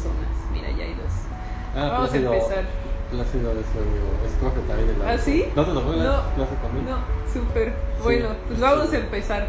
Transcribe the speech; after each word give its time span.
personas. 0.00 0.28
Mira, 0.52 0.68
ya 0.70 0.84
hay 0.84 0.94
dos. 0.94 1.12
Ah, 1.76 1.88
Vamos 1.92 2.08
a 2.08 2.12
Plácido- 2.12 2.32
empezar. 2.34 2.64
Plácido 3.10 3.54
de 3.54 3.62
su 3.62 3.78
amigo. 3.78 4.08
Es 4.24 4.32
profe 4.40 4.60
también 4.68 4.90
en 4.90 4.98
la. 5.00 5.10
¿Ah, 5.12 5.18
sí? 5.18 5.44
¿No 5.56 5.64
te 5.64 5.72
tocó 5.72 5.92
la 5.92 6.04
No, 6.04 6.22
clase 6.36 6.54
conmigo? 6.62 6.90
No, 6.90 7.32
súper. 7.32 7.72
Bueno, 8.02 8.28
pues 8.46 8.60
vamos 8.60 8.92
a 8.92 8.96
empezar. 8.98 9.48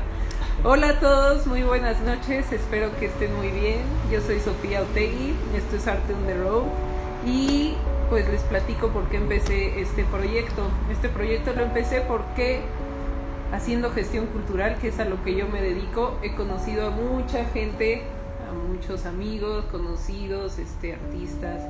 Hola 0.64 0.90
a 0.90 1.00
todos, 1.00 1.48
muy 1.48 1.64
buenas 1.64 2.00
noches, 2.02 2.52
espero 2.52 2.90
que 3.00 3.06
estén 3.08 3.36
muy 3.36 3.50
bien. 3.50 3.80
Yo 4.12 4.22
soy 4.22 4.40
Sofía 4.40 4.82
Otegui, 4.82 5.36
esto 5.56 5.76
es 5.76 5.88
Arte 5.88 6.14
on 6.14 6.26
the 6.28 6.36
Road 6.36 6.64
y 7.26 7.76
pues 8.10 8.28
les 8.30 8.42
platico 8.44 8.90
por 8.90 9.06
qué 9.10 9.18
empecé 9.18 9.80
este 9.80 10.04
proyecto. 10.04 10.64
Este 10.92 11.10
proyecto 11.10 11.54
lo 11.54 11.64
empecé 11.64 12.02
porque 12.02 12.62
haciendo 13.52 13.90
gestión 13.92 14.28
cultural, 14.28 14.78
que 14.80 14.90
es 14.90 15.00
a 15.00 15.06
lo 15.06 15.24
que 15.24 15.36
yo 15.36 15.48
me 15.48 15.62
dedico, 15.62 16.18
he 16.22 16.36
conocido 16.36 16.88
a 16.88 16.90
mucha 16.92 17.46
gente, 17.46 18.04
a 18.52 18.54
muchos 18.54 19.06
amigos, 19.06 19.66
conocidos, 19.72 20.60
este, 20.60 20.94
artistas, 20.94 21.64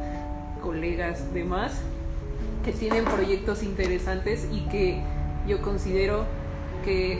colegas, 0.62 1.34
demás, 1.34 1.82
que 2.66 2.72
tienen 2.72 3.06
proyectos 3.06 3.64
interesantes 3.64 4.48
y 4.52 4.62
que 4.70 5.02
yo 5.48 5.62
considero 5.62 6.26
que 6.84 7.20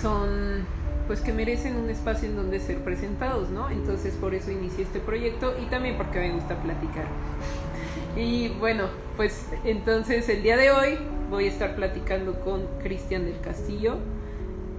son 0.00 0.64
pues 1.06 1.20
que 1.20 1.32
merecen 1.32 1.76
un 1.76 1.88
espacio 1.88 2.28
en 2.28 2.34
donde 2.34 2.58
ser 2.58 2.78
presentados, 2.78 3.50
¿no? 3.50 3.70
Entonces 3.70 4.14
por 4.14 4.34
eso 4.34 4.50
inicié 4.50 4.82
este 4.82 4.98
proyecto 4.98 5.54
y 5.62 5.66
también 5.66 5.96
porque 5.96 6.18
me 6.18 6.32
gusta 6.32 6.60
platicar. 6.60 7.06
Y 8.16 8.48
bueno, 8.58 8.88
pues 9.16 9.46
entonces 9.64 10.28
el 10.28 10.42
día 10.42 10.56
de 10.56 10.72
hoy 10.72 10.98
voy 11.30 11.44
a 11.44 11.48
estar 11.48 11.76
platicando 11.76 12.40
con 12.40 12.66
Cristian 12.82 13.24
del 13.24 13.40
Castillo. 13.40 13.98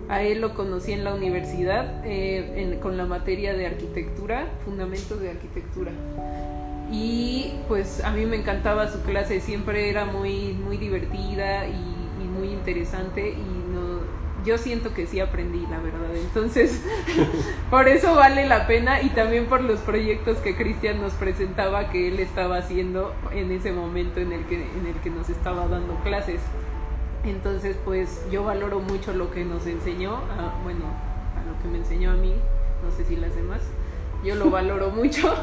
A 0.09 0.21
él 0.21 0.41
lo 0.41 0.53
conocí 0.53 0.93
en 0.93 1.03
la 1.03 1.13
universidad 1.13 2.01
eh, 2.05 2.79
con 2.81 2.97
la 2.97 3.05
materia 3.05 3.53
de 3.53 3.65
arquitectura, 3.65 4.47
fundamentos 4.63 5.19
de 5.19 5.31
arquitectura. 5.31 5.91
Y 6.91 7.55
pues 7.67 8.03
a 8.03 8.11
mí 8.11 8.25
me 8.25 8.37
encantaba 8.37 8.89
su 8.89 9.01
clase, 9.01 9.41
siempre 9.41 9.89
era 9.89 10.05
muy, 10.05 10.53
muy 10.53 10.77
divertida 10.77 11.67
y, 11.67 11.73
y 12.23 12.27
muy 12.27 12.47
interesante 12.49 13.29
y 13.29 13.73
no, 13.73 13.99
yo 14.47 14.57
siento 14.57 14.93
que 14.93 15.05
sí 15.05 15.19
aprendí, 15.19 15.61
la 15.69 15.79
verdad. 15.79 16.15
Entonces, 16.15 16.81
por 17.69 17.89
eso 17.89 18.15
vale 18.15 18.47
la 18.47 18.65
pena 18.65 19.01
y 19.01 19.09
también 19.09 19.47
por 19.47 19.61
los 19.61 19.81
proyectos 19.81 20.37
que 20.37 20.55
Cristian 20.55 21.01
nos 21.01 21.13
presentaba 21.13 21.89
que 21.89 22.07
él 22.07 22.19
estaba 22.19 22.57
haciendo 22.57 23.13
en 23.33 23.51
ese 23.51 23.73
momento 23.73 24.21
en 24.21 24.31
el 24.31 24.45
que, 24.45 24.55
en 24.55 24.87
el 24.87 24.95
que 25.03 25.09
nos 25.09 25.29
estaba 25.29 25.67
dando 25.67 25.95
clases. 26.03 26.39
Entonces, 27.27 27.75
pues 27.83 28.21
yo 28.31 28.43
valoro 28.43 28.79
mucho 28.79 29.13
lo 29.13 29.31
que 29.31 29.43
nos 29.45 29.65
enseñó, 29.67 30.15
a- 30.15 30.61
bueno, 30.63 30.85
a 31.35 31.45
lo 31.47 31.61
que 31.61 31.67
me 31.69 31.77
enseñó 31.79 32.11
a 32.11 32.15
mí, 32.15 32.33
no 32.83 32.91
sé 32.95 33.05
si 33.05 33.15
las 33.15 33.35
demás, 33.35 33.59
yo 34.23 34.35
lo 34.35 34.49
valoro 34.49 34.89
mucho 34.95 35.33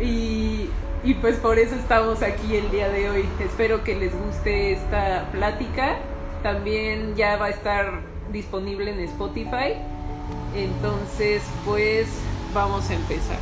y, 0.00 0.68
y 1.02 1.14
pues 1.14 1.36
por 1.36 1.58
eso 1.58 1.74
estamos 1.74 2.22
aquí 2.22 2.56
el 2.56 2.70
día 2.70 2.88
de 2.88 3.10
hoy. 3.10 3.28
Espero 3.40 3.82
que 3.84 3.96
les 3.96 4.12
guste 4.18 4.72
esta 4.72 5.28
plática. 5.32 5.96
También 6.42 7.14
ya 7.16 7.36
va 7.36 7.46
a 7.46 7.50
estar 7.50 8.00
disponible 8.32 8.90
en 8.92 9.00
Spotify. 9.00 9.74
Entonces, 10.54 11.42
pues 11.66 12.08
vamos 12.54 12.88
a 12.88 12.94
empezar. 12.94 13.38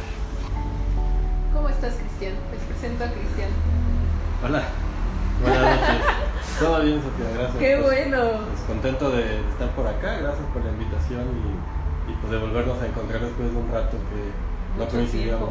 ¿Cómo 1.55 1.69
estás, 1.69 1.95
Cristian? 1.95 2.35
Les 2.53 2.63
presento 2.63 3.05
a 3.05 3.09
Cristian. 3.09 3.51
Hola. 4.45 4.63
Buenas 5.43 5.81
noches. 5.81 6.07
Todo 6.59 6.83
bien, 6.83 7.01
Sofía, 7.03 7.31
gracias. 7.35 7.57
¡Qué 7.59 7.79
Pues, 7.81 8.11
bueno! 8.11 8.19
pues, 8.49 8.61
contento 8.67 9.11
de 9.11 9.41
estar 9.49 9.69
por 9.71 9.87
acá, 9.87 10.19
gracias 10.19 10.47
por 10.53 10.65
la 10.65 10.71
invitación 10.73 11.23
y, 11.23 12.11
y 12.11 12.15
pues 12.17 12.33
de 12.33 12.39
volvernos 12.39 12.83
a 12.83 12.87
encontrar 12.87 13.21
después 13.21 13.53
de 13.53 13.57
un 13.57 13.71
rato 13.73 13.97
que 14.11 14.79
no 14.79 14.89
coincidíamos. 14.89 15.51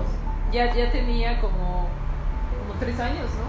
Ya, 0.52 0.74
ya 0.74 0.92
tenía 0.92 1.40
como, 1.40 1.88
como 2.60 2.80
tres 2.80 3.00
años, 3.00 3.28
¿no? 3.40 3.48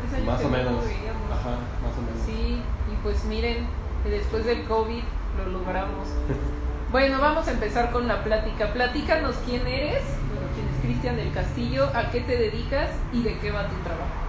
Tres 0.00 0.12
años 0.14 0.26
Más 0.26 0.40
que 0.40 0.46
o 0.46 0.50
no 0.50 0.56
menos. 0.56 0.84
Ajá, 1.32 1.50
más 1.82 1.94
o 1.96 2.02
menos. 2.02 2.22
Sí, 2.26 2.60
y 2.92 2.96
pues 3.02 3.24
miren, 3.24 3.66
después 4.04 4.44
del 4.44 4.64
COVID 4.64 5.02
lo 5.38 5.58
logramos. 5.58 6.08
Bueno, 6.90 7.20
vamos 7.20 7.46
a 7.46 7.52
empezar 7.52 7.92
con 7.92 8.08
la 8.08 8.24
plática. 8.24 8.72
Platícanos 8.72 9.36
quién 9.46 9.64
eres, 9.64 10.02
bueno, 10.26 10.48
quién 10.56 10.66
es 10.74 10.80
Cristian 10.82 11.14
del 11.14 11.30
Castillo, 11.32 11.88
a 11.94 12.10
qué 12.10 12.18
te 12.22 12.36
dedicas 12.36 12.90
y 13.12 13.22
de 13.22 13.38
qué 13.38 13.52
va 13.52 13.68
tu 13.68 13.76
trabajo. 13.84 14.19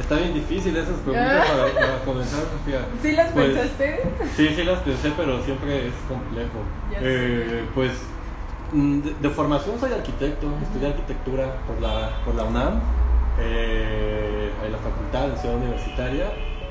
Está 0.00 0.16
bien 0.16 0.34
difícil 0.34 0.76
esas 0.76 0.98
preguntas 1.00 1.44
para, 1.46 1.66
para 1.80 2.04
comenzar, 2.04 2.40
Sofía. 2.52 2.86
¿Sí 3.02 3.12
las 3.12 3.32
Pues, 3.32 3.54
pensaste? 3.56 4.00
Sí, 4.36 4.48
sí 4.54 4.64
las 4.64 4.80
pensé, 4.80 5.12
pero 5.16 5.42
siempre 5.42 5.88
es 5.88 5.94
complejo. 6.08 6.64
Eh, 7.00 7.64
pues 7.74 7.92
mm, 8.72 9.00
de, 9.00 9.14
de 9.14 9.30
formación 9.30 9.78
soy 9.80 9.92
arquitecto, 9.92 10.52
estudié 10.62 10.88
arquitectura 10.88 11.56
por 11.66 11.80
la, 11.80 12.10
por 12.24 12.34
la 12.34 12.44
UNAM, 12.44 12.80
eh, 13.40 14.50
en 14.64 14.72
la 14.72 14.78
facultad, 14.78 15.30
en 15.30 15.36
Ciudad 15.38 15.56
Universitaria, 15.56 16.26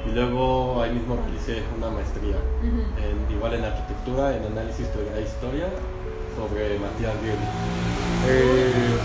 y 0.05 0.13
luego 0.13 0.81
ahí 0.81 0.91
mismo 0.93 1.17
realicé 1.23 1.63
una 1.77 1.89
maestría, 1.89 2.35
en- 2.61 3.35
igual 3.35 3.53
en 3.55 3.65
arquitectura, 3.65 4.35
en 4.37 4.45
análisis 4.45 4.87
de 4.95 5.21
historia, 5.21 5.67
sobre 6.35 6.77
Matías 6.79 7.15
Girli. 7.21 7.47
Eh, 8.23 8.99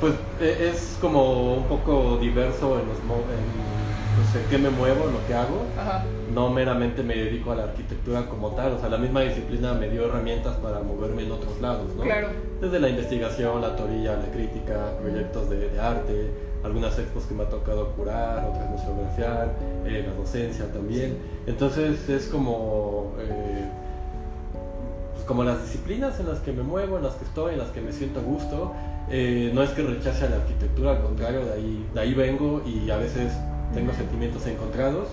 pues 0.00 0.14
eh, 0.40 0.70
es 0.72 0.98
como 1.00 1.54
un 1.54 1.66
poco 1.68 2.18
diverso 2.18 2.78
en, 2.80 2.86
los, 2.88 3.02
mo- 3.02 3.26
en, 3.30 4.14
pues, 4.14 4.34
en 4.34 4.46
qué 4.48 4.58
me 4.58 4.70
muevo, 4.70 5.06
en 5.08 5.12
lo 5.14 5.26
que 5.26 5.34
hago 5.34 5.68
Ajá. 5.76 6.04
no 6.32 6.50
meramente 6.50 7.02
me 7.02 7.14
dedico 7.16 7.52
a 7.52 7.56
la 7.56 7.64
arquitectura 7.64 8.26
como 8.28 8.52
tal, 8.52 8.72
o 8.72 8.78
sea, 8.78 8.88
la 8.88 8.98
misma 8.98 9.22
disciplina 9.22 9.74
me 9.74 9.88
dio 9.88 10.04
herramientas 10.06 10.56
para 10.56 10.80
moverme 10.80 11.24
en 11.24 11.32
otros 11.32 11.60
lados, 11.60 11.94
¿no? 11.96 12.02
Claro. 12.02 12.28
Desde 12.60 12.78
la 12.80 12.88
investigación, 12.88 13.60
la 13.60 13.74
teoría, 13.76 14.16
la 14.16 14.30
crítica, 14.32 14.92
proyectos 15.00 15.48
de, 15.50 15.68
de 15.70 15.80
arte, 15.80 16.30
algunas 16.64 16.98
expos 16.98 17.24
que 17.24 17.34
me 17.34 17.44
ha 17.44 17.48
tocado 17.48 17.90
curar, 17.92 18.44
otras 18.50 18.68
museografiar, 18.68 19.54
eh, 19.86 20.04
la 20.06 20.12
docencia 20.14 20.70
también. 20.72 21.16
Entonces 21.46 22.08
es 22.08 22.26
como, 22.26 23.14
eh, 23.20 23.64
pues 25.14 25.24
como 25.24 25.44
las 25.44 25.62
disciplinas 25.62 26.18
en 26.20 26.28
las 26.28 26.40
que 26.40 26.52
me 26.52 26.62
muevo, 26.64 26.96
en 26.96 27.04
las 27.04 27.14
que 27.14 27.24
estoy, 27.24 27.52
en 27.54 27.58
las 27.60 27.68
que 27.70 27.80
me 27.80 27.92
siento 27.92 28.20
a 28.20 28.22
gusto. 28.24 28.72
Eh, 29.10 29.50
no 29.54 29.62
es 29.62 29.70
que 29.70 29.82
rechace 29.82 30.26
a 30.26 30.28
la 30.28 30.36
arquitectura, 30.36 30.92
al 30.92 31.02
contrario, 31.02 31.44
de 31.44 31.52
ahí, 31.54 31.90
de 31.94 32.00
ahí 32.00 32.14
vengo 32.14 32.62
y 32.66 32.90
a 32.90 32.96
veces 32.96 33.32
tengo 33.72 33.92
sentimientos 33.92 34.46
encontrados. 34.46 35.08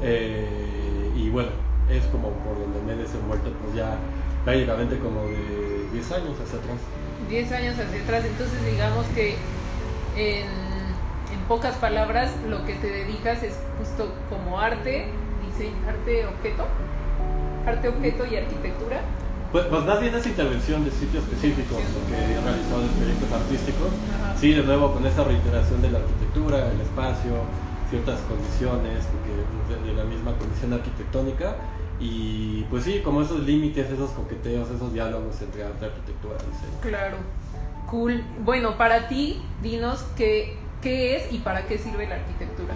Eh, 0.00 1.12
y 1.16 1.30
bueno, 1.30 1.50
es 1.88 2.04
como 2.06 2.30
por 2.42 2.58
donde 2.58 2.80
me 2.82 2.92
he 2.92 2.96
desenvuelto, 2.96 3.50
pues 3.62 3.74
ya 3.74 3.96
prácticamente 4.44 4.98
como 4.98 5.28
de 5.28 5.88
10 5.92 6.12
años 6.12 6.40
hacia 6.40 6.58
atrás. 6.58 6.78
10 7.28 7.52
años 7.52 7.78
hacia 7.78 8.02
atrás, 8.02 8.24
entonces 8.24 8.64
digamos 8.64 9.06
que 9.08 9.36
en, 10.16 10.46
en 10.46 11.40
pocas 11.48 11.76
palabras 11.76 12.30
lo 12.48 12.64
que 12.64 12.74
te 12.74 12.88
dedicas 12.88 13.42
es 13.42 13.54
justo 13.78 14.12
como 14.30 14.58
arte, 14.58 15.06
diseño, 15.46 15.76
arte 15.86 16.26
objeto, 16.26 16.64
arte 17.66 17.88
objeto 17.88 18.26
y 18.26 18.36
arquitectura. 18.36 19.00
Pues, 19.52 19.64
pues 19.66 19.84
más 19.84 20.00
bien 20.00 20.14
es 20.14 20.26
intervención 20.26 20.84
de 20.84 20.90
sitios 20.90 21.24
específicos, 21.24 21.80
porque 21.94 22.14
he 22.14 22.40
realizado 22.40 22.82
de 22.82 22.88
proyectos 22.88 23.32
artísticos. 23.32 23.88
Sí, 24.38 24.52
de 24.52 24.62
nuevo 24.62 24.92
con 24.92 25.06
esa 25.06 25.24
reiteración 25.24 25.80
de 25.80 25.90
la 25.90 25.98
arquitectura, 25.98 26.70
el 26.70 26.80
espacio, 26.80 27.44
ciertas 27.88 28.20
condiciones, 28.20 29.06
porque 29.06 29.86
de, 29.86 29.94
la 29.94 30.04
misma 30.04 30.36
condición 30.36 30.74
arquitectónica. 30.74 31.56
Y 31.98 32.62
pues 32.64 32.84
sí, 32.84 33.00
como 33.02 33.22
esos 33.22 33.40
límites, 33.40 33.90
esos 33.90 34.10
coqueteos, 34.10 34.70
esos 34.70 34.92
diálogos 34.92 35.40
entre 35.40 35.64
arte, 35.64 35.86
arquitectura 35.86 36.36
y 36.42 36.52
diseño. 36.52 36.80
Claro. 36.82 37.16
Cool. 37.90 38.22
Bueno, 38.44 38.76
para 38.76 39.08
ti, 39.08 39.42
dinos 39.62 40.04
qué, 40.14 40.58
qué 40.82 41.16
es 41.16 41.32
y 41.32 41.38
para 41.38 41.66
qué 41.66 41.78
sirve 41.78 42.06
la 42.06 42.16
arquitectura. 42.16 42.74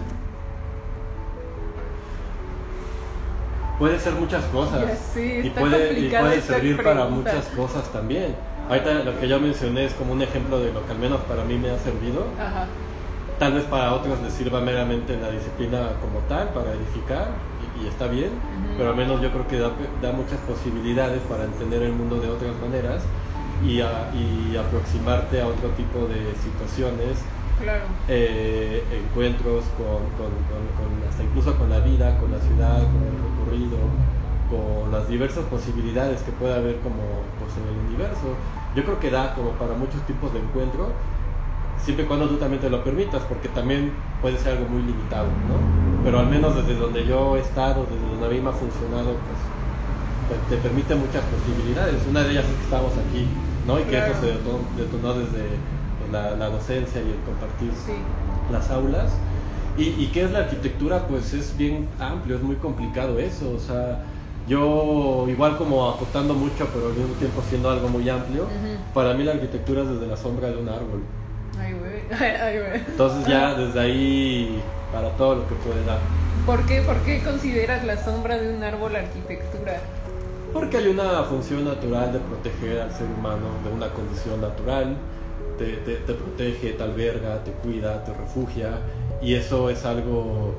Puede 3.77 3.99
ser 3.99 4.13
muchas 4.13 4.45
cosas. 4.45 4.83
Y 5.17 5.49
puede, 5.49 5.99
y 5.99 6.09
puede 6.09 6.41
servir 6.41 6.81
para 6.83 7.05
muchas 7.05 7.47
cosas 7.47 7.91
también. 7.91 8.35
Ahorita 8.69 9.03
lo 9.03 9.19
que 9.19 9.27
yo 9.27 9.39
mencioné 9.39 9.85
es 9.85 9.93
como 9.93 10.13
un 10.13 10.21
ejemplo 10.21 10.59
de 10.59 10.71
lo 10.71 10.85
que 10.85 10.93
al 10.93 10.99
menos 10.99 11.21
para 11.21 11.43
mí 11.43 11.57
me 11.57 11.69
ha 11.69 11.77
servido. 11.79 12.27
Ajá. 12.39 12.69
Tal 13.39 13.53
vez 13.53 13.63
para 13.63 13.93
otros 13.93 14.21
les 14.21 14.31
sirva 14.33 14.61
meramente 14.61 15.17
la 15.17 15.29
disciplina 15.31 15.97
como 15.99 16.19
tal, 16.19 16.53
para 16.53 16.73
edificar, 16.73 17.39
y, 17.59 17.81
y 17.81 17.87
está 17.87 18.07
bien, 18.07 18.29
Ujú. 18.29 18.77
pero 18.77 18.89
al 18.91 18.95
menos 18.95 19.21
yo 19.21 19.31
creo 19.31 19.47
que 19.47 19.57
da, 19.57 19.73
da 20.01 20.11
muchas 20.13 20.39
posibilidades 20.41 21.23
para 21.23 21.43
entender 21.43 21.81
el 21.81 21.93
mundo 21.93 22.19
de 22.21 22.29
otras 22.29 22.55
maneras 22.61 23.03
y, 23.61 23.81
a- 23.81 24.09
y 24.13 24.55
aproximarte 24.55 25.41
a 25.41 25.47
otro 25.47 25.69
tipo 25.71 26.07
de 26.07 26.35
situaciones, 26.35 27.25
Claro. 27.61 27.85
eh, 28.07 28.83
encuentros 29.05 29.63
con, 29.77 30.09
con- 30.17 30.43
con- 30.43 30.67
con- 30.99 31.07
hasta 31.07 31.23
incluso 31.23 31.57
con 31.57 31.69
la 31.69 31.79
vida, 31.79 32.17
con 32.19 32.31
la 32.31 32.39
ciudad, 32.39 32.81
con 32.91 33.03
el 33.03 33.17
recorrido, 33.23 33.77
con 34.49 34.91
las 34.91 35.07
diversas 35.07 35.45
posibilidades 35.45 36.21
que 36.21 36.31
puede 36.31 36.53
haber 36.53 36.79
como 36.81 36.99
pues, 37.39 37.55
en 37.57 37.67
el 37.67 37.77
universo. 37.85 38.35
Yo 38.75 38.83
creo 38.83 38.99
que 38.99 39.09
da 39.09 39.33
como 39.35 39.51
para 39.57 39.73
muchos 39.75 40.01
tipos 40.05 40.33
de 40.33 40.39
encuentro, 40.39 40.87
siempre 41.85 42.05
y 42.05 42.07
cuando 42.07 42.27
tú 42.27 42.37
también 42.37 42.61
te 42.61 42.69
lo 42.69 42.83
permitas, 42.83 43.23
porque 43.23 43.49
también 43.49 43.93
puede 44.21 44.37
ser 44.37 44.57
algo 44.57 44.69
muy 44.69 44.83
limitado, 44.83 45.27
¿no? 45.47 45.55
Pero 46.03 46.19
al 46.19 46.27
menos 46.27 46.55
desde 46.55 46.75
donde 46.79 47.05
yo 47.05 47.37
he 47.37 47.39
estado, 47.39 47.85
desde 47.85 48.05
donde 48.07 48.25
a 48.25 48.29
mí 48.29 48.41
me 48.41 48.49
ha 48.49 48.53
funcionado, 48.53 49.23
pues 49.25 49.37
te, 50.27 50.35
te 50.55 50.57
permite 50.57 50.95
muchas 50.95 51.23
posibilidades. 51.25 52.05
Una 52.07 52.23
de 52.23 52.31
ellas 52.31 52.45
es 52.45 52.55
que 52.55 52.63
estamos 52.63 52.97
aquí, 52.97 53.27
¿no? 53.67 53.79
Y 53.79 53.83
que 53.83 53.97
eso 53.97 54.19
se 54.19 54.27
detonó, 54.27 54.59
detonó 54.75 55.13
desde 55.13 55.59
la, 56.13 56.35
la 56.35 56.49
docencia 56.49 57.01
y 57.01 57.09
el 57.09 57.19
compartir 57.25 57.71
las 58.51 58.69
aulas. 58.69 59.11
¿Y, 59.77 59.83
¿Y 60.01 60.11
qué 60.13 60.23
es 60.23 60.31
la 60.31 60.39
arquitectura? 60.39 61.07
Pues 61.07 61.33
es 61.33 61.57
bien 61.57 61.87
amplio, 61.99 62.35
es 62.35 62.43
muy 62.43 62.55
complicado 62.57 63.19
eso. 63.19 63.51
O 63.55 63.59
sea, 63.59 64.03
yo 64.47 65.25
igual 65.27 65.57
como 65.57 65.89
acotando 65.89 66.33
mucho, 66.33 66.67
pero 66.73 66.87
al 66.87 66.93
mismo 66.93 67.13
tiempo 67.15 67.41
siendo 67.49 67.69
algo 67.69 67.89
muy 67.89 68.07
amplio, 68.09 68.47
para 68.93 69.13
mí 69.13 69.23
la 69.23 69.33
arquitectura 69.33 69.81
es 69.81 69.89
desde 69.89 70.07
la 70.07 70.15
sombra 70.17 70.49
de 70.49 70.57
un 70.57 70.69
árbol. 70.69 71.01
Ay, 71.59 71.73
güey. 71.73 72.21
Ay, 72.21 72.59
güey. 72.59 72.81
Entonces 72.87 73.25
ya 73.25 73.53
desde 73.57 73.79
ahí 73.79 74.61
para 74.93 75.09
todo 75.11 75.35
lo 75.35 75.47
que 75.47 75.55
puede 75.55 75.83
dar. 75.85 75.99
¿Por 76.45 76.65
qué, 76.65 76.81
¿Por 76.81 76.97
qué 76.97 77.23
consideras 77.23 77.83
la 77.85 77.97
sombra 78.03 78.37
de 78.37 78.53
un 78.53 78.61
árbol 78.61 78.95
arquitectura? 78.95 79.79
Porque 80.53 80.77
hay 80.77 80.87
una 80.87 81.23
función 81.23 81.65
natural 81.65 82.13
de 82.13 82.19
proteger 82.19 82.81
al 82.81 82.91
ser 82.91 83.07
humano 83.17 83.47
de 83.63 83.71
una 83.71 83.87
condición 83.87 84.39
natural, 84.39 84.95
te, 85.57 85.77
te, 85.77 85.95
te 85.95 86.13
protege, 86.13 86.73
te 86.73 86.83
alberga, 86.83 87.43
te 87.43 87.51
cuida, 87.51 88.03
te 88.03 88.13
refugia, 88.13 88.79
y 89.21 89.35
eso 89.35 89.69
es 89.69 89.85
algo 89.85 90.55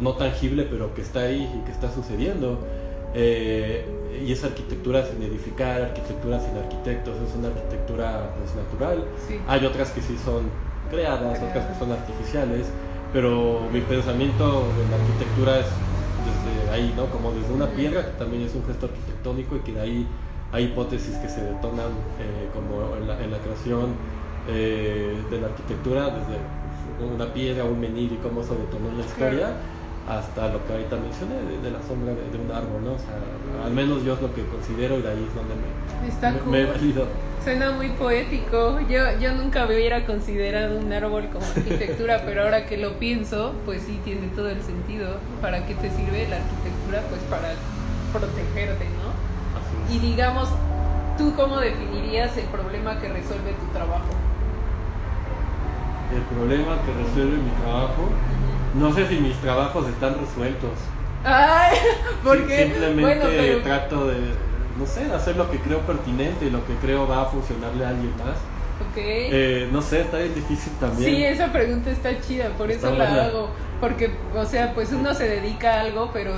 no 0.00 0.14
tangible, 0.14 0.66
pero 0.70 0.94
que 0.94 1.02
está 1.02 1.20
ahí 1.20 1.48
y 1.60 1.64
que 1.64 1.72
está 1.72 1.92
sucediendo. 1.92 2.58
Eh, 3.14 3.84
y 4.24 4.32
esa 4.32 4.48
arquitectura 4.48 5.04
sin 5.06 5.22
edificar, 5.22 5.82
arquitectura 5.82 6.40
sin 6.40 6.56
arquitectos, 6.56 7.16
es 7.28 7.34
una 7.34 7.48
arquitectura 7.48 8.34
pues, 8.38 8.54
natural. 8.54 9.04
Sí. 9.26 9.38
Hay 9.46 9.64
otras 9.64 9.90
que 9.90 10.00
sí 10.00 10.16
son 10.24 10.50
creadas, 10.90 11.40
otras 11.42 11.66
que 11.66 11.78
son 11.78 11.92
artificiales, 11.92 12.66
pero 13.12 13.68
mi 13.72 13.80
pensamiento 13.80 14.74
de 14.74 14.86
la 14.88 14.96
arquitectura 14.96 15.60
es 15.60 15.66
desde 16.24 16.70
ahí, 16.70 16.92
¿no? 16.96 17.10
Como 17.10 17.32
desde 17.32 17.52
una 17.52 17.66
piedra, 17.70 18.04
que 18.04 18.12
también 18.12 18.42
es 18.42 18.54
un 18.54 18.64
gesto 18.64 18.86
arquitectónico 18.86 19.56
y 19.56 19.60
que 19.60 19.72
de 19.72 19.80
ahí 19.80 20.06
hay 20.52 20.64
hipótesis 20.64 21.16
que 21.16 21.28
se 21.28 21.42
detonan 21.42 21.90
eh, 22.20 22.48
como 22.54 22.96
en 22.96 23.08
la, 23.08 23.22
en 23.22 23.30
la 23.30 23.38
creación 23.38 23.94
eh, 24.48 25.16
de 25.30 25.40
la 25.40 25.46
arquitectura, 25.46 26.10
desde 26.10 26.38
una 27.14 27.32
piedra, 27.32 27.64
un 27.64 27.80
menil 27.80 28.12
y 28.12 28.16
cómo 28.16 28.42
se 28.42 28.54
detonó 28.54 28.90
en 28.90 28.98
la 28.98 29.04
historia 29.04 29.48
hasta 30.08 30.48
lo 30.48 30.64
que 30.66 30.72
ahorita 30.72 30.96
mencioné, 30.96 31.36
de, 31.36 31.58
de 31.62 31.70
la 31.70 31.80
sombra 31.82 32.12
de, 32.12 32.22
de, 32.30 32.44
un 32.44 32.50
árbol, 32.50 32.84
¿no? 32.84 32.92
O 32.94 32.98
sea, 32.98 33.64
al 33.64 33.72
menos 33.72 34.04
yo 34.04 34.14
es 34.14 34.20
lo 34.20 34.34
que 34.34 34.44
considero 34.46 34.98
y 34.98 35.02
de 35.02 35.08
ahí 35.08 35.26
es 35.28 35.34
donde 35.34 35.54
me, 35.54 36.08
Está 36.08 36.32
me, 36.32 36.38
cool. 36.40 36.52
me 36.52 36.60
he 36.62 36.66
valido. 36.66 37.06
Suena 37.44 37.70
muy 37.72 37.88
poético. 37.90 38.80
Yo, 38.88 39.18
yo 39.20 39.32
nunca 39.34 39.66
hubiera 39.66 40.04
considerado 40.04 40.78
un 40.78 40.92
árbol 40.92 41.28
como 41.32 41.44
arquitectura, 41.46 42.22
pero 42.26 42.42
ahora 42.42 42.66
que 42.66 42.76
lo 42.76 42.98
pienso, 42.98 43.54
pues 43.64 43.82
sí 43.82 44.00
tiene 44.04 44.26
todo 44.34 44.48
el 44.48 44.62
sentido. 44.62 45.16
¿Para 45.40 45.64
qué 45.66 45.74
te 45.74 45.90
sirve 45.90 46.28
la 46.28 46.36
arquitectura? 46.36 47.02
Pues 47.08 47.20
para 47.30 47.54
protegerte, 48.12 48.84
¿no? 48.98 49.01
Y 49.90 49.98
digamos, 49.98 50.48
¿tú 51.18 51.34
cómo 51.36 51.58
definirías 51.60 52.36
el 52.36 52.44
problema 52.46 52.98
que 53.00 53.08
resuelve 53.08 53.52
tu 53.52 53.66
trabajo? 53.72 54.06
El 56.14 56.22
problema 56.22 56.76
que 56.84 56.92
resuelve 56.92 57.36
mi 57.38 57.50
trabajo, 57.62 58.08
no 58.78 58.94
sé 58.94 59.08
si 59.08 59.16
mis 59.16 59.36
trabajos 59.36 59.88
están 59.88 60.14
resueltos. 60.18 60.70
Ay, 61.24 61.76
porque 62.24 62.56
Sí, 62.56 62.62
simplemente 62.64 63.00
bueno, 63.00 63.24
pero 63.28 63.62
trato 63.62 64.08
de, 64.08 64.18
no 64.78 64.86
sé, 64.86 65.04
de 65.04 65.14
hacer 65.14 65.36
lo 65.36 65.50
que 65.50 65.58
creo 65.58 65.78
pertinente 65.80 66.46
y 66.46 66.50
lo 66.50 66.64
que 66.66 66.74
creo 66.82 67.06
va 67.06 67.22
a 67.22 67.24
funcionarle 67.26 67.84
a 67.84 67.88
alguien 67.90 68.12
más. 68.18 68.36
ok. 68.90 68.96
Eh, 68.96 69.68
no 69.72 69.80
sé, 69.80 70.02
está 70.02 70.18
bien 70.18 70.34
difícil 70.34 70.72
también. 70.80 71.14
Sí, 71.14 71.24
esa 71.24 71.52
pregunta 71.52 71.90
está 71.90 72.20
chida, 72.20 72.48
por 72.58 72.70
eso 72.70 72.94
la 72.94 73.24
hago. 73.26 73.50
Porque, 73.80 74.12
o 74.36 74.44
sea, 74.44 74.74
pues 74.74 74.92
uno 74.92 75.14
se 75.14 75.28
dedica 75.28 75.74
a 75.74 75.80
algo, 75.82 76.10
pero 76.12 76.32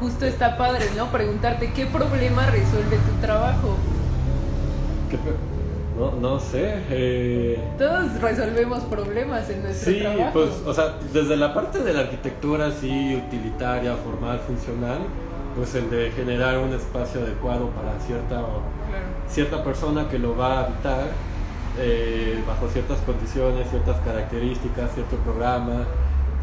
justo 0.00 0.24
está 0.26 0.56
padre, 0.56 0.84
¿no? 0.96 1.06
Preguntarte 1.10 1.72
qué 1.72 1.86
problema 1.86 2.46
resuelve 2.46 2.96
tu 2.98 3.12
trabajo. 3.26 3.76
¿Qué 5.10 5.18
no, 5.98 6.12
no 6.20 6.38
sé. 6.40 6.74
eh, 6.90 7.58
Todos 7.78 8.20
resolvemos 8.20 8.80
problemas 8.84 9.48
en 9.48 9.62
nuestro 9.62 9.92
Sí, 9.92 10.00
trabajo. 10.00 10.30
pues, 10.34 10.50
o 10.66 10.74
sea, 10.74 10.94
desde 11.12 11.36
la 11.36 11.54
parte 11.54 11.78
de 11.82 11.92
la 11.94 12.00
arquitectura 12.00 12.66
así 12.66 13.16
utilitaria, 13.26 13.94
formal, 13.94 14.38
funcional, 14.40 14.98
pues 15.56 15.74
el 15.74 15.88
de 15.90 16.10
generar 16.10 16.58
un 16.58 16.74
espacio 16.74 17.22
adecuado 17.22 17.70
para 17.70 17.98
cierta, 18.00 18.36
Claro. 18.36 19.06
cierta 19.26 19.64
persona 19.64 20.06
que 20.10 20.18
lo 20.18 20.36
va 20.36 20.58
a 20.60 20.64
habitar, 20.66 21.12
eh, 21.78 22.42
bajo 22.46 22.68
ciertas 22.68 22.98
condiciones, 23.00 23.68
ciertas 23.70 23.96
características, 24.00 24.92
cierto 24.92 25.16
programa, 25.16 25.86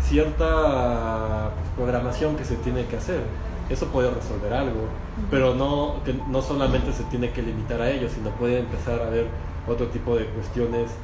cierta 0.03 1.55
pues, 1.57 1.69
programación 1.71 2.35
que 2.35 2.45
se 2.45 2.57
tiene 2.57 2.87
que 2.87 2.97
hacer. 2.97 3.37
Eso 3.69 3.91
puede 3.91 4.11
resolver 4.11 4.53
algo, 4.53 4.99
pero 5.29 5.55
no, 5.55 6.03
que 6.03 6.13
no 6.27 6.41
solamente 6.41 6.91
se 6.93 7.05
tiene 7.05 7.31
que 7.33 7.41
limitar 7.43 7.81
a 7.81 7.89
ello, 7.91 8.09
sino 8.09 8.35
puede 8.35 8.59
empezar 8.59 9.01
a 9.01 9.07
haber 9.07 9.37
otro 9.65 9.89
tipo 9.89 10.15
de 10.17 10.29
cuestiones 10.31 10.99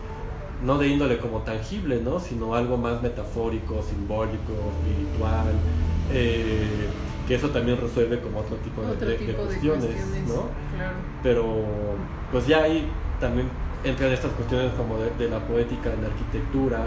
no 0.59 0.77
de 0.77 0.87
índole 0.89 1.19
como 1.19 1.43
tangible, 1.43 2.01
¿no? 2.01 2.19
sino 2.19 2.53
algo 2.55 2.77
más 2.77 3.01
metafórico, 3.01 3.81
simbólico, 3.81 4.71
espiritual, 4.71 5.63
eh, 6.09 6.91
que 7.25 7.35
eso 7.35 7.49
también 7.51 7.77
resuelve 7.79 8.21
como 8.21 8.39
otro 8.39 8.57
tipo 8.57 8.85
de, 8.85 8.91
Otro 8.93 9.07
de- 9.07 9.13
de 9.13 9.17
tipo 9.19 9.31
de 9.43 9.47
cuestiones, 9.47 9.85
cuestiones. 9.87 10.27
¿no? 10.27 10.55
Claro. 10.69 10.97
Pero 11.21 11.97
pues 12.29 12.45
ya 12.47 12.63
ahí 12.63 13.01
también 13.19 13.51
entran 13.83 14.11
estas 14.11 14.31
cuestiones 14.33 14.73
como 14.73 14.97
de, 14.97 15.11
de 15.11 15.29
la 15.29 15.39
poética 15.39 15.93
en 15.93 16.01
la 16.01 16.07
arquitectura, 16.07 16.83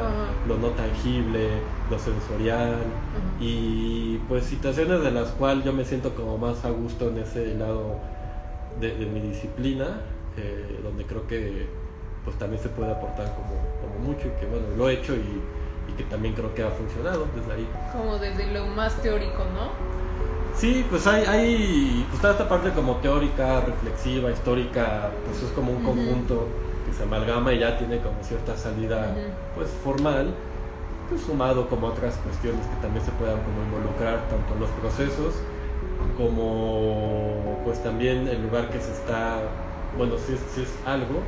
lo 0.47 0.59
no 0.59 0.69
tangible, 0.69 1.63
lo 1.91 1.99
sensorial 1.99 2.77
y 3.41 4.19
pues 4.29 4.45
situaciones 4.45 5.03
de 5.03 5.11
las 5.11 5.29
cuales 5.31 5.65
yo 5.65 5.73
me 5.73 5.85
siento 5.85 6.15
como 6.15 6.39
más 6.39 6.65
a 6.65 6.71
gusto 6.71 7.09
en 7.09 7.19
ese 7.19 7.55
lado 7.55 7.97
de, 8.81 8.97
de 8.97 9.07
mi 9.07 9.21
disciplina, 9.21 10.01
eh, 10.37 10.81
donde 10.83 11.05
creo 11.05 11.27
que 11.27 11.67
pues 12.25 12.39
también 12.39 12.63
se 12.63 12.69
puede 12.69 12.93
aportar 12.93 13.27
como, 13.35 13.59
como 13.81 14.13
mucho 14.13 14.29
y 14.29 14.41
que 14.41 14.47
bueno, 14.47 14.67
lo 14.77 14.89
he 14.89 14.95
hecho 14.95 15.15
y, 15.15 15.41
y 15.91 15.93
que 15.97 16.05
también 16.05 16.35
creo 16.35 16.55
que 16.55 16.63
ha 16.63 16.71
funcionado 16.71 17.27
desde 17.35 17.53
ahí. 17.53 17.67
Como 17.93 18.19
desde 18.19 18.53
lo 18.53 18.67
más 18.67 18.95
teórico, 19.03 19.45
¿no? 19.55 19.71
Sí, 20.57 20.85
pues 20.89 21.07
hay, 21.07 21.25
hay 21.25 22.07
pues 22.11 22.21
toda 22.21 22.35
esta 22.35 22.49
parte 22.49 22.71
como 22.71 22.97
teórica, 22.97 23.63
reflexiva, 23.63 24.31
histórica, 24.31 25.11
pues 25.25 25.43
es 25.43 25.51
como 25.51 25.73
un 25.73 25.83
conjunto 25.83 26.47
que 26.93 26.99
se 26.99 27.05
amalgama 27.05 27.53
y 27.53 27.59
ya 27.59 27.79
tiene 27.79 27.99
como 27.99 28.23
cierta 28.23 28.57
salida 28.57 29.15
pues 29.55 29.69
formal, 29.83 30.35
pues 31.09 31.23
sumado 31.23 31.69
como 31.69 31.87
otras 31.89 32.17
cuestiones 32.17 32.61
que 32.67 32.77
también 32.83 33.05
se 33.05 33.13
puedan 33.13 33.41
como 33.43 33.63
involucrar 33.63 34.29
tanto 34.29 34.55
en 34.55 34.61
los 34.61 34.71
procesos 34.71 35.35
como 36.17 37.61
pues 37.65 37.83
también 37.83 38.29
el 38.29 38.43
lugar 38.43 38.69
que 38.69 38.81
se 38.81 38.93
está, 38.93 39.41
bueno, 39.97 40.17
si 40.19 40.35
es, 40.35 40.41
si 40.55 40.63
es 40.63 40.69
algo 40.85 41.21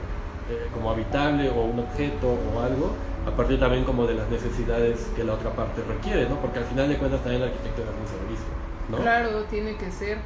eh, 0.51 0.69
como 0.73 0.91
habitable 0.91 1.49
o 1.49 1.63
un 1.63 1.79
objeto 1.81 2.29
o 2.29 2.61
algo, 2.61 2.93
a 3.27 3.31
partir 3.31 3.59
también 3.59 3.85
como 3.85 4.07
de 4.07 4.15
las 4.15 4.29
necesidades 4.29 5.09
que 5.17 5.25
la 5.25 5.35
otra 5.35 5.51
parte 5.51 5.83
requiere, 5.89 6.29
¿no? 6.29 6.37
Porque 6.37 6.59
al 6.59 6.67
final 6.67 6.89
de 6.89 6.99
cuentas 6.99 7.21
también 7.23 7.41
la 7.41 7.47
arquitectura 7.49 7.89
es 7.89 7.97
un 7.97 8.19
servicio, 8.19 8.47
¿no? 8.91 8.97
Claro, 8.99 9.45
tiene 9.45 9.77
que 9.77 9.91
ser. 9.91 10.19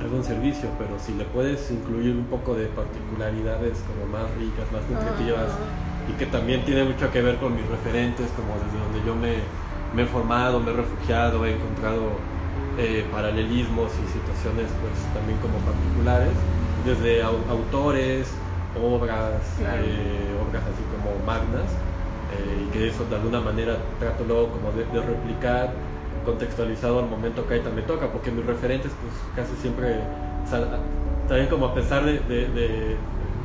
Es 0.00 0.10
un 0.10 0.24
servicio, 0.24 0.68
pero 0.78 0.98
si 0.98 1.12
le 1.14 1.24
puedes 1.24 1.70
incluir 1.70 2.16
un 2.16 2.26
poco 2.26 2.54
de 2.54 2.66
particularidades 2.66 3.78
como 3.86 4.06
más 4.06 4.34
ricas, 4.34 4.70
más 4.72 4.88
nutritivas 4.88 5.52
Ah, 5.52 6.06
y 6.08 6.12
que 6.14 6.26
también 6.26 6.64
tiene 6.64 6.84
mucho 6.84 7.10
que 7.10 7.20
ver 7.22 7.38
con 7.38 7.54
mis 7.54 7.66
referentes, 7.68 8.30
como 8.32 8.58
desde 8.58 8.78
donde 8.78 9.02
yo 9.02 9.14
me, 9.14 9.36
me 9.94 10.02
he 10.02 10.06
formado, 10.06 10.58
me 10.60 10.70
he 10.72 10.74
refugiado, 10.74 11.44
he 11.46 11.54
encontrado 11.56 12.16
eh, 12.78 13.08
paralelismos 13.12 13.92
y 14.00 14.08
situaciones 14.08 14.70
pues 14.80 14.92
también 15.12 15.38
como 15.38 15.58
particulares, 15.58 16.36
desde 16.84 17.22
au- 17.22 17.44
autores, 17.48 18.34
obras, 18.74 19.54
Claro. 19.58 19.82
eh, 19.84 20.34
obras 20.40 20.64
así 20.66 20.82
como 20.84 21.18
magnas, 21.24 21.76
eh, 22.32 22.64
y 22.66 22.70
que 22.70 22.88
eso 22.88 23.04
de 23.04 23.16
alguna 23.16 23.40
manera 23.40 23.76
trato 23.98 24.24
luego 24.24 24.52
como 24.52 24.72
de, 24.72 24.84
de 24.84 25.00
replicar 25.02 25.89
contextualizado 26.24 26.98
al 27.00 27.06
momento 27.06 27.46
que 27.46 27.54
ahí 27.54 27.60
también 27.60 27.86
toca, 27.86 28.06
porque 28.12 28.30
mis 28.30 28.44
referentes 28.46 28.92
pues 29.00 29.12
casi 29.34 29.54
siempre, 29.60 30.00
también 31.28 31.48
como 31.48 31.66
a 31.66 31.74
pesar 31.74 32.04
de, 32.04 32.18
de- 32.20 32.48
de- 32.48 32.98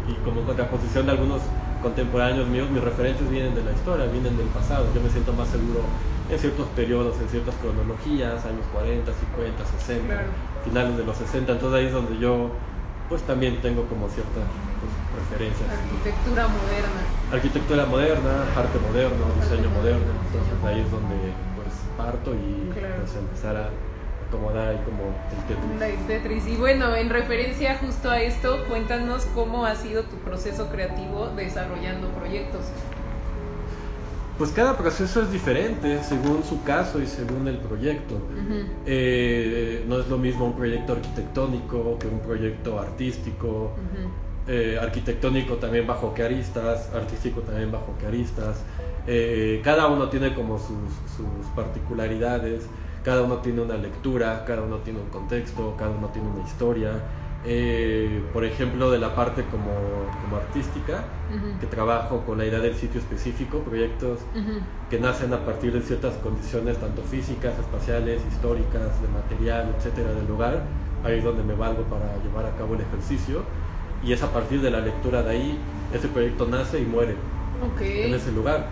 y 0.08 0.14
como 0.24 0.42
en 0.42 0.46
contraposición 0.46 1.06
de 1.06 1.12
algunos 1.14 1.42
contemporáneos 1.82 2.48
míos, 2.48 2.70
mis 2.72 2.84
referentes 2.84 3.30
vienen 3.30 3.54
de 3.56 3.64
la 3.64 3.72
historia, 3.72 4.06
vienen 4.08 4.38
del 4.38 4.48
pasado, 4.48 4.86
yo 4.94 5.02
me 5.02 5.10
siento 5.10 5.34
más 5.34 5.48
seguro 5.50 5.82
en 6.30 6.40
ciertos 6.40 6.68
periodos, 6.70 7.20
en 7.22 7.28
ciertas 7.30 7.56
cronologías, 7.56 8.44
años 8.46 8.66
40, 8.74 9.12
50, 9.14 9.66
60, 9.66 10.14
Claro. 10.14 10.28
finales 10.64 10.98
de 10.98 11.04
los 11.06 11.18
60, 11.18 11.52
entonces 11.54 11.80
ahí 11.80 11.86
es 11.88 11.94
donde 11.94 12.18
yo 12.18 12.50
pues 13.10 13.22
también 13.22 13.62
tengo 13.62 13.84
como 13.86 14.10
ciertas 14.10 14.46
pues, 14.82 14.92
referencias. 15.22 15.70
Arquitectura 15.70 16.48
moderna. 16.48 17.02
Arquitectura 17.32 17.86
moderna, 17.86 18.46
arte 18.58 18.80
moderno, 18.80 19.26
diseño 19.40 19.70
moderno, 19.70 20.10
entonces 20.26 20.54
ahí 20.66 20.80
es 20.82 20.90
donde 20.90 21.16
parto 21.98 22.34
y 22.34 22.70
Claro. 22.78 22.96
pues 22.98 23.16
empezar 23.16 23.56
a 23.56 23.70
acomodar 24.28 24.70
ahí 24.70 24.82
como 24.86 25.14
el 25.32 25.80
Tetris. 25.80 26.08
Tetris. 26.08 26.48
Y 26.48 26.56
bueno, 26.58 26.96
en 26.96 27.10
referencia 27.10 27.78
justo 27.78 28.10
a 28.10 28.22
esto, 28.22 28.64
cuéntanos 28.68 29.26
cómo 29.34 29.66
ha 29.66 29.76
sido 29.76 30.04
tu 30.04 30.18
proceso 30.18 30.68
creativo 30.70 31.30
desarrollando 31.36 32.08
proyectos. 32.10 32.62
Pues 34.38 34.52
cada 34.52 34.78
proceso 34.78 35.22
es 35.22 35.32
diferente 35.32 36.04
según 36.04 36.44
su 36.44 36.62
caso 36.64 37.02
y 37.02 37.08
según 37.08 37.48
el 37.48 37.58
proyecto. 37.58 38.16
Ujú. 38.16 38.66
Eh, 38.86 39.86
no 39.88 40.00
es 40.00 40.10
lo 40.10 40.18
mismo 40.18 40.46
un 40.46 40.58
proyecto 40.58 40.92
arquitectónico 40.94 41.98
que 42.00 42.08
un 42.08 42.20
proyecto 42.20 42.80
artístico. 42.80 43.48
Ujú. 43.78 44.10
eh, 44.48 44.78
arquitectónico 44.80 45.56
también 45.56 45.88
bajo 45.88 46.14
qué 46.14 46.22
aristas, 46.22 46.92
artístico 46.94 47.42
también 47.42 47.72
bajo 47.72 47.96
qué 48.00 48.06
aristas. 48.06 48.64
Eh, 49.08 49.62
cada 49.64 49.88
uno 49.88 50.10
tiene 50.10 50.34
como 50.34 50.58
sus, 50.58 50.90
sus, 51.16 51.46
particularidades, 51.56 52.68
cada 53.04 53.22
uno 53.22 53.38
tiene 53.38 53.62
una 53.62 53.76
lectura, 53.76 54.44
cada 54.46 54.64
uno 54.64 54.78
tiene 54.78 55.00
un 55.00 55.10
contexto, 55.10 55.76
cada 55.78 55.92
uno 55.92 56.08
tiene 56.08 56.28
una 56.30 56.44
historia. 56.44 56.92
Eh, 57.48 58.24
por 58.34 58.44
ejemplo, 58.44 58.90
de 58.90 58.98
la 58.98 59.14
parte 59.14 59.44
como, 59.44 59.72
como 60.24 60.38
artística, 60.38 61.04
que 61.60 61.68
trabajo 61.68 62.24
con 62.26 62.40
la 62.40 62.46
idea 62.46 62.60
del 62.60 62.74
sitio 62.74 63.00
específico, 63.00 63.60
proyectos 63.60 64.20
que 64.90 65.00
nacen 65.00 65.32
a 65.32 65.46
partir 65.46 65.72
de 65.72 65.82
ciertas 65.82 66.16
condiciones, 66.16 66.78
tanto 66.78 67.04
físicas, 67.04 67.54
espaciales, 67.60 68.22
históricas, 68.32 69.00
de 69.00 69.08
material, 69.10 69.76
etcétera, 69.78 70.12
del 70.14 70.28
lugar. 70.28 70.64
Ahí 71.04 71.20
es 71.20 71.24
donde 71.24 71.44
me 71.44 71.54
valgo 71.54 71.84
para 71.84 72.18
llevar 72.24 72.48
a 72.48 72.58
cabo 72.58 72.74
el 72.74 72.82
ejercicio. 72.82 73.44
Y 74.04 74.12
es 74.14 74.24
a 74.24 74.32
partir 74.32 74.62
de 74.62 74.72
la 74.72 74.80
lectura 74.80 75.22
de 75.22 75.30
ahí, 75.30 75.60
ese 75.94 76.08
proyecto 76.08 76.48
nace 76.48 76.80
y 76.80 76.86
muere 76.86 77.16
en 77.80 78.14
ese 78.14 78.32
lugar 78.32 78.68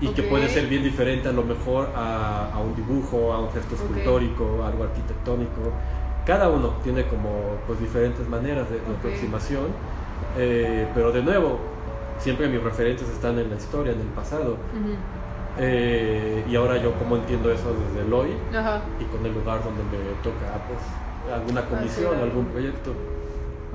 y 0.00 0.08
que 0.08 0.22
puede 0.22 0.48
ser 0.48 0.66
bien 0.66 0.82
diferente 0.82 1.28
a 1.28 1.32
lo 1.32 1.42
mejor 1.42 1.90
a, 1.94 2.58
un 2.64 2.74
dibujo, 2.74 3.32
a 3.32 3.40
un 3.40 3.50
gesto 3.52 3.74
escultórico, 3.74 4.64
algo 4.64 4.84
arquitectónico. 4.84 5.72
Cada 6.24 6.48
uno 6.48 6.76
tiene 6.82 7.06
como 7.06 7.58
pues 7.66 7.80
diferentes 7.80 8.26
maneras 8.28 8.70
de, 8.70 8.78
aproximación, 8.78 9.66
eh, 10.38 10.86
pero 10.94 11.12
de 11.12 11.22
nuevo, 11.22 11.58
siempre 12.18 12.48
mis 12.48 12.62
referentes 12.62 13.08
están 13.08 13.38
en 13.38 13.50
la 13.50 13.56
historia, 13.56 13.92
en 13.92 14.00
el 14.00 14.06
pasado. 14.06 14.56
Eh, 15.58 16.44
y 16.48 16.56
ahora 16.56 16.78
yo 16.78 16.94
como 16.94 17.16
entiendo 17.16 17.50
eso 17.50 17.74
desde 17.74 18.06
el 18.06 18.12
hoy 18.12 18.30
y 19.00 19.04
con 19.04 19.26
el 19.26 19.34
lugar 19.34 19.62
donde 19.62 19.82
me 19.82 19.98
toca 20.22 20.46
pues 20.66 21.34
alguna 21.34 21.62
comisión, 21.66 22.18
algún 22.18 22.46
proyecto. 22.46 22.94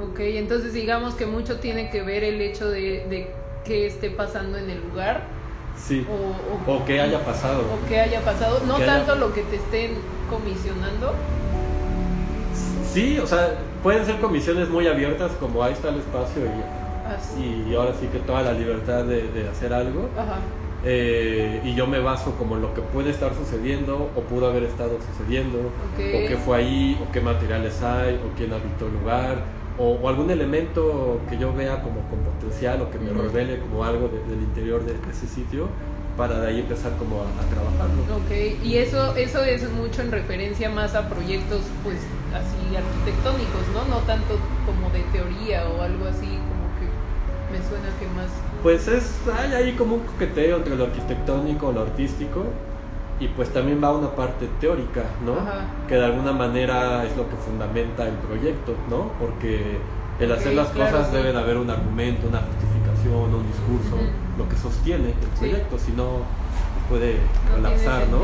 Ok, 0.02 0.20
entonces 0.22 0.74
digamos 0.74 1.14
que 1.14 1.26
mucho 1.26 1.60
tiene 1.60 1.90
que 1.90 2.02
ver 2.02 2.24
el 2.24 2.42
hecho 2.42 2.70
de, 2.70 3.06
de 3.10 3.32
qué 3.64 3.88
esté 3.88 4.10
pasando 4.10 4.58
en 4.58 4.70
el 4.70 4.82
lugar 4.90 5.35
Sí. 5.78 6.06
O, 6.68 6.86
que 6.86 7.00
haya 7.00 7.24
pasado. 7.24 7.62
O 7.62 7.88
que 7.88 8.00
haya 8.00 8.22
pasado. 8.22 8.62
No 8.66 8.78
tanto 8.78 9.16
lo 9.16 9.34
que 9.34 9.42
te 9.44 9.58
estén 9.58 9.98
comisionando. 10.30 11.14
Sí, 12.92 13.20
o 13.20 13.28
sea, 13.28 13.60
pueden 13.84 14.06
ser 14.06 14.20
comisiones 14.20 14.70
muy 14.70 14.88
abiertas, 14.88 15.32
como 15.40 15.62
ahí 15.62 15.74
está 15.74 15.90
el 15.90 15.98
espacio 15.98 16.44
y, 17.38 17.70
y 17.70 17.76
ahora 17.76 17.92
sí 18.00 18.08
que 18.08 18.20
toda 18.20 18.42
la 18.42 18.54
libertad 18.54 19.04
de, 19.04 19.50
hacer 19.50 19.74
algo. 19.74 20.10
Eh, 20.88 21.62
y 21.64 21.74
yo 21.74 21.88
me 21.88 22.00
baso 22.00 22.36
como 22.38 22.56
en 22.56 22.62
lo 22.62 22.74
que 22.76 22.82
puede 22.82 23.10
estar 23.10 23.34
sucediendo 23.34 24.12
o 24.16 24.22
pudo 24.22 24.48
haber 24.48 24.64
estado 24.64 25.00
sucediendo, 25.02 25.58
o 25.60 25.98
qué 25.98 26.38
fue 26.38 26.58
ahí, 26.58 27.00
o 27.04 27.12
qué 27.12 27.22
materiales 27.22 27.82
hay, 27.82 28.16
o 28.16 28.36
quién 28.38 28.54
habitó 28.54 28.86
el 28.88 28.94
lugar, 28.94 29.40
o, 29.78 30.08
algún 30.08 30.30
elemento 30.30 31.20
que 31.30 31.38
yo 31.38 31.54
vea 31.54 31.82
como 31.82 32.02
con 32.10 32.20
potencial 32.20 32.82
o 32.82 32.92
que 32.92 33.00
me 33.00 33.12
revele 33.12 33.60
como 33.60 33.84
algo 33.84 34.08
del 34.08 34.42
interior 34.42 34.84
de, 34.86 34.94
ese 35.12 35.28
sitio 35.28 35.68
para 36.18 36.40
de 36.40 36.48
ahí 36.48 36.60
empezar 36.62 36.94
como 36.98 37.22
a, 37.22 37.26
trabajarlo. 37.50 38.04
Ok, 38.16 38.64
y 38.64 38.78
eso, 38.78 39.16
eso 39.16 39.44
es 39.44 39.70
mucho 39.72 40.02
en 40.02 40.12
referencia 40.12 40.70
más 40.70 40.96
a 40.96 41.10
proyectos 41.10 41.64
pues 41.84 41.98
así 42.34 42.76
arquitectónicos, 42.76 43.68
¿no? 43.74 43.84
No 43.86 43.98
tanto 44.04 44.40
como 44.66 44.90
de 44.92 45.02
teoría 45.12 45.68
o 45.68 45.82
algo 45.82 46.08
así 46.08 46.28
como 46.28 46.66
que 46.80 46.88
me 47.52 47.62
suena 47.68 47.90
que 48.00 48.08
más... 48.08 48.32
Pues 48.64 48.88
es, 48.88 49.20
hay 49.28 49.54
ahí 49.54 49.74
como 49.74 49.96
un 49.96 50.02
coqueteo 50.02 50.58
entre 50.58 50.76
lo 50.76 50.86
arquitectónico, 50.86 51.72
lo 51.72 51.82
artístico, 51.82 52.46
y 53.20 53.28
pues 53.30 53.50
también 53.54 53.82
va 53.82 53.94
una 53.94 54.12
parte 54.12 54.48
teórica, 54.60 55.04
¿no? 55.26 55.36
Que 55.88 55.96
de 55.96 56.06
alguna 56.06 56.34
manera 56.34 57.06
es 57.06 57.16
lo 57.16 57.30
que 57.30 57.36
fundamenta 57.38 58.08
el 58.08 58.16
proyecto, 58.16 58.76
¿no? 58.90 59.12
Porque 59.20 59.78
el 60.20 60.32
hacer 60.32 60.54
las 60.54 60.70
cosas 60.70 61.12
debe 61.12 61.32
de 61.32 61.40
haber 61.40 61.58
un 61.58 61.70
argumento, 61.70 62.28
una 62.28 62.40
justificación, 62.40 63.34
un 63.34 63.48
discurso, 63.48 63.98
lo 64.38 64.50
que 64.50 64.58
sostiene 64.58 65.10
el 65.10 65.30
proyecto, 65.40 65.80
si 65.80 65.92
no 65.94 66.24
puede 66.90 67.18
colapsar, 67.54 68.08
¿no? 68.10 68.20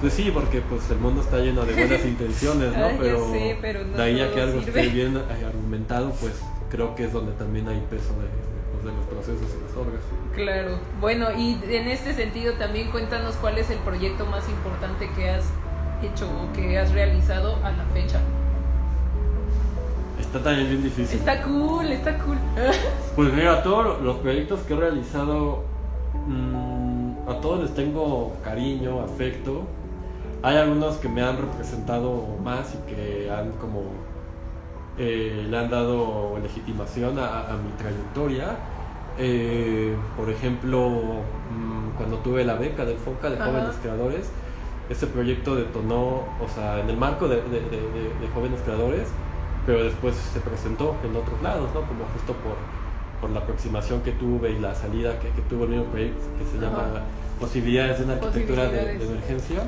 Pues 0.00 0.14
sí, 0.14 0.30
porque 0.32 0.60
pues 0.62 0.90
el 0.90 0.98
mundo 0.98 1.20
está 1.20 1.38
lleno 1.38 1.64
de 1.64 1.74
buenas 1.74 2.04
intenciones, 2.04 2.76
¿no? 2.76 2.88
pero, 2.98 3.30
de 3.30 4.02
ahí 4.02 4.20
a 4.20 4.32
que 4.32 4.40
algo 4.40 4.60
esté 4.60 4.88
bien 4.88 5.16
argumentado, 5.46 6.10
pues 6.20 6.32
creo 6.70 6.94
que 6.94 7.04
es 7.04 7.12
donde 7.12 7.32
también 7.32 7.68
hay 7.68 7.80
peso 7.88 8.14
de, 8.14 8.51
de 8.84 8.92
los 8.92 9.06
procesos 9.06 9.48
y 9.56 9.62
las 9.62 9.76
obras. 9.76 10.02
Claro. 10.34 10.78
Bueno, 11.00 11.26
y 11.36 11.58
en 11.68 11.88
este 11.88 12.14
sentido 12.14 12.54
también 12.54 12.90
cuéntanos 12.90 13.36
cuál 13.36 13.58
es 13.58 13.70
el 13.70 13.78
proyecto 13.78 14.26
más 14.26 14.48
importante 14.48 15.10
que 15.16 15.30
has 15.30 15.44
hecho 16.02 16.26
o 16.26 16.52
que 16.52 16.78
has 16.78 16.92
realizado 16.92 17.56
a 17.64 17.70
la 17.70 17.84
fecha. 17.92 18.20
Está 20.20 20.42
también 20.42 20.68
bien 20.68 20.82
difícil. 20.82 21.18
Está 21.18 21.42
cool, 21.42 21.86
está 21.92 22.18
cool. 22.18 22.38
pues 23.16 23.32
mira, 23.32 23.62
todos 23.62 24.00
los 24.02 24.16
proyectos 24.16 24.60
que 24.60 24.74
he 24.74 24.76
realizado, 24.76 25.64
mm, 26.26 27.28
a 27.28 27.40
todos 27.40 27.62
les 27.62 27.74
tengo 27.74 28.32
cariño, 28.42 29.00
afecto. 29.00 29.62
Hay 30.42 30.56
algunos 30.56 30.96
que 30.96 31.08
me 31.08 31.22
han 31.22 31.36
representado 31.36 32.26
más 32.42 32.74
y 32.74 32.92
que 32.92 33.30
han 33.30 33.52
como 33.52 33.82
eh, 35.02 35.46
le 35.50 35.58
han 35.58 35.68
dado 35.68 36.38
legitimación 36.40 37.18
a 37.18 37.56
mi 37.62 37.72
trayectoria 37.76 38.56
eh, 39.18 39.94
por 40.16 40.30
ejemplo, 40.30 40.88
mm, 40.88 41.96
cuando 41.96 42.18
tuve 42.18 42.44
la 42.44 42.54
beca 42.54 42.84
del 42.84 42.96
FOCA 42.96 43.30
de 43.30 43.36
jóvenes 43.36 43.76
creadores, 43.82 44.30
ese 44.88 45.06
proyecto 45.06 45.54
detonó, 45.54 46.24
o 46.40 46.48
sea, 46.54 46.80
en 46.80 46.90
el 46.90 46.96
marco 46.96 47.28
de, 47.28 47.40
jóvenes 48.34 48.60
creadores, 48.64 49.08
pero 49.66 49.84
después 49.84 50.16
se 50.16 50.40
presentó 50.40 50.96
en 51.04 51.14
otros 51.14 51.40
lados, 51.42 51.70
¿no? 51.74 51.82
Como 51.82 52.04
justo 52.14 52.32
por, 52.34 52.56
por 53.20 53.30
la 53.30 53.40
aproximación 53.40 54.00
que 54.02 54.12
tuve 54.12 54.50
y 54.50 54.58
la 54.58 54.74
salida 54.74 55.18
que, 55.20 55.28
tuvo 55.42 55.64
el 55.64 55.70
mismo 55.70 55.84
proyecto 55.86 56.24
que 56.38 56.44
se 56.44 56.64
llama 56.64 57.04
Posibilidades 57.38 57.98
de 57.98 58.04
una 58.04 58.14
arquitectura 58.14 58.68
de, 58.68 58.92
emergencia. 58.94 59.62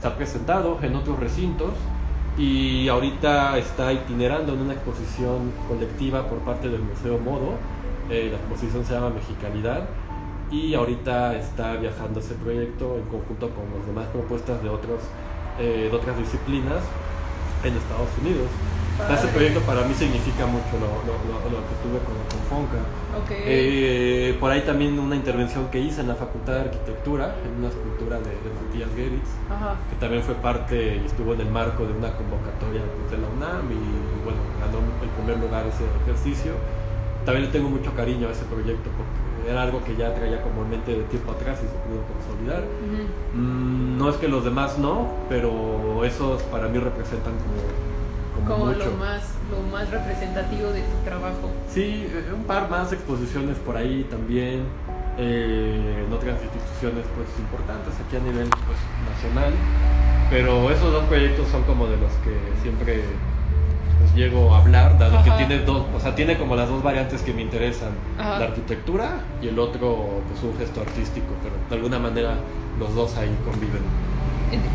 Se 0.00 0.06
ha 0.06 0.16
presentado 0.16 0.78
en 0.82 0.96
otros 0.96 1.18
recintos 1.18 1.72
y 2.40 2.88
ahorita 2.88 3.58
está 3.58 3.92
itinerando 3.92 4.54
en 4.54 4.60
una 4.60 4.72
exposición 4.72 5.52
colectiva 5.68 6.26
por 6.26 6.38
parte 6.38 6.70
del 6.70 6.80
Museo 6.80 7.18
Modo 7.18 7.58
eh, 8.10 8.28
la 8.28 8.38
exposición 8.38 8.84
se 8.84 8.94
llama 8.94 9.10
Mexicanidad 9.10 9.88
y 10.50 10.74
ahorita 10.74 11.36
está 11.36 11.76
viajando 11.76 12.18
ese 12.18 12.34
proyecto 12.34 12.96
en 12.96 13.04
conjunto 13.04 13.50
con 13.50 13.64
las 13.78 13.86
demás 13.86 14.06
propuestas 14.08 14.60
de, 14.64 14.68
eh, 15.60 15.88
de 15.90 15.96
otras 15.96 16.18
disciplinas 16.18 16.82
en 17.62 17.76
Estados 17.76 18.08
Unidos. 18.20 18.48
Ese 19.08 19.28
proyecto 19.28 19.60
para 19.60 19.82
mí 19.82 19.94
significa 19.94 20.46
mucho 20.46 20.78
lo, 20.78 20.88
que 21.08 21.74
tuve 21.82 21.98
con, 22.04 22.20
Fonca. 22.50 22.78
Eh, 23.30 24.36
por 24.40 24.50
ahí 24.50 24.62
también 24.62 24.98
una 24.98 25.14
intervención 25.14 25.68
que 25.70 25.78
hice 25.78 26.00
en 26.00 26.08
la 26.08 26.16
Facultad 26.16 26.54
de 26.54 26.60
Arquitectura, 26.62 27.36
en 27.44 27.58
una 27.58 27.68
escultura 27.68 28.18
de, 28.18 28.30
de 28.30 28.50
Matías 28.66 28.90
Geritz, 28.96 29.30
que 29.88 29.96
también 30.00 30.22
fue 30.22 30.34
parte 30.34 31.00
y 31.02 31.06
estuvo 31.06 31.34
en 31.34 31.40
el 31.40 31.50
marco 31.50 31.86
de 31.86 31.92
una 31.92 32.12
convocatoria 32.12 32.82
de 32.82 33.18
la 33.18 33.28
UNAM 33.28 33.70
y 33.70 34.24
bueno, 34.24 34.40
ganó 34.58 34.78
el 35.02 35.08
primer 35.10 35.38
lugar 35.38 35.66
ese 35.66 35.84
ejercicio. 36.02 36.52
También 37.24 37.46
le 37.46 37.52
tengo 37.52 37.68
mucho 37.68 37.94
cariño 37.94 38.28
a 38.28 38.32
ese 38.32 38.44
proyecto 38.44 38.90
porque 38.96 39.50
era 39.50 39.62
algo 39.62 39.82
que 39.84 39.96
ya 39.96 40.14
traía 40.14 40.42
como 40.42 40.62
en 40.62 40.70
mente 40.70 40.92
de 40.92 41.04
tiempo 41.04 41.32
atrás 41.32 41.58
y 41.62 41.66
se 41.66 41.78
pudo 41.86 42.02
consolidar. 42.10 42.64
Mm, 43.34 43.98
no 43.98 44.10
es 44.10 44.16
que 44.16 44.28
los 44.28 44.44
demás 44.44 44.78
no, 44.78 45.08
pero 45.28 46.04
esos 46.04 46.42
para 46.44 46.68
mí 46.68 46.78
representan 46.78 47.34
como, 47.34 47.89
como, 48.46 48.66
lo 48.66 48.90
más 48.92 49.34
lo 49.50 49.62
más 49.70 49.90
representativo 49.90 50.70
de 50.70 50.82
tu 50.82 50.96
trabajo. 51.04 51.50
Sí, 51.68 52.06
eh, 52.08 52.32
un 52.34 52.44
par 52.44 52.70
más 52.70 52.92
exposiciones 52.92 53.56
por 53.58 53.76
ahí 53.76 54.06
también 54.10 54.64
eh, 55.18 56.04
en 56.06 56.12
otras 56.12 56.40
instituciones 56.42 57.04
pues 57.14 57.28
importantes 57.38 57.94
aquí 58.06 58.16
a 58.16 58.20
nivel 58.20 58.48
pues, 58.48 58.78
nacional, 59.08 59.52
pero 60.30 60.70
esos 60.70 60.92
dos 60.92 61.04
proyectos 61.04 61.48
son 61.48 61.62
como 61.64 61.86
de 61.86 61.96
los 61.96 62.12
que 62.24 62.36
siempre 62.62 63.02
pues 63.98 64.14
llego 64.14 64.54
a 64.54 64.58
hablar, 64.58 64.98
dado 64.98 65.22
que 65.22 65.30
tiene 65.32 65.58
dos, 65.58 65.84
o 65.94 66.00
sea, 66.00 66.14
tiene 66.14 66.38
como 66.38 66.56
las 66.56 66.68
dos 66.68 66.82
variantes 66.82 67.22
que 67.22 67.34
me 67.34 67.42
interesan, 67.42 67.90
la 68.16 68.44
arquitectura 68.46 69.20
y 69.42 69.48
el 69.48 69.58
otro, 69.58 70.22
pues 70.28 70.42
un 70.42 70.56
gesto 70.56 70.80
artístico, 70.80 71.34
pero 71.42 71.54
de 71.68 71.76
alguna 71.76 71.98
manera 71.98 72.36
los 72.78 72.94
dos 72.94 73.16
ahí 73.18 73.36
conviven. 73.44 73.82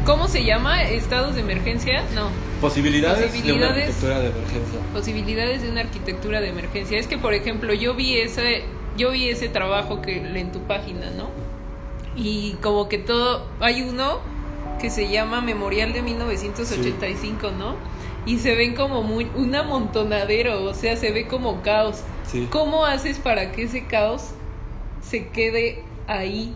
¿Cómo 0.05 0.27
se 0.27 0.44
llama? 0.44 0.84
¿Estados 0.84 1.36
de 1.36 1.41
emergencia? 1.41 2.03
No. 2.13 2.29
Posibilidades, 2.62 3.34
de 3.34 3.53
una 3.53 3.70
arquitectura 3.70 4.20
de 4.20 4.29
emergencia. 4.29 4.79
Posibilidades 4.94 5.62
de 5.62 5.70
una 5.70 5.82
arquitectura 5.82 6.41
de 6.41 6.50
emergencia. 6.50 7.00
Es 7.00 7.08
que, 7.08 7.17
por 7.17 7.34
ejemplo, 7.34 7.74
yo 7.74 7.94
vi 7.94 8.17
ese, 8.17 8.63
yo 8.98 9.12
vi 9.12 9.29
ese 9.29 9.50
trabajo 9.50 10.01
que 10.01 10.17
en 10.17 10.51
tu 10.51 10.60
página, 10.62 11.12
¿no? 11.12 11.29
Y 12.15 12.53
como 12.62 12.88
que 12.88 12.98
todo, 12.98 13.48
hay 13.60 13.82
uno 13.82 14.20
que 14.79 14.89
se 14.89 15.10
llama 15.10 15.41
Memorial 15.41 15.94
de 15.94 16.01
1985, 16.01 17.51
¿no? 17.51 17.75
y 18.25 18.39
se 18.39 18.55
ven 18.55 18.75
como 18.75 19.03
muy 19.03 19.29
un 19.36 19.53
amontonadero, 19.55 20.63
o 20.63 20.74
sea, 20.74 20.98
se 20.98 21.12
ve 21.12 21.27
como 21.27 21.62
caos. 21.62 22.01
¿Cómo 22.50 22.86
haces 22.86 23.20
para 23.20 23.51
que 23.51 23.63
ese 23.63 23.86
caos 23.86 24.32
se 25.01 25.27
quede 25.27 25.84
ahí 26.08 26.55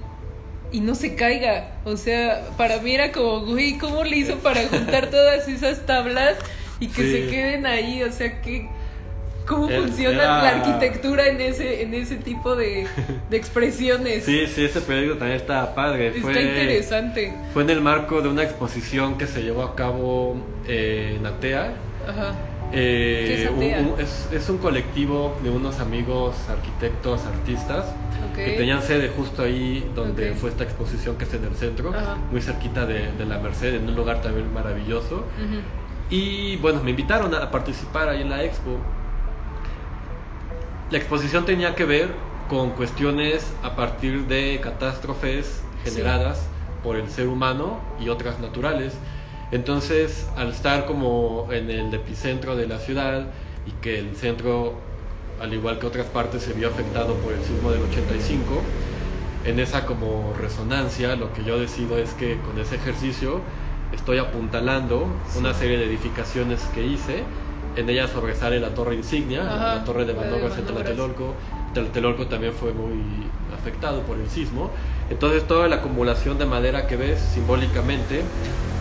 y 0.72 0.82
no 0.82 0.96
se 0.96 1.16
caiga? 1.16 1.72
O 1.86 1.98
sea, 1.98 2.48
para 2.58 2.78
mí 2.80 2.94
era 2.94 3.12
como, 3.12 3.46
güey, 3.46 3.78
¿cómo 3.78 4.04
le 4.04 4.18
hizo 4.18 4.36
para 4.40 4.68
juntar 4.68 5.08
todas 5.12 5.48
esas 5.48 5.86
tablas 5.86 6.36
y 6.80 6.88
que 6.88 7.02
se 7.04 7.28
queden 7.28 7.66
ahí? 7.66 8.04
O 8.04 8.12
sea, 8.12 8.42
que 8.42 8.68
cómo 9.48 9.68
funciona 9.68 10.24
era- 10.24 10.44
la 10.44 10.50
arquitectura 10.50 11.28
en 11.28 11.42
ese, 11.42 11.82
en 11.82 11.94
ese 11.96 12.18
tipo 12.18 12.56
de, 12.56 12.86
de 13.30 13.38
expresiones. 13.38 14.26
Sí, 14.26 14.46
sí, 14.48 14.66
ese 14.66 14.82
periódico 14.82 15.16
también 15.18 15.38
está 15.40 15.74
padre. 15.74 16.10
Está 16.10 16.22
Fue, 16.22 16.42
interesante. 16.42 17.34
fue 17.54 17.64
en 17.64 17.72
el 17.72 17.82
marco 17.82 18.22
de 18.22 18.30
una 18.30 18.44
exposición 18.44 19.18
que 19.18 19.26
se 19.26 19.42
llevó 19.42 19.64
a 19.64 19.76
cabo 19.76 20.38
eh, 20.68 21.16
en 21.20 21.26
Atea. 21.26 21.74
Ajá. 22.08 22.36
Eh, 22.72 23.26
¿Qué 23.28 23.44
es 23.44 23.50
un- 23.50 24.00
es, 24.00 24.30
es 24.32 24.50
un 24.50 24.60
colectivo 24.60 25.40
de 25.42 25.50
unos 25.50 25.80
amigos 25.80 26.50
arquitectos, 26.50 27.26
artistas, 27.26 27.96
Ok. 28.30 28.36
que 28.36 28.52
tenían 28.58 28.84
sede 28.84 29.10
justo 29.10 29.42
ahí 29.42 29.92
donde 29.96 30.32
Ok. 30.32 30.38
fue 30.38 30.50
esta 30.52 30.64
exposición 30.66 31.18
que 31.18 31.24
está 31.24 31.38
en 31.38 31.46
el 31.46 31.56
centro, 31.56 31.90
Ajá. 31.94 32.18
muy 32.30 32.42
cerquita 32.42 32.86
de, 32.86 33.12
de 33.14 33.26
la 33.26 33.40
Merced, 33.40 33.74
en 33.74 33.88
un 33.88 33.96
lugar 33.96 34.22
también 34.22 34.54
maravilloso. 34.54 35.16
Ujú. 35.16 35.62
Y 36.12 36.58
bueno, 36.58 36.84
me 36.84 36.92
invitaron 36.92 37.34
a 37.34 37.50
participar 37.50 38.08
ahí 38.10 38.22
en 38.22 38.30
la 38.30 38.44
expo. 38.44 38.80
La 40.92 40.98
exposición 40.98 41.46
tenía 41.46 41.76
que 41.76 41.86
ver 41.86 42.14
con 42.48 42.72
cuestiones 42.72 43.52
a 43.64 43.76
partir 43.76 44.26
de 44.28 44.60
catástrofes 44.62 45.64
Sí. 45.84 45.92
generadas 45.92 46.48
por 46.84 46.98
el 46.98 47.10
ser 47.10 47.28
humano 47.28 47.80
y 48.00 48.10
otras 48.10 48.40
naturales. 48.40 48.94
Entonces, 49.52 50.28
al 50.38 50.50
estar 50.50 50.86
como 50.86 51.48
en 51.52 51.70
el 51.72 51.94
epicentro 51.94 52.56
de 52.56 52.68
la 52.68 52.78
ciudad 52.78 53.28
y 53.66 53.72
que 53.82 53.98
el 54.00 54.16
centro, 54.16 54.74
al 55.42 55.54
igual 55.54 55.80
que 55.80 55.88
otras 55.88 56.06
partes, 56.08 56.44
se 56.44 56.54
vio 56.54 56.68
afectado 56.68 57.16
por 57.16 57.34
el 57.34 57.44
sismo 57.44 57.72
del 57.72 57.82
85, 57.84 58.62
en 59.46 59.60
esa 59.60 59.86
como 59.86 60.34
resonancia, 60.40 61.16
lo 61.16 61.34
que 61.34 61.44
yo 61.44 61.60
decido 61.60 61.98
es 61.98 62.12
que 62.14 62.38
con 62.40 62.60
ese 62.60 62.76
ejercicio 62.76 63.42
estoy 63.96 64.18
apuntalando 64.20 65.08
una 65.36 65.54
serie 65.54 65.78
de 65.78 65.86
edificaciones 65.86 66.62
que 66.76 66.86
hice. 66.86 67.24
En 67.76 67.90
ellas 67.90 68.10
sobresale 68.12 68.60
la 68.60 68.70
torre 68.76 68.96
insignia, 68.96 69.44
la- 69.44 69.56
Ajá, 69.56 69.76
la 69.76 69.84
torre 69.86 70.06
de 70.06 70.14
Banobras 70.14 70.58
en. 70.58 70.66
Tlatelolco. 70.66 71.34
Tlatelolco 71.74 72.28
también 72.28 72.54
fue 72.54 72.74
muy 72.74 73.00
afectado 73.58 74.02
por 74.02 74.20
el 74.20 74.28
sismo. 74.30 74.72
Entonces 75.10 75.48
toda 75.48 75.68
la 75.68 75.78
acumulación 75.78 76.38
de 76.38 76.46
madera 76.46 76.86
que 76.88 76.98
ves 76.98 77.20
simbólicamente 77.20 78.26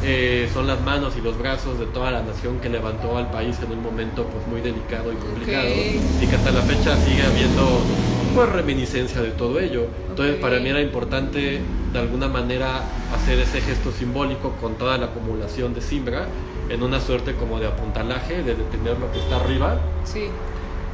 eh, 0.01 0.49
son 0.53 0.67
las 0.67 0.81
manos 0.81 1.17
y 1.17 1.21
los 1.21 1.37
brazos 1.39 1.79
de 1.79 1.87
toda 1.87 2.11
la 2.11 2.23
nación 2.23 2.61
que 2.61 2.69
levantó 2.69 3.17
al 3.17 3.31
país 3.31 3.61
en 3.63 3.73
un 3.73 3.83
momento 3.83 4.29
pues 4.31 4.47
muy 4.47 4.61
delicado 4.61 5.13
y 5.13 5.17
complicado 5.17 5.75
y 6.21 6.27
que 6.27 6.37
hasta 6.37 6.53
la 6.53 6.63
fecha 6.63 6.97
sigue 6.97 7.25
habiendo 7.25 7.85
pues 8.35 8.49
reminiscencia 8.49 9.21
de 9.23 9.31
todo 9.33 9.59
ello. 9.59 9.89
Entonces 10.09 10.37
Ok. 10.37 10.41
para 10.41 10.61
mí 10.61 10.69
era 10.69 10.81
importante 10.83 11.63
de 11.93 11.99
alguna 11.99 12.29
manera 12.29 12.85
hacer 13.11 13.39
ese 13.41 13.61
gesto 13.61 13.91
simbólico 13.93 14.57
con 14.57 14.77
toda 14.79 14.99
la 14.99 15.07
acumulación 15.07 15.75
de 15.75 15.81
simbra 15.81 16.29
en 16.69 16.83
una 16.83 17.01
suerte 17.01 17.35
como 17.35 17.59
de 17.59 17.67
apuntalaje, 17.67 18.43
de 18.43 18.55
detener 18.55 18.99
lo 18.99 19.11
que 19.11 19.19
está 19.19 19.37
arriba 19.37 19.81
Sí, 20.05 20.31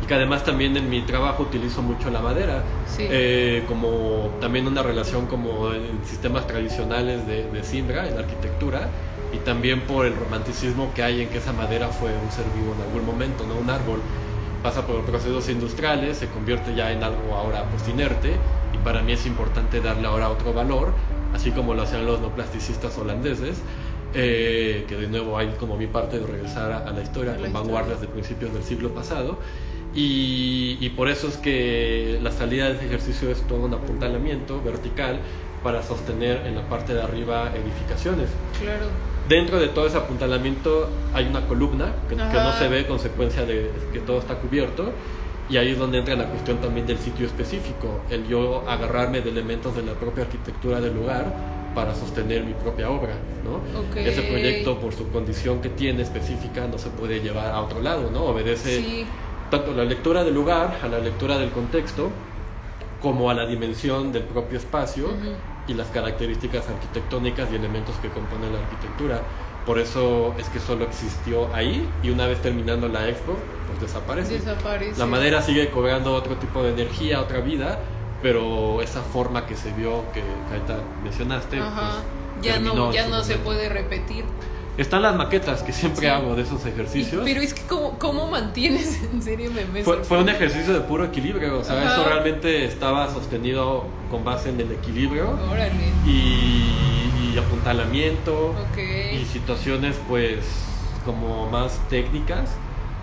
y 0.00 0.06
que 0.06 0.14
además 0.14 0.44
también 0.44 0.76
en 0.76 0.88
mi 0.88 1.02
trabajo 1.06 1.42
utilizo 1.44 1.82
mucho 1.82 2.10
la 2.10 2.20
madera 2.20 2.64
sí. 2.84 3.06
eh, 3.10 3.64
como 3.66 4.38
también 4.40 4.66
una 4.66 4.82
relación 4.82 5.26
como 5.26 5.72
en 5.72 6.04
sistemas 6.04 6.46
tradicionales 6.46 7.26
de, 7.26 7.48
de 7.50 7.64
simbra 7.64 8.08
en 8.08 8.18
arquitectura 8.18 8.92
y 9.30 9.38
también 9.40 9.86
por 9.86 10.06
el 10.06 10.14
romanticismo 10.16 10.92
que 10.94 11.02
hay 11.02 11.22
en 11.22 11.30
que 11.30 11.38
esa 11.38 11.52
madera 11.52 11.90
fue 11.90 12.18
un 12.18 12.30
ser 12.30 12.50
vivo 12.50 12.74
en 12.74 12.80
algún 12.82 13.04
momento, 13.04 13.46
no 13.46 13.56
un 13.56 13.70
árbol 13.70 14.04
pasa 14.62 14.86
por 14.86 15.04
procesos 15.04 15.48
industriales, 15.48 16.18
se 16.18 16.30
convierte 16.30 16.74
ya 16.74 16.92
en 16.92 17.02
algo 17.02 17.36
ahora 17.36 17.68
pues 17.70 17.86
inerte 17.88 18.44
y 18.72 18.78
para 18.78 19.02
mí 19.02 19.12
es 19.12 19.26
importante 19.26 19.80
darle 19.80 20.06
ahora 20.06 20.30
otro 20.30 20.52
valor, 20.52 20.96
así 21.32 21.52
como 21.52 21.74
lo 21.74 21.82
hacían 21.82 22.06
los 22.06 22.20
no 22.20 22.34
plasticistas 22.34 22.96
holandeses, 22.96 23.64
eh, 24.12 24.86
que 24.88 24.96
de 24.96 25.08
nuevo 25.08 25.36
hay 25.38 25.56
como 25.56 25.76
mi 25.76 25.86
parte 25.86 26.18
de 26.18 26.26
regresar 26.26 26.72
a, 26.72 26.78
a 26.78 26.92
la 26.92 27.02
historia 27.02 27.32
A 27.32 27.38
la 27.38 27.40
con 27.40 27.46
historia. 27.48 27.62
vanguardias 27.62 28.00
de 28.00 28.08
principios 28.08 28.52
del 28.52 28.62
siglo 28.64 28.94
pasado 28.94 29.40
y, 29.94 30.76
y 30.80 30.88
por 30.90 31.08
eso 31.08 31.28
es 31.28 31.36
que 31.36 32.18
la 32.22 32.32
salida 32.32 32.68
de 32.68 32.76
ese 32.76 32.86
ejercicio 32.86 33.30
es 33.30 33.40
todo 33.42 33.60
un 33.60 33.74
apuntalamiento 33.74 34.60
vertical 34.62 35.18
para 35.62 35.82
sostener 35.82 36.46
en 36.46 36.56
la 36.56 36.62
parte 36.68 36.94
de 36.94 37.02
arriba 37.02 37.52
edificaciones. 37.54 38.28
Claro. 38.60 38.86
Dentro 39.28 39.58
de 39.58 39.68
todo 39.68 39.86
ese 39.86 39.96
apuntalamiento 39.96 40.90
hay 41.14 41.26
una 41.26 41.46
columna 41.46 41.92
que, 42.08 42.16
que 42.16 42.22
no 42.22 42.52
se 42.58 42.68
ve 42.68 42.86
consecuencia 42.86 43.46
de 43.46 43.70
que 43.92 44.00
todo 44.00 44.18
está 44.18 44.34
cubierto 44.34 44.92
y 45.48 45.56
ahí 45.56 45.70
es 45.70 45.78
donde 45.78 45.98
entra 45.98 46.16
la 46.16 46.26
cuestión 46.26 46.58
también 46.58 46.86
del 46.86 46.98
sitio 46.98 47.26
específico, 47.26 48.00
el 48.10 48.26
yo 48.26 48.64
agarrarme 48.68 49.20
de 49.20 49.30
elementos 49.30 49.76
de 49.76 49.82
la 49.82 49.92
propia 49.92 50.24
arquitectura 50.24 50.80
del 50.80 50.94
lugar 50.94 51.26
para 51.74 51.94
sostener 51.94 52.44
mi 52.44 52.52
propia 52.52 52.90
obra, 52.90 53.14
¿no? 53.44 53.56
Ok. 53.78 53.96
Ese 53.96 54.22
proyecto 54.22 54.78
por 54.78 54.94
su 54.94 55.08
condición 55.10 55.60
que 55.60 55.68
tiene 55.68 56.02
específica 56.02 56.66
no 56.66 56.78
se 56.78 56.88
puede 56.90 57.20
llevar 57.20 57.48
a 57.48 57.60
otro 57.60 57.80
lado, 57.80 58.10
¿no? 58.10 58.24
Obedece 58.24 58.80
Sí, 58.80 59.06
tanto 59.54 59.70
a 59.70 59.74
la 59.74 59.84
lectura 59.84 60.24
del 60.24 60.34
lugar, 60.34 60.80
a 60.82 60.88
la 60.88 60.98
lectura 60.98 61.38
del 61.38 61.50
contexto, 61.50 62.10
como 63.00 63.30
a 63.30 63.34
la 63.34 63.46
dimensión 63.46 64.10
del 64.12 64.24
propio 64.24 64.58
espacio 64.58 65.06
Ujú. 65.10 65.36
y 65.68 65.74
las 65.74 65.88
características 65.88 66.68
arquitectónicas 66.68 67.52
y 67.52 67.54
elementos 67.54 67.96
que 67.96 68.10
componen 68.10 68.52
la 68.52 68.58
arquitectura. 68.58 69.28
Por 69.64 69.78
eso 69.78 70.34
es 70.38 70.48
que 70.48 70.58
solo 70.58 70.84
existió 70.84 71.54
ahí 71.54 71.94
y 72.02 72.10
una 72.10 72.26
vez 72.26 72.42
terminando 72.42 72.88
la 72.88 73.08
expo, 73.08 73.38
pues 73.66 73.78
desaparece. 73.80 74.38
desaparece. 74.38 74.98
La 74.98 75.06
madera 75.06 75.40
sigue 75.40 75.70
cobrando 75.70 76.14
otro 76.14 76.36
tipo 76.36 76.62
de 76.64 76.70
energía, 76.72 77.20
otra 77.20 77.40
vida, 77.40 77.80
pero 78.20 78.82
esa 78.82 79.02
forma 79.02 79.46
que 79.46 79.54
se 79.56 79.70
vio, 79.72 80.10
que 80.12 80.20
ahorita 80.50 80.82
mencionaste, 81.02 81.58
pues, 81.58 82.42
Ya 82.42 82.58
no, 82.58 82.92
ya 82.92 83.06
no 83.06 83.22
se 83.22 83.36
puede 83.38 83.68
repetir. 83.68 84.26
Están 84.76 85.02
las 85.02 85.14
maquetas 85.14 85.62
que 85.62 85.72
siempre 85.72 86.00
Sí. 86.02 86.06
hago 86.06 86.34
de 86.34 86.42
esos 86.42 86.64
Y- 86.64 86.68
ejercicios. 86.70 87.22
pero 87.24 87.40
es 87.40 87.54
que 87.54 87.62
cómo, 87.62 87.96
cómo 87.98 88.26
mantienes, 88.28 89.02
en 89.12 89.22
serio 89.22 89.50
me, 89.52 89.64
me 89.66 89.84
Fue, 89.84 90.02
fue 90.02 90.18
un 90.18 90.28
ejercicio 90.28 90.72
de 90.74 90.80
puro 90.80 91.04
equilibrio, 91.04 91.60
o 91.60 91.64
sea, 91.64 91.80
Ajá. 91.80 91.94
eso 91.94 92.04
realmente 92.08 92.64
estaba 92.64 93.12
sostenido 93.12 93.84
con 94.10 94.24
base 94.24 94.50
en 94.50 94.60
el 94.60 94.72
equilibrio 94.72 95.38
Órale. 95.50 95.92
y, 96.06 97.32
y 97.32 97.38
apuntalamiento 97.38 98.48
Ok. 98.50 98.78
y 99.12 99.24
situaciones 99.26 99.96
pues 100.08 100.38
como 101.04 101.48
más 101.50 101.78
técnicas, 101.88 102.50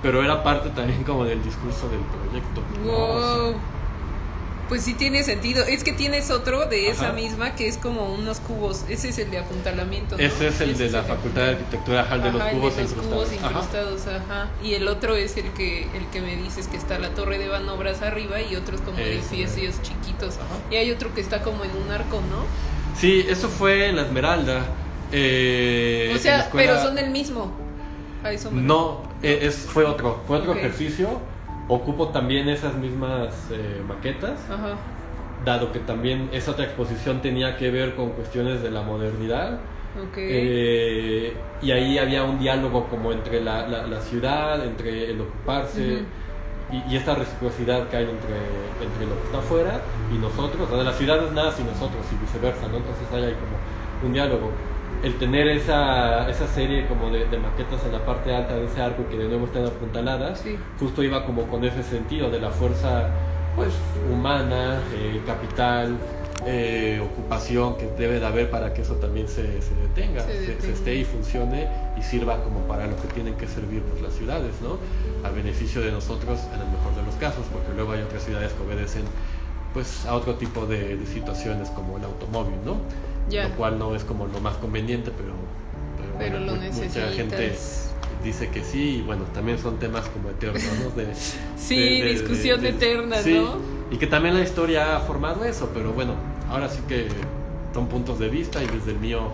pero 0.02 0.24
era 0.24 0.44
parte 0.44 0.70
también 0.72 1.04
como 1.04 1.24
del 1.24 1.42
discurso 1.44 1.88
del 1.90 2.00
proyecto. 2.02 2.64
¿no? 2.84 2.92
O 2.94 3.20
sea, 3.22 3.44
Wow. 3.44 3.62
Pues 4.72 4.84
sí 4.84 4.94
tiene 4.94 5.22
sentido. 5.26 5.66
Es 5.66 5.84
que 5.84 5.92
tienes 5.92 6.32
otro 6.32 6.66
de 6.66 6.88
esa 6.88 7.08
Ajá. 7.08 7.12
misma 7.12 7.56
que 7.56 7.68
es 7.68 7.76
como 7.78 8.14
unos 8.14 8.40
cubos. 8.40 8.86
Ese 8.88 9.10
es 9.10 9.18
el 9.18 9.30
de 9.30 9.40
apuntalamiento. 9.40 10.16
¿no? 10.16 10.24
Ese 10.24 10.48
es 10.48 10.62
el 10.62 10.78
de 10.78 10.90
la 10.90 11.04
Facultad 11.04 11.42
de 11.42 11.50
Arquitectura, 11.50 12.00
ajá, 12.04 12.16
el 12.16 12.24
de 12.24 12.32
los 12.32 12.42
Ajá, 12.42 12.52
cubos 12.52 12.76
de 12.78 12.84
los 12.84 12.92
incrustados. 12.94 13.26
cubos 13.28 13.34
incrustados, 13.44 14.08
ajá. 14.08 14.50
Y 14.64 14.76
el 14.76 14.88
otro 14.88 15.18
es 15.18 15.36
el 15.36 15.52
que 15.52 15.90
el 15.94 16.08
que 16.14 16.22
me 16.22 16.38
dices 16.38 16.70
que 16.70 16.78
está 16.78 16.98
la 17.00 17.10
torre 17.10 17.38
de 17.38 17.50
Banobras 17.50 18.02
arriba 18.02 18.42
y 18.42 18.56
otros 18.56 18.80
como 18.80 18.98
edificios 18.98 19.82
chiquitos. 19.82 20.36
Ajá. 20.36 20.46
Y 20.72 20.78
hay 20.78 20.90
otro 20.90 21.14
que 21.14 21.20
está 21.20 21.42
como 21.42 21.66
en 21.66 21.72
un 21.76 21.92
arco, 21.92 22.22
¿no? 22.30 22.46
Sí, 22.98 23.26
eso 23.28 23.50
fue 23.50 23.90
en 23.90 23.98
la 23.98 24.04
Esmeralda. 24.04 24.68
eh, 25.12 26.14
o 26.16 26.18
sea, 26.18 26.44
escuela- 26.44 26.72
pero 26.78 26.82
son 26.82 26.98
el 26.98 27.10
mismo. 27.10 27.52
A 28.24 28.32
eso 28.32 28.50
me 28.52 28.62
No, 28.62 29.04
eh, 29.22 29.40
es, 29.42 29.56
fue 29.68 29.84
otro, 29.84 30.24
fue 30.26 30.38
otro 30.38 30.54
ejercicio. 30.56 31.20
Ocupo 31.74 32.10
también 32.12 32.50
esas 32.50 32.76
mismas 32.76 33.50
eh, 33.50 33.82
maquetas, 33.86 34.50
Ajá. 34.50 34.78
dado 35.46 35.72
que 35.72 35.80
también 35.80 36.30
esa 36.34 36.52
otra 36.52 36.66
exposición 36.66 37.22
tenía 37.22 37.56
que 37.56 37.72
ver 37.72 37.96
con 37.96 38.12
cuestiones 38.12 38.62
de 38.62 38.72
la 38.72 38.82
modernidad. 38.82 39.62
Eh, 40.34 41.34
y 41.62 41.72
ahí 41.72 41.98
había 41.98 42.24
un 42.24 42.40
diálogo 42.40 42.90
como 42.90 43.12
entre 43.14 43.42
la, 43.42 43.68
la- 43.68 43.88
la 43.88 44.02
ciudad, 44.02 44.66
entre 44.66 45.12
el 45.12 45.22
ocuparse 45.22 46.06
y, 46.70 46.92
y 46.92 46.96
esta 46.98 47.16
reciprocidad 47.16 47.88
que 47.90 47.98
hay 47.98 48.10
entre, 48.10 48.84
entre 48.84 49.06
lo 49.06 49.18
que 49.18 49.24
está 49.26 49.40
afuera 49.40 49.88
y 50.10 50.18
nosotros. 50.20 50.70
O 50.70 50.76
sea, 50.76 50.84
la 50.84 50.94
ciudad 50.94 51.24
es 51.26 51.32
nada 51.32 51.52
sin 51.52 51.68
nosotros 51.68 52.12
y 52.12 52.18
viceversa, 52.18 52.68
¿no? 52.68 52.78
Entonces 52.78 53.12
ahí 53.14 53.24
hay 53.24 53.36
como 53.36 53.64
un 54.02 54.14
diálogo. 54.14 54.71
El 55.04 55.18
tener 55.18 55.48
esa, 55.48 56.30
esa 56.30 56.48
serie 56.48 56.88
como 56.88 57.10
de, 57.10 57.26
de 57.26 57.38
maquetas 57.38 57.84
en 57.86 57.92
la 57.92 58.06
parte 58.06 58.34
alta 58.36 58.56
de 58.56 58.66
ese 58.66 58.82
arco 58.82 59.08
que 59.10 59.18
de 59.18 59.28
nuevo 59.28 59.46
están 59.46 59.66
apuntaladas, 59.66 60.40
Sí. 60.42 60.58
justo 60.80 61.02
iba 61.04 61.26
como 61.26 61.48
con 61.48 61.64
ese 61.64 61.82
sentido 61.84 62.30
de 62.30 62.40
la 62.40 62.52
fuerza 62.52 63.10
pues 63.56 63.74
humana, 64.12 64.80
eh, 64.94 65.22
capital, 65.26 65.98
eh, 66.46 67.00
ocupación 67.04 67.78
que 67.78 67.88
debe 67.98 68.20
de 68.20 68.26
haber 68.26 68.50
para 68.50 68.74
que 68.74 68.82
eso 68.82 68.96
también 68.96 69.28
se, 69.28 69.62
se 69.62 69.74
detenga, 69.76 70.22
Se 70.22 70.34
se, 70.34 70.46
se 70.46 70.52
detenga. 70.54 70.74
esté 70.74 70.96
y 70.96 71.04
funcione 71.04 71.68
y 71.98 72.02
sirva 72.04 72.44
como 72.44 72.62
para 72.68 72.88
lo 72.88 72.96
que 73.02 73.08
tienen 73.10 73.36
que 73.36 73.48
servir 73.48 73.82
pues, 73.84 74.02
las 74.02 74.14
ciudades, 74.14 74.54
¿no? 74.62 74.78
A 75.28 75.32
beneficio 75.32 75.82
de 75.82 75.92
nosotros 75.92 76.40
en 76.54 76.62
el 76.62 76.68
mejor 76.70 76.96
de 76.96 77.04
los 77.04 77.16
casos, 77.16 77.46
porque 77.52 77.74
luego 77.76 77.92
hay 77.92 78.02
otras 78.02 78.24
ciudades 78.24 78.54
que 78.54 78.64
obedecen 78.64 79.04
pues 79.74 80.06
a 80.06 80.16
otro 80.16 80.36
tipo 80.36 80.66
de, 80.66 80.98
de 80.98 81.06
situaciones 81.06 81.70
como 81.70 81.98
el 81.98 82.04
automóvil, 82.04 82.56
¿no? 82.66 82.76
Ya. 83.30 83.48
Lo 83.48 83.56
cual 83.56 83.80
no 83.80 83.96
es 83.96 84.04
como 84.04 84.28
lo 84.28 84.40
más 84.40 84.58
conveniente, 84.58 85.12
pero, 85.12 85.34
pero, 85.98 86.14
Pero 86.18 86.40
bueno, 86.40 86.54
lo 86.58 86.72
mucha 86.74 87.08
gente 87.12 87.56
dice 88.24 88.50
que 88.50 88.64
sí 88.64 88.98
y 88.98 89.02
bueno, 89.02 89.24
también 89.34 89.58
son 89.58 89.80
temas 89.80 90.06
como 90.08 90.30
eternos, 90.30 90.64
¿no? 90.84 90.90
De, 91.02 91.14
Sí, 91.56 91.76
de- 91.76 92.04
de- 92.04 92.12
discusión 92.12 92.66
eterna, 92.66 93.18
sí, 93.18 93.34
¿no? 93.34 93.56
Y 93.90 93.98
que 93.98 94.08
también 94.08 94.36
la 94.36 94.42
historia 94.42 94.96
ha 94.98 95.00
formado 95.00 95.44
eso, 95.46 95.70
pero 95.74 95.92
bueno, 95.94 96.16
ahora 96.50 96.70
sí 96.70 96.82
que 96.88 97.08
son 97.74 97.88
puntos 97.88 98.20
de 98.20 98.30
vista 98.30 98.62
y 98.64 98.68
desde 98.68 98.92
el 98.92 99.00
mío 99.00 99.30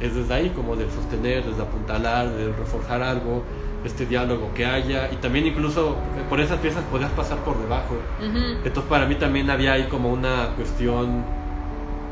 es 0.00 0.14
desde 0.14 0.32
ahí 0.34 0.50
como 0.50 0.76
del 0.76 0.90
sostener, 0.90 1.44
desde 1.44 1.62
apuntalar, 1.62 2.30
de 2.30 2.52
reforjar 2.52 3.02
algo 3.02 3.44
este 3.84 4.04
diálogo 4.06 4.52
que 4.54 4.66
haya 4.66 5.10
y 5.12 5.16
también 5.16 5.46
incluso 5.46 5.96
por 6.28 6.40
esas 6.40 6.58
piezas 6.58 6.84
podías 6.84 7.10
pasar 7.12 7.38
por 7.38 7.58
debajo. 7.58 7.94
Ujú. 8.18 8.38
Entonces 8.64 8.84
para 8.88 9.06
mí 9.06 9.14
también 9.14 9.48
había 9.50 9.72
ahí 9.72 9.84
como 9.84 10.10
una 10.12 10.50
cuestión 10.56 11.24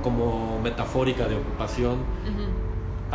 como 0.03 0.59
metafórica 0.63 1.27
de 1.27 1.37
ocupación 1.37 1.95
Ujú. 1.95 2.45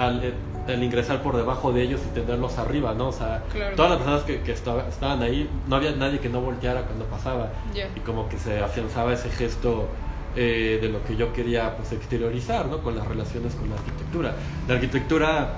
al, 0.01 0.23
eh, 0.23 0.33
al 0.67 0.83
ingresar 0.83 1.21
por 1.21 1.35
debajo 1.35 1.71
de 1.73 1.83
ellos 1.83 2.01
y 2.09 2.13
tenerlos 2.13 2.57
arriba, 2.57 2.93
¿no? 2.93 3.09
O 3.09 3.11
sea, 3.11 3.43
Claro. 3.51 3.75
todas 3.75 3.91
las 3.91 3.99
personas 3.99 4.23
que, 4.23 4.41
que 4.41 4.51
estaba- 4.53 4.87
estaban 4.87 5.21
ahí, 5.21 5.49
no 5.67 5.75
había 5.75 5.91
nadie 5.91 6.19
que 6.19 6.29
no 6.29 6.41
volteara 6.41 6.81
cuando 6.83 7.05
pasaba 7.05 7.49
Ya. 7.73 7.87
y 7.95 7.99
como 7.99 8.29
que 8.29 8.37
se 8.37 8.59
afianzaba 8.61 9.13
ese 9.13 9.29
gesto 9.29 9.87
eh, 10.35 10.79
de 10.81 10.89
lo 10.89 11.03
que 11.03 11.15
yo 11.15 11.31
quería 11.31 11.75
pues 11.77 11.91
exteriorizar, 11.91 12.65
¿no? 12.65 12.79
Con 12.79 12.95
las 12.95 13.07
relaciones 13.07 13.53
con 13.53 13.69
la 13.69 13.75
arquitectura. 13.75 14.33
La 14.67 14.73
arquitectura 14.75 15.57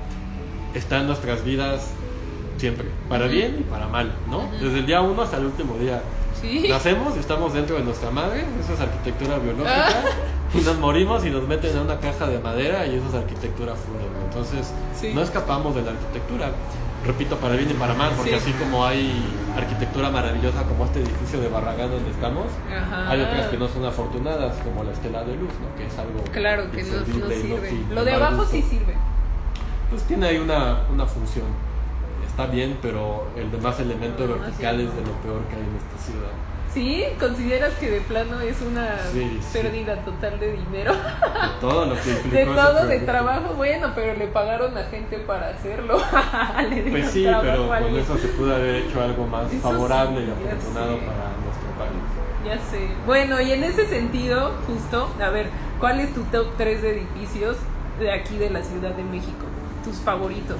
está 0.74 1.00
en 1.00 1.08
nuestras 1.08 1.46
vidas 1.46 1.92
siempre, 2.58 2.86
para 3.08 3.26
Ujú. 3.26 3.34
bien 3.34 3.58
y 3.60 3.64
para 3.64 3.88
mal, 3.88 4.14
¿no? 4.30 4.40
Ujú. 4.40 4.66
Desde 4.66 4.80
el 4.80 4.86
día 4.86 5.00
uno 5.02 5.22
hasta 5.22 5.38
el 5.38 5.46
último 5.46 5.78
día. 5.78 6.02
Sí. 6.42 6.68
Nacemos 6.68 7.16
y 7.16 7.20
estamos 7.20 7.54
dentro 7.54 7.78
de 7.78 7.84
nuestra 7.84 8.12
madre, 8.12 8.44
eso 8.60 8.74
es 8.74 8.80
arquitectura 8.82 9.38
biológica, 9.38 9.88
Ah. 9.88 10.04
Y 10.58 10.62
nos 10.62 10.78
morimos 10.80 11.26
y 11.26 11.30
nos 11.30 11.48
meten 11.48 11.76
en 11.76 11.84
una 11.84 12.00
caja 12.00 12.28
de 12.28 12.40
madera 12.40 12.86
y 12.86 12.96
eso 12.96 13.08
es 13.10 13.16
arquitectura 13.16 13.74
fúnebre. 13.76 14.20
Entonces, 14.26 14.72
Sí. 15.00 15.12
no 15.14 15.22
escapamos 15.22 15.76
de 15.76 15.82
la 15.84 15.92
arquitectura. 15.92 16.52
Repito, 17.06 17.36
para 17.38 17.56
bien 17.56 17.70
y 17.70 17.74
para 17.76 17.94
mal, 17.94 18.12
porque 18.18 18.32
Sí. 18.32 18.36
así 18.38 18.52
como 18.54 18.84
hay 18.84 19.12
arquitectura 19.56 20.10
maravillosa 20.10 20.64
como 20.64 20.86
este 20.86 21.02
edificio 21.02 21.40
de 21.40 21.50
Barragán 21.50 21.92
donde 21.92 22.10
estamos, 22.10 22.46
Ajá. 22.76 23.12
hay 23.12 23.22
otras 23.22 23.48
que 23.48 23.58
no 23.58 23.68
son 23.68 23.86
afortunadas, 23.86 24.56
como 24.64 24.84
la 24.84 24.92
estela 24.92 25.24
de 25.24 25.36
luz, 25.36 25.52
¿no? 25.62 25.78
que 25.78 25.86
es 25.86 25.98
algo 26.00 26.24
Claro 26.32 26.72
que 26.72 26.82
no, 26.84 27.06
sirve. 27.06 27.86
Lo 27.94 28.04
de 28.04 28.12
abajo 28.14 28.38
gusto. 28.38 28.52
sí 28.54 28.62
sirve. 28.64 28.96
Pues 29.92 30.02
tiene 30.04 30.26
ahí 30.28 30.38
una, 30.38 30.80
una 30.92 31.06
función. 31.06 31.46
Está 32.28 32.48
bien, 32.48 32.78
pero 32.82 33.28
el 33.38 33.52
demás 33.52 33.80
elemento 33.80 34.28
vertical 34.28 34.80
es 34.82 34.94
de 34.96 35.02
lo 35.02 35.12
peor 35.22 35.42
que 35.48 35.56
hay 35.56 35.62
en 35.62 35.76
esta 35.78 35.98
ciudad. 36.12 36.34
¿Sí? 36.76 37.06
¿Consideras 37.18 37.74
que 37.76 37.90
de 37.90 38.02
plano 38.02 38.42
es 38.42 38.62
una 38.62 38.98
Sí, 39.14 39.40
sí. 39.42 39.48
pérdida 39.54 39.96
total 40.04 40.38
de 40.42 40.52
dinero? 40.52 40.92
De 40.92 41.00
todo 41.62 41.86
lo 41.86 41.96
que 41.96 42.10
implicó 42.26 42.36
De 42.36 42.46
todo, 42.46 42.86
de 42.88 43.00
trabajo, 43.00 43.54
bueno, 43.56 43.94
pero 43.96 44.14
le 44.14 44.28
pagaron 44.28 44.78
a 44.78 44.84
gente 44.84 45.20
para 45.20 45.52
hacerlo. 45.52 45.98
Le 46.70 46.92
Pues 46.92 47.12
sí, 47.12 47.26
pero 47.42 47.70
con 47.70 47.96
eso 47.98 48.18
se 48.18 48.28
pudo 48.28 48.54
haber 48.56 48.76
hecho 48.76 49.02
algo 49.02 49.26
más 49.26 49.50
Eso 49.54 49.62
favorable 49.62 50.20
sí, 50.20 50.28
y 50.28 50.48
afortunado 50.50 50.98
para 50.98 51.32
nuestro 51.46 51.70
país. 51.80 52.04
Ya 52.46 52.58
sé. 52.70 52.88
Bueno, 53.06 53.40
y 53.40 53.54
en 53.54 53.64
ese 53.64 53.88
sentido, 53.88 54.52
justo, 54.68 55.10
a 55.24 55.30
ver, 55.30 55.48
¿cuál 55.80 56.02
es 56.02 56.14
tu 56.14 56.24
top 56.26 56.48
3 56.58 56.82
de 56.82 56.92
edificios 56.92 57.56
de 58.00 58.12
aquí 58.12 58.38
de 58.38 58.50
la 58.50 58.62
Ciudad 58.62 58.92
de 58.92 59.04
México? 59.04 59.46
Tus 59.86 59.96
favoritos. 60.00 60.58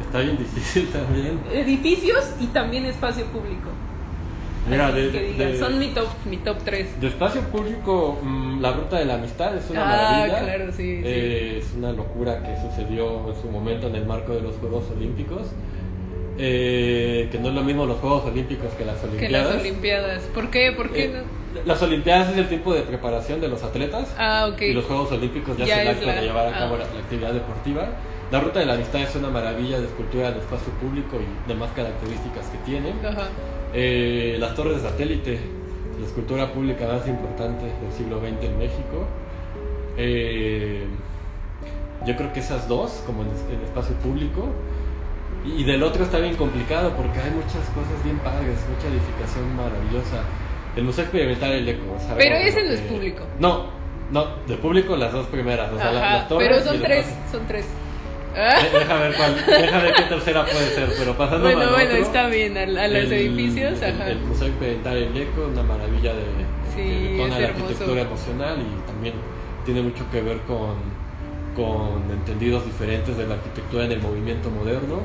Está 0.00 0.20
bien 0.20 0.38
difícil 0.38 0.88
también. 0.92 1.38
Edificios 1.52 2.30
y 2.40 2.46
también 2.46 2.86
espacio 2.86 3.26
público. 3.26 3.68
Mira, 4.66 4.90
de, 4.92 5.10
que 5.10 5.32
de- 5.44 5.58
son 5.58 5.78
mi 5.78 5.88
top, 5.88 6.08
mi 6.24 6.38
top 6.38 6.58
3. 6.64 6.98
de 7.00 7.08
espacio 7.08 7.42
público, 7.50 8.18
mm, 8.22 8.60
la 8.60 8.72
ruta 8.72 8.98
de 8.98 9.04
la 9.04 9.14
amistad 9.14 9.54
es 9.56 9.68
una 9.70 9.82
Ah, 9.82 9.86
maravilla. 10.20 10.38
claro, 10.40 10.72
sí, 10.72 11.02
sí. 11.02 11.08
Es 11.08 11.72
una 11.76 11.92
locura 11.92 12.42
que 12.42 12.56
sucedió 12.60 13.28
en 13.30 13.40
su 13.40 13.48
momento 13.50 13.88
en 13.88 13.96
el 13.96 14.06
marco 14.06 14.32
de 14.32 14.40
los 14.40 14.56
Juegos 14.56 14.90
Olímpicos. 14.90 15.48
Eh, 16.36 17.28
que 17.30 17.38
no 17.38 17.48
es 17.48 17.54
lo 17.54 17.62
mismo 17.62 17.86
los 17.86 17.98
Juegos 17.98 18.24
Olímpicos 18.24 18.72
que 18.72 18.84
las 18.84 18.98
Que 18.98 19.06
Olimpiadas. 19.06 19.52
las 19.54 19.60
Olimpiadas. 19.60 20.22
¿Por 20.34 20.50
qué? 20.50 20.72
¿Por 20.72 20.90
qué 20.90 21.04
Eh, 21.04 21.12
no? 21.12 21.44
Las 21.64 21.80
Olimpiadas 21.82 22.30
es 22.30 22.38
el 22.38 22.48
tiempo 22.48 22.74
de 22.74 22.80
preparación 22.82 23.40
de 23.40 23.48
los 23.48 23.62
atletas. 23.62 24.12
Ah, 24.18 24.48
ok. 24.52 24.62
Y 24.62 24.72
los 24.72 24.84
Juegos 24.86 25.12
Olímpicos 25.12 25.56
ya, 25.56 25.66
Ya 25.66 25.76
es 25.76 25.82
el 25.82 25.88
acto 25.94 26.06
la- 26.06 26.14
de 26.16 26.22
llevar 26.22 26.48
a 26.48 26.58
cabo 26.58 26.74
ah. 26.74 26.78
la, 26.78 26.84
la 26.92 27.00
actividad 27.00 27.32
deportiva. 27.32 27.88
La 28.32 28.40
ruta 28.40 28.58
de 28.58 28.66
la 28.66 28.72
amistad 28.74 29.02
es 29.02 29.14
una 29.14 29.28
maravilla 29.28 29.78
de 29.78 29.86
escultura 29.86 30.32
de 30.32 30.40
espacio 30.40 30.72
público 30.80 31.18
y 31.20 31.48
demás 31.48 31.70
características 31.76 32.46
que 32.46 32.58
tiene. 32.58 32.94
Ajá. 33.06 33.28
Eh, 33.74 34.36
las 34.38 34.54
torres 34.54 34.82
de 34.82 34.88
satélite, 34.88 35.40
la 35.98 36.06
escultura 36.06 36.52
pública 36.52 36.86
más 36.86 37.06
importante 37.08 37.64
del 37.64 37.92
siglo 37.92 38.20
XX 38.20 38.44
en 38.44 38.58
México. 38.58 39.06
Eh, 39.96 40.84
yo 42.06 42.16
creo 42.16 42.32
que 42.32 42.40
esas 42.40 42.68
dos, 42.68 43.02
como 43.04 43.22
en 43.22 43.28
el 43.28 43.64
espacio 43.64 43.96
público. 43.96 44.48
Y 45.44 45.60
y 45.60 45.64
del 45.64 45.82
otro 45.82 46.04
está 46.04 46.18
bien 46.20 46.36
complicado 46.36 46.94
porque 46.96 47.18
hay 47.18 47.30
muchas 47.30 47.68
cosas 47.74 48.02
bien 48.02 48.18
padres, 48.18 48.56
mucha 48.70 48.88
edificación 48.88 49.56
maravillosa. 49.56 50.22
El 50.76 50.84
Museo 50.84 51.04
Experimental 51.04 51.52
El 51.52 51.68
Eco. 51.68 51.96
Pero 52.16 52.36
ese 52.36 52.64
no 52.64 52.70
es 52.70 52.80
público. 52.80 53.24
No, 53.38 53.66
no, 54.10 54.26
de 54.46 54.56
público 54.56 54.96
las 54.96 55.12
dos 55.12 55.26
primeras. 55.26 55.72
O 55.72 55.76
sea, 55.76 55.90
Ajá. 55.90 56.16
las 56.16 56.28
torres 56.28 56.48
Pero 56.48 56.64
son 56.64 56.82
tres, 56.82 57.06
son 57.30 57.46
tres. 57.46 57.66
De- 58.34 58.78
Deja 58.78 58.94
ver 58.98 59.14
cuál, 59.14 59.36
deja 59.46 59.78
ver 59.78 59.94
qué 59.94 60.02
tercera 60.02 60.44
puede 60.44 60.70
ser, 60.70 60.88
pero 60.98 61.16
pasando 61.16 61.44
Bueno, 61.44 61.60
al 61.62 61.70
bueno, 61.70 61.90
otro, 61.90 61.96
está 62.02 62.26
bien. 62.28 62.56
A, 62.56 62.62
a 62.62 62.66
los 62.66 62.78
el- 62.80 63.12
edificios, 63.12 63.80
el, 63.80 63.94
ajá. 63.94 64.10
el 64.10 65.16
Eco, 65.16 65.46
una 65.52 65.62
maravilla 65.62 66.12
de, 66.14 66.24
Sí, 66.74 67.20
es 67.22 67.30
la 67.30 67.36
arquitectura 67.48 68.00
emocional 68.02 68.58
y 68.60 68.86
también 68.90 69.14
tiene 69.64 69.82
mucho 69.82 70.04
que 70.10 70.20
ver 70.20 70.38
con, 70.40 70.74
con 71.54 72.10
entendidos 72.10 72.64
diferentes 72.66 73.16
de 73.16 73.26
la 73.26 73.34
arquitectura 73.34 73.84
en 73.84 73.92
el 73.92 74.00
movimiento 74.00 74.50
moderno. 74.50 74.98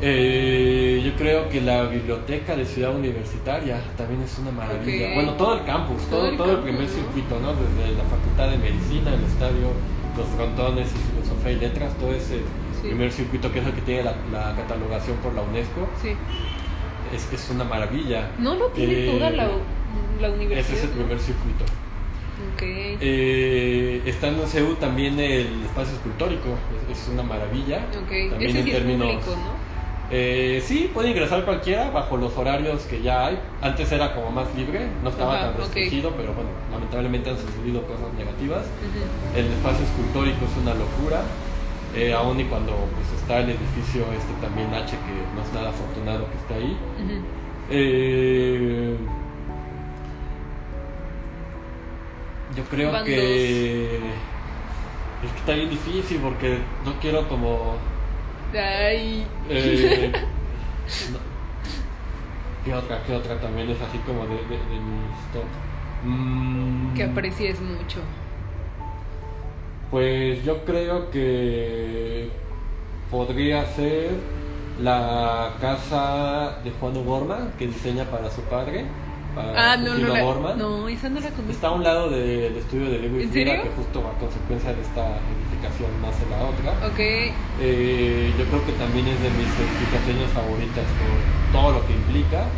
Eh, 0.00 1.02
yo 1.04 1.12
creo 1.18 1.48
que 1.48 1.60
la 1.60 1.82
biblioteca 1.84 2.54
de 2.54 2.64
Ciudad 2.64 2.94
Universitaria 2.94 3.80
también 3.96 4.22
es 4.22 4.38
una 4.38 4.52
maravilla. 4.52 5.12
Bueno, 5.14 5.32
todo 5.32 5.54
el 5.58 5.64
campus, 5.64 6.00
Todo 6.08 6.20
todo, 6.20 6.28
el 6.30 6.36
todo 6.36 6.46
el 6.50 6.56
campus, 6.58 6.70
primer 6.70 6.88
¿no? 6.88 6.94
circuito, 6.94 7.40
¿no? 7.40 7.48
Desde 7.54 7.96
la 7.98 8.04
Facultad 8.04 8.48
de 8.50 8.58
Medicina, 8.58 9.10
el 9.12 9.24
estadio, 9.24 9.74
los 10.16 10.26
frontones 10.28 10.88
y 10.94 11.12
Filosofía 11.12 11.52
y 11.52 11.56
Letras, 11.56 11.94
todo 11.98 12.12
ese 12.12 12.40
Sí. 12.80 12.88
primer 12.88 13.10
circuito 13.10 13.50
que 13.52 13.58
es 13.58 13.66
el 13.66 13.72
que 13.72 13.80
tiene 13.82 14.04
la, 14.04 14.14
la 14.32 14.54
catalogación 14.54 15.16
por 15.18 15.34
la 15.34 15.42
UNESCO, 15.42 15.88
Sí. 16.00 16.14
es, 17.14 17.32
es 17.32 17.50
una 17.50 17.64
maravilla. 17.64 18.30
No 18.38 18.54
lo 18.54 18.66
tiene 18.68 19.04
Eh, 19.06 19.10
toda 19.10 19.30
la, 19.30 19.48
la 20.20 20.30
universidad. 20.30 20.58
Ese 20.60 20.74
es 20.74 20.84
el 20.84 20.90
primer 20.90 21.18
circuito. 21.18 21.64
Ok. 22.54 22.62
Eh, 22.62 24.02
está 24.06 24.28
en 24.28 24.46
CEU 24.46 24.74
también 24.76 25.18
el 25.18 25.64
espacio 25.64 25.94
escultórico, 25.94 26.50
es, 26.90 26.98
es 26.98 27.08
una 27.08 27.22
maravilla. 27.24 27.78
ok. 27.90 28.30
También 28.30 28.50
Ese 28.50 28.58
en 28.60 28.64
sí 28.64 28.70
es 28.70 28.76
términos. 28.76 29.12
público, 29.24 29.30
¿no? 29.36 29.57
Eh, 30.10 30.62
sí, 30.64 30.90
puede 30.92 31.10
ingresar 31.10 31.44
cualquiera 31.44 31.90
bajo 31.90 32.16
los 32.16 32.36
horarios 32.36 32.82
que 32.84 33.02
ya 33.02 33.26
hay. 33.26 33.38
Antes 33.60 33.92
era 33.92 34.14
como 34.14 34.30
más 34.30 34.54
libre, 34.54 34.86
no 35.02 35.10
estaba 35.10 35.34
Ajá, 35.34 35.48
tan 35.48 35.58
restringido, 35.58 36.12
pero 36.16 36.32
bueno, 36.32 36.48
lamentablemente 36.72 37.28
han 37.30 37.36
sucedido 37.36 37.82
cosas 37.82 38.12
negativas. 38.16 38.64
El 39.36 39.46
espacio 39.46 39.84
escultórico 39.84 40.46
es 40.46 40.56
una 40.62 40.74
locura, 40.74 41.22
eh, 41.94 42.14
aún 42.14 42.40
y 42.40 42.44
cuando 42.44 42.72
pues, 42.72 43.20
está 43.20 43.40
el 43.40 43.50
edificio 43.50 44.04
este 44.16 44.32
también 44.40 44.72
H, 44.72 44.90
que 44.90 45.36
no 45.36 45.42
es 45.42 45.52
nada 45.52 45.70
afortunado 45.70 46.24
que 46.30 46.36
está 46.38 46.54
ahí. 46.54 46.76
Eh, 47.70 48.96
yo 52.56 52.64
creo 52.64 53.04
que 53.04 53.96
es 55.22 55.32
que 55.32 55.38
está 55.38 55.52
bien 55.52 55.68
difícil 55.68 56.18
porque 56.22 56.58
no 56.84 56.94
quiero 57.00 57.28
como 57.28 57.76
Ay. 58.52 59.26
eh, 59.48 60.12
no. 61.12 61.18
¿Qué 62.62 62.74
otra? 62.74 63.02
¿Qué 63.04 63.14
otra 63.14 63.40
también 63.40 63.70
es 63.70 63.80
así 63.80 64.02
como 64.02 64.26
de, 64.26 64.44
de, 64.46 64.66
de 64.66 64.80
mis 64.80 65.30
top? 65.32 65.50
Mm, 66.00 66.92
que 66.94 67.02
aprecies 67.04 67.60
mucho. 67.60 68.00
Pues 69.90 70.44
yo 70.44 70.64
creo 70.64 71.10
que 71.10 72.30
podría 73.10 73.66
ser 73.66 74.34
la 74.76 75.56
casa 75.60 76.60
de 76.62 76.72
Juan 76.72 76.96
O'Gorman 76.98 77.56
que 77.56 77.66
diseña 77.68 78.10
para 78.10 78.30
su 78.30 78.48
padre. 78.48 79.07
Para 79.38 79.72
Ah, 79.72 79.76
no, 79.76 79.94
no 79.96 80.08
la. 80.08 80.54
No, 80.56 80.88
esa 80.88 81.08
no 81.08 81.20
la 81.20 81.30
conozco. 81.30 81.52
Está 81.52 81.68
a 81.68 81.72
un 81.72 81.84
lado 81.84 82.10
del 82.10 82.56
estudio 82.56 82.90
de 82.90 82.98
Lewis 82.98 83.24
¿En 83.28 83.34
Mira, 83.34 83.62
que 83.62 83.68
justo 83.70 84.00
a 84.08 84.18
consecuencia 84.18 84.74
de 84.74 84.82
esta 84.82 85.18
edificación 85.30 85.90
nace 86.02 86.26
la 86.26 86.38
otra. 86.44 86.72
Ok. 86.88 86.98
Eh, 86.98 88.34
yo 88.36 88.46
creo 88.48 88.64
que 88.64 88.72
también 88.72 89.06
es 89.08 89.20
de 89.22 89.30
mis 89.30 89.56
edificaciones 89.58 90.30
favoritas 90.32 90.90
por 90.98 91.20
todo 91.52 91.70
lo 91.72 91.86
que 91.86 91.92
implica, 91.94 92.48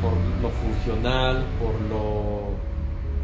por 0.00 0.24
lo 0.40 0.50
funcional, 0.50 1.48
por 1.58 1.80
lo 1.80 2.50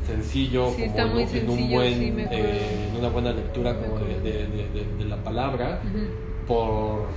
sencillo, 0.07 0.71
Sí, 0.77 0.87
como 0.89 1.21
en, 1.21 1.49
un 1.51 1.71
buen, 1.71 1.95
sí, 1.95 2.13
eh, 2.33 2.89
en 2.91 2.97
una 2.99 3.09
buena 3.09 3.33
lectura 3.33 3.75
como 3.79 3.99
de, 4.01 4.19
de- 4.21 4.47
de- 4.49 4.69
de- 4.69 4.97
de 4.99 5.05
la 5.05 5.17
palabra, 5.23 5.81
por, 6.49 7.11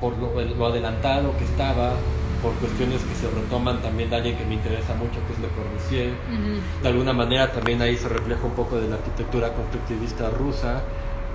por 0.00 0.16
lo, 0.18 0.40
lo 0.40 0.66
adelantado 0.66 1.36
que 1.36 1.44
estaba, 1.44 1.92
por 2.42 2.54
cuestiones 2.54 3.02
que 3.04 3.14
se 3.14 3.28
retoman 3.30 3.80
también 3.82 4.10
de 4.10 4.16
alguien 4.16 4.36
que 4.36 4.44
me 4.44 4.54
interesa 4.54 4.94
mucho, 4.94 5.24
que 5.26 5.32
es 5.32 5.38
Le 5.38 5.48
Corbusier. 5.48 6.12
De 6.82 6.88
alguna 6.88 7.12
manera 7.12 7.52
también 7.52 7.80
ahí 7.82 7.96
se 7.96 8.08
refleja 8.08 8.44
un 8.44 8.54
poco 8.54 8.78
de 8.78 8.88
la 8.88 8.96
arquitectura 8.96 9.54
constructivista 9.54 10.30
rusa 10.30 10.82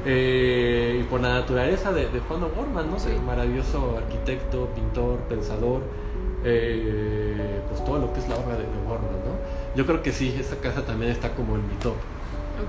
eh, 0.05 0.99
y 1.01 1.03
por 1.03 1.21
la 1.21 1.33
naturaleza 1.33 1.91
de, 1.91 2.09
de 2.09 2.19
Juan 2.19 2.43
O'Gorman, 2.43 2.89
¿no? 2.89 2.99
Sí. 2.99 3.09
Maravilloso 3.25 3.97
arquitecto, 3.97 4.73
pintor, 4.73 5.19
pensador, 5.27 5.81
eh, 6.43 7.61
pues 7.67 7.83
todo 7.83 7.99
lo 7.99 8.13
que 8.13 8.19
es 8.19 8.27
la 8.27 8.35
obra 8.35 8.55
de, 8.55 8.63
de 8.63 8.77
O'Gorman, 8.85 9.23
¿no? 9.25 9.41
Yo 9.75 9.85
creo 9.85 10.01
que 10.01 10.11
sí, 10.11 10.35
esa 10.39 10.59
casa 10.59 10.85
también 10.85 11.11
está 11.11 11.33
como 11.35 11.55
en 11.55 11.67
mi 11.67 11.75
top. 11.75 11.95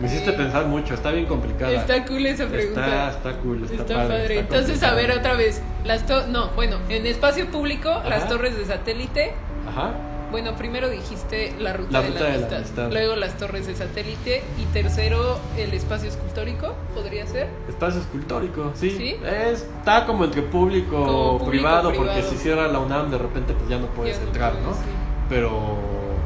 Me 0.01 0.07
hiciste 0.09 0.33
pensar 0.33 0.67
mucho, 0.67 0.95
está 0.95 1.11
bien 1.11 1.27
complicada. 1.27 1.73
Está 1.73 2.05
cool 2.07 2.27
esa 2.27 2.47
pregunta. 2.47 2.85
Está, 2.87 3.11
está 3.11 3.41
cool, 3.41 3.63
está, 3.65 3.75
Está 3.83 3.95
padre, 3.95 4.09
padre. 4.09 4.39
está 4.41 4.57
Entonces, 4.57 4.83
a 4.83 4.95
ver 4.95 5.11
otra 5.13 5.35
vez. 5.35 5.63
Las 5.85 6.07
to- 6.07 6.27
no, 6.29 6.49
bueno, 6.51 6.79
en 6.89 7.07
espacio 7.07 7.47
público, 7.49 7.91
las 8.09 8.21
Ajá. 8.25 8.29
torres 8.29 8.57
de 8.57 8.65
satélite. 8.65 9.33
Ajá. 9.69 9.93
Bueno, 10.31 10.57
primero 10.57 10.89
dijiste 10.89 11.53
la 11.61 11.75
ruta, 11.75 11.93
La 11.93 12.01
de, 12.01 12.09
ruta 12.09 12.21
la 12.21 12.27
de 12.27 12.31
la 12.33 12.37
amistad, 12.39 12.57
amistad. 12.59 12.91
luego 12.91 13.17
las 13.17 13.37
torres 13.37 13.67
de 13.67 13.75
satélite 13.75 14.43
y 14.59 14.65
tercero 14.73 15.39
el 15.59 15.75
espacio 15.75 16.09
escultórico, 16.09 16.75
podría 16.95 17.27
ser. 17.27 17.49
Espacio 17.69 18.01
escultórico, 18.01 18.73
sí. 18.75 18.93
¿Sí? 18.93 19.17
Es- 19.27 19.67
está 19.79 20.07
como 20.07 20.25
entre 20.25 20.41
público 20.41 21.05
Como 21.05 21.39
público, 21.39 21.51
privado, 21.51 21.93
porque 21.93 22.13
privado. 22.13 22.31
si 22.31 22.37
cierra 22.39 22.67
la 22.69 22.79
UNAM 22.79 23.11
de 23.11 23.19
repente 23.19 23.53
pues 23.53 23.69
ya 23.69 23.77
no 23.79 23.89
puedes 23.89 24.17
Ya 24.17 24.23
no 24.23 24.27
entrar, 24.29 24.53
puedes, 24.53 24.67
¿no? 24.69 24.73
sí. 24.75 24.81
Pero 25.29 25.77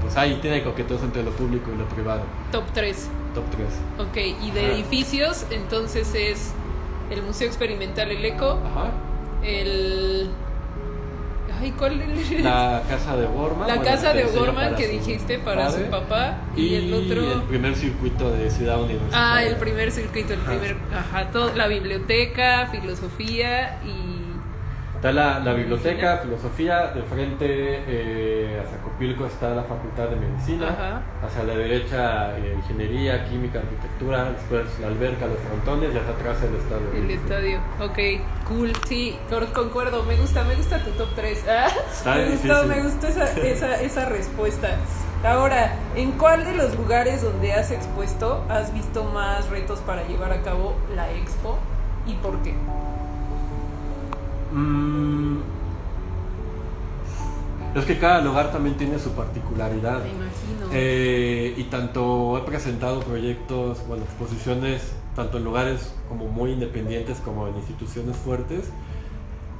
pues 0.06 0.16
ahí 0.18 0.38
tiene 0.40 0.62
coqueteos 0.62 1.02
entre 1.02 1.22
lo 1.24 1.32
público 1.32 1.72
y 1.74 1.78
lo 1.78 1.84
privado. 1.88 2.22
Top 2.52 2.64
3. 2.72 3.10
Top 3.34 3.44
3. 3.50 4.08
Ok, 4.08 4.16
y 4.40 4.50
de 4.52 4.60
Ajá. 4.60 4.72
edificios, 4.74 5.46
entonces 5.50 6.14
es 6.14 6.52
el 7.10 7.22
Museo 7.22 7.48
Experimental 7.48 8.10
El 8.10 8.24
Eco, 8.24 8.60
Ajá. 8.64 8.92
el... 9.42 10.30
Ay, 11.60 11.72
¿cuál? 11.72 11.98
La 12.42 12.82
casa 12.88 13.16
de 13.16 13.26
Gorman. 13.26 13.66
La 13.66 13.82
casa 13.82 14.12
que 14.12 14.18
de 14.24 14.52
para 14.52 14.76
que 14.76 14.84
su 14.86 14.90
dijiste 14.92 15.38
para 15.38 15.70
su 15.70 15.76
padre. 15.76 15.90
papá 15.90 16.36
y, 16.56 16.74
el 16.74 16.94
otro... 16.94 17.32
el 17.32 17.42
primer 17.42 17.74
circuito 17.74 18.30
de 18.30 18.50
Ciudad 18.50 18.80
Universitaria. 18.80 19.34
Ah, 19.34 19.42
el 19.42 19.56
primer 19.56 19.90
circuito, 19.90 20.34
el 20.34 20.40
Ajá. 20.40 20.50
primer, 20.50 20.76
ajá, 20.94 21.30
todo, 21.32 21.52
la 21.54 21.66
biblioteca, 21.66 22.68
filosofía 22.70 23.80
y 23.84 24.15
Está 24.96 25.12
la, 25.12 25.38
la 25.40 25.52
biblioteca, 25.52 26.18
filosofía, 26.18 26.88
de 26.88 27.02
frente 27.02 27.46
eh, 27.86 28.60
a 28.60 28.66
Zacopilco 28.70 29.26
está 29.26 29.50
la 29.50 29.62
Facultad 29.62 30.08
de 30.08 30.16
Medicina, 30.16 30.70
Ajá. 30.70 31.02
hacia 31.22 31.44
la 31.44 31.54
derecha 31.54 32.36
eh, 32.38 32.54
Ingeniería, 32.56 33.24
Química, 33.28 33.58
Arquitectura, 33.58 34.32
después 34.32 34.64
la 34.80 34.86
alberca, 34.86 35.26
los 35.26 35.38
frontones 35.40 35.94
y 35.94 35.98
hacia 35.98 36.10
atrás 36.10 36.38
el 36.42 36.56
estadio. 36.56 36.92
el 36.94 37.10
estadio. 37.10 37.60
Ok, 37.78 38.48
cool, 38.48 38.72
sí, 38.88 39.18
concuerdo, 39.52 40.02
me 40.04 40.16
gusta, 40.16 40.44
me 40.44 40.54
gusta 40.54 40.82
tu 40.82 40.90
top 40.92 41.08
3. 41.14 41.38
Está 41.92 42.14
me 42.14 42.30
gustó, 42.30 42.64
me 42.66 42.82
gustó 42.82 43.06
esa, 43.06 43.30
esa, 43.38 43.80
esa 43.82 44.04
respuesta. 44.06 44.68
Ahora, 45.24 45.74
¿en 45.94 46.12
cuál 46.12 46.44
de 46.44 46.54
los 46.56 46.74
lugares 46.76 47.22
donde 47.22 47.52
has 47.52 47.70
expuesto 47.70 48.44
has 48.48 48.72
visto 48.72 49.04
más 49.04 49.48
retos 49.50 49.80
para 49.80 50.06
llevar 50.06 50.32
a 50.32 50.40
cabo 50.42 50.74
la 50.94 51.10
expo 51.12 51.58
y 52.06 52.14
por 52.14 52.42
qué? 52.42 52.54
Mm, 54.56 55.38
es 57.74 57.84
que 57.84 57.98
cada 57.98 58.22
lugar 58.22 58.50
también 58.52 58.76
tiene 58.76 58.98
su 58.98 59.10
particularidad. 59.12 60.02
Me 60.02 60.10
imagino. 60.10 60.66
Eh, 60.72 61.54
y 61.58 61.64
tanto 61.64 62.38
he 62.38 62.40
presentado 62.42 63.00
proyectos, 63.00 63.86
bueno, 63.86 64.04
exposiciones, 64.04 64.92
tanto 65.14 65.36
en 65.38 65.44
lugares 65.44 65.92
como 66.08 66.26
muy 66.26 66.52
independientes 66.52 67.18
como 67.18 67.46
en 67.48 67.56
instituciones 67.56 68.16
fuertes. 68.16 68.70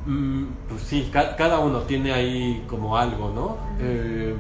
Mm, 0.07 0.45
pues 0.69 0.83
sí, 0.83 1.11
ca- 1.13 1.37
cada 1.37 1.59
uno 1.59 1.81
tiene 1.81 2.13
ahí 2.13 2.65
como 2.69 2.97
algo, 2.97 3.31
¿no? 3.35 3.57
Eh, 3.81 4.35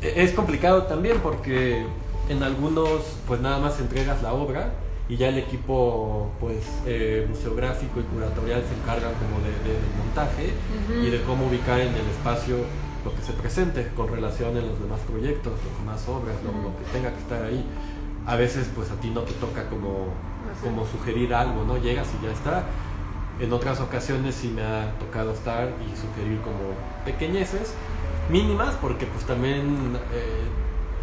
e- 0.00 0.22
es 0.22 0.32
complicado 0.32 0.84
también 0.84 1.18
porque 1.20 1.84
en 2.28 2.42
algunos 2.42 3.02
pues 3.26 3.40
nada 3.40 3.58
más 3.58 3.78
entregas 3.80 4.22
la 4.22 4.32
obra 4.32 4.70
y 5.08 5.16
ya 5.16 5.28
el 5.28 5.38
equipo 5.38 6.36
pues 6.40 6.82
eh, 6.86 7.26
museográfico 7.28 8.00
y 8.00 8.04
curatorial 8.04 8.64
se 8.64 8.74
encargan 8.74 9.14
como 9.14 9.40
de, 9.40 9.52
de- 9.60 9.80
del 9.80 9.94
montaje 9.94 10.54
Ujú. 10.68 11.06
y 11.06 11.10
de 11.10 11.22
cómo 11.22 11.46
ubicar 11.46 11.80
en 11.80 11.94
el 11.94 12.08
espacio 12.08 12.56
lo 13.04 13.14
que 13.14 13.22
se 13.22 13.32
presente 13.32 13.88
con 13.94 14.08
relación 14.08 14.56
en 14.56 14.66
los 14.68 14.80
demás 14.80 15.00
proyectos, 15.08 15.52
las 15.64 15.78
demás 15.78 16.08
obras, 16.08 16.34
lo, 16.42 16.50
lo 16.50 16.76
que 16.76 16.84
tenga 16.92 17.12
que 17.12 17.20
estar 17.20 17.42
ahí. 17.44 17.64
A 18.26 18.34
veces 18.34 18.68
pues 18.74 18.90
a 18.90 18.96
ti 18.96 19.10
no 19.10 19.20
te 19.20 19.32
toca 19.34 19.68
como, 19.70 20.08
Así. 20.50 20.62
como 20.66 20.84
sugerir 20.86 21.32
algo, 21.32 21.62
¿no? 21.64 21.76
Llegas 21.78 22.08
y 22.20 22.24
ya 22.24 22.32
está. 22.32 22.64
En 23.38 23.52
otras 23.52 23.80
ocasiones 23.80 24.34
sí 24.34 24.48
me 24.48 24.62
ha 24.62 24.92
tocado 24.98 25.30
estar 25.32 25.68
y 25.86 25.94
sugerir 25.96 26.40
como 26.40 26.74
pequeñeces, 27.04 27.74
mínimas, 28.28 28.74
porque 28.80 29.06
pues 29.06 29.24
también 29.24 29.96
eh, 30.12 30.48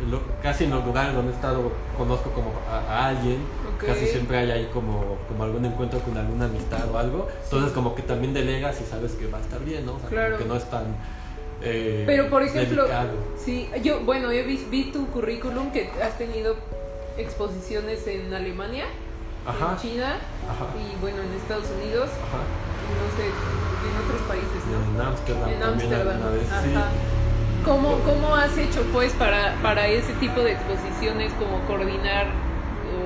lo- 0.10 0.20
casi 0.42 0.66
en 0.66 0.72
los 0.72 0.84
lugares 0.86 1.14
donde 1.16 1.32
he 1.32 1.36
estado 1.36 1.72
conozco 1.98 2.32
como 2.32 2.52
a, 2.70 2.80
a 2.80 3.06
alguien, 3.08 3.38
Ok. 3.84 3.90
casi 3.90 4.08
siempre 4.08 4.38
hay 4.38 4.52
ahí 4.52 4.70
como, 4.74 5.18
como 5.28 5.44
algún 5.44 5.66
encuentro 5.66 6.00
con 6.00 6.18
alguna 6.18 6.46
amistad 6.46 6.90
o 6.90 6.98
algo, 6.98 7.28
entonces 7.44 7.72
como 7.74 7.94
que 7.96 8.02
también 8.02 8.34
delegas 8.34 8.80
y 8.82 8.86
sabes 8.86 9.12
que 9.14 9.28
va 9.28 9.38
a 9.38 9.42
estar 9.42 9.64
bien, 9.64 9.86
¿no? 9.86 9.94
O 9.96 10.00
sea, 10.00 10.10
como 10.10 10.22
Claro. 10.22 10.38
que 10.38 10.46
no 10.46 10.56
es 10.56 10.64
tan... 10.70 10.96
eh, 11.62 12.04
Pero 12.06 12.30
por 12.30 12.44
ejemplo, 12.44 12.84
delicado. 12.84 13.12
sí, 13.38 13.70
yo, 13.84 14.00
bueno, 14.02 14.32
yo 14.34 14.44
vi, 14.46 14.58
vi 14.70 14.92
tu 14.92 15.08
currículum 15.08 15.72
que 15.72 15.90
has 16.02 16.18
tenido 16.18 16.56
exposiciones 17.18 18.08
en 18.08 18.34
Alemania, 18.34 18.86
Ajá, 19.46 19.74
en 19.74 19.78
China 19.78 20.16
ajá, 20.50 20.68
y 20.80 20.96
bueno, 21.02 21.22
en 21.22 21.34
Estados 21.34 21.70
Unidos, 21.70 22.10
ajá. 22.24 22.44
y 22.82 23.04
no 23.04 23.12
sé, 23.12 23.34
en 23.86 23.98
otros 23.98 24.22
países, 24.22 24.66
¿no? 24.68 24.78
En 24.78 25.02
Ámsterdam 25.02 25.50
En 25.50 25.64
Ámsterdam. 25.64 26.20
sí. 26.64 26.74
¿Cómo, 27.66 28.02
¿Cómo 28.04 28.36
has 28.36 28.58
hecho 28.58 28.84
pues 28.92 29.14
para, 29.14 29.56
para 29.62 29.88
ese 29.88 30.14
tipo 30.14 30.42
de 30.42 30.52
exposiciones, 30.52 31.32
como 31.34 31.60
coordinar 31.66 32.28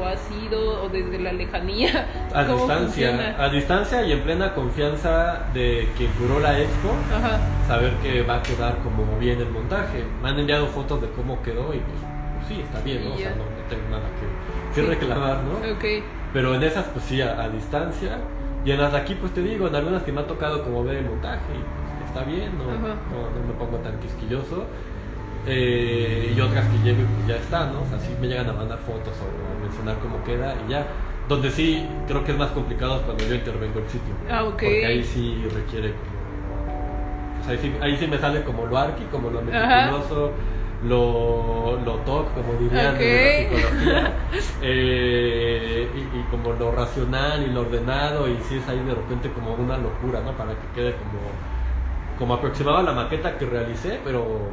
has 0.07 0.29
ido 0.31 0.83
o 0.83 0.89
desde 0.89 1.19
la 1.19 1.31
lejanía? 1.33 2.07
A 2.33 2.45
¿Cómo 2.45 2.57
distancia, 2.57 3.11
funciona? 3.11 3.43
a 3.45 3.49
distancia 3.49 4.05
y 4.05 4.11
en 4.11 4.21
plena 4.23 4.53
confianza 4.53 5.47
de 5.53 5.93
quien 5.95 6.13
curó 6.13 6.39
la 6.39 6.59
expo, 6.61 6.97
Ajá. 7.11 7.41
saber 7.67 7.97
que 7.99 8.23
va 8.23 8.37
a 8.37 8.41
quedar 8.43 8.79
como 8.79 9.17
bien 9.17 9.39
el 9.39 9.49
montaje. 9.51 10.05
Me 10.21 10.29
han 10.29 10.39
enviado 10.39 10.67
fotos 10.67 11.01
de 11.01 11.09
cómo 11.09 11.41
quedó 11.41 11.73
y 11.73 11.79
pues, 11.79 11.99
pues 12.35 12.47
sí, 12.47 12.61
está 12.61 12.79
bien, 12.81 13.03
¿no? 13.05 13.13
O 13.13 13.17
sea, 13.17 13.31
no, 13.31 13.45
no 13.45 13.67
tengo 13.69 13.89
nada 13.89 14.09
que, 14.19 14.27
que 14.73 14.81
Sí. 14.81 14.87
reclamar, 14.87 15.43
¿no? 15.43 15.59
Pero 16.33 16.53
en 16.55 16.63
esas 16.63 16.85
pues 16.85 17.05
sí, 17.05 17.21
a, 17.21 17.41
a 17.41 17.49
distancia. 17.49 18.19
Y 18.65 18.71
en 18.71 18.81
las 18.81 18.91
de 18.91 18.97
aquí 18.97 19.15
pues 19.15 19.33
te 19.33 19.41
digo, 19.41 19.67
en 19.67 19.75
algunas 19.75 20.03
que 20.03 20.11
me 20.11 20.21
ha 20.21 20.27
tocado 20.27 20.63
como 20.63 20.83
ver 20.83 20.97
el 20.97 21.05
montaje 21.05 21.53
y 21.55 21.63
pues, 21.97 22.07
está 22.09 22.23
bien, 22.23 22.57
no, 22.57 22.65
no, 22.65 23.29
no 23.31 23.43
me 23.47 23.53
pongo 23.53 23.77
tan 23.77 23.99
quisquilloso. 23.99 24.65
Eh, 25.49 26.33
y 26.35 26.41
otras 26.41 26.67
que 26.67 26.77
llego 26.79 27.01
y 27.01 27.05
pues 27.05 27.27
ya 27.27 27.35
está, 27.37 27.67
¿no? 27.71 27.81
O 27.81 27.85
sea, 27.85 27.99
sí 27.99 28.13
me 28.19 28.27
llegan 28.27 28.49
a 28.49 28.53
mandar 28.53 28.79
fotos 28.79 29.13
o 29.21 29.61
mencionar 29.61 29.97
cómo 29.99 30.21
queda 30.23 30.55
y 30.67 30.71
ya. 30.71 30.85
Donde 31.29 31.51
sí 31.51 31.87
creo 32.07 32.23
que 32.23 32.31
es 32.33 32.37
más 32.37 32.51
complicado 32.51 32.97
es 32.97 33.01
cuando 33.03 33.25
yo 33.25 33.35
intervengo 33.35 33.79
el 33.79 33.89
sitio. 33.89 34.13
Ah, 34.29 34.43
ok. 34.43 34.51
Porque 34.51 34.85
ahí 34.85 35.03
sí 35.03 35.45
requiere 35.53 35.93
como... 35.93 37.35
pues 37.37 37.47
ahí, 37.49 37.57
sí, 37.61 37.73
ahí 37.81 37.97
sí 37.97 38.07
me 38.07 38.17
sale 38.17 38.43
como 38.43 38.65
lo 38.65 38.77
arqui, 38.77 39.03
como 39.05 39.29
lo 39.29 39.41
meticuloso, 39.41 40.31
lo, 40.83 41.79
lo 41.83 41.93
toc, 42.05 42.33
como 42.33 42.53
dirían 42.53 42.95
Ok. 42.95 42.99
de 42.99 43.23
la 43.23 43.31
psicología, 43.31 44.13
eh, 44.61 45.89
y, 45.95 46.19
y 46.19 46.23
como 46.29 46.53
lo 46.53 46.71
racional 46.71 47.43
y 47.43 47.51
lo 47.51 47.61
ordenado, 47.61 48.27
y 48.27 48.37
sí 48.47 48.57
es 48.57 48.67
ahí 48.67 48.79
de 48.79 48.93
repente 48.95 49.31
como 49.31 49.53
una 49.55 49.77
locura, 49.77 50.21
¿no? 50.21 50.31
Para 50.37 50.51
que 50.59 50.67
quede 50.73 50.95
como, 50.97 51.19
como 52.17 52.33
aproximado 52.35 52.77
a 52.77 52.83
la 52.83 52.93
maqueta 52.93 53.37
que 53.37 53.45
realicé, 53.45 53.99
pero 54.03 54.51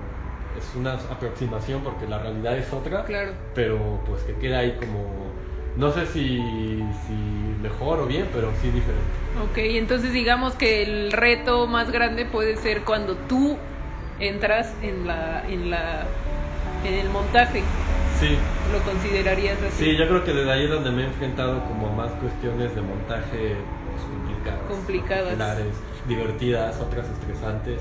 es 0.59 0.75
una 0.77 0.93
aproximación 0.95 1.83
porque 1.83 2.07
la 2.07 2.19
realidad 2.19 2.57
es 2.57 2.73
otra, 2.73 3.05
Claro. 3.05 3.33
pero 3.55 4.01
pues 4.07 4.23
que 4.23 4.35
queda 4.35 4.59
ahí 4.59 4.77
como... 4.79 5.33
No 5.77 5.91
sé 5.91 6.07
si, 6.07 6.39
si 7.07 7.13
mejor 7.61 7.99
o 8.01 8.07
bien, 8.07 8.29
pero 8.33 8.53
sí 8.63 8.69
diferente. 8.71 9.03
Ok, 9.43 9.59
entonces 9.77 10.13
digamos 10.13 10.55
que 10.55 10.83
el 10.85 11.11
reto 11.11 11.67
más 11.67 11.91
grande 11.91 12.25
puede 12.25 12.57
ser 12.57 12.83
cuando 12.83 13.17
tú 13.17 13.57
entras 14.21 14.73
en 14.83 15.09
la 15.09 15.43
en 15.49 15.71
la 15.71 16.05
en 16.85 16.95
el 16.95 17.09
montaje. 17.11 17.63
Sí, 18.21 18.37
¿Lo 18.73 18.79
considerarías 18.83 19.59
así? 19.63 19.85
sí, 19.87 19.97
yo 19.97 20.07
creo 20.07 20.23
que 20.23 20.33
desde 20.33 20.53
ahí 20.53 20.65
es 20.65 20.71
donde 20.71 20.93
me 20.93 21.03
he 21.03 21.07
enfrentado 21.07 21.65
como 21.65 21.89
a 21.89 21.93
más 21.93 22.11
cuestiones 22.21 22.73
de 22.77 22.81
montaje 22.81 23.57
pues, 23.91 24.03
complicadas. 24.09 24.61
Complicadas. 24.69 25.69
divertidas, 26.07 26.81
otras 26.81 27.09
estresantes 27.09 27.81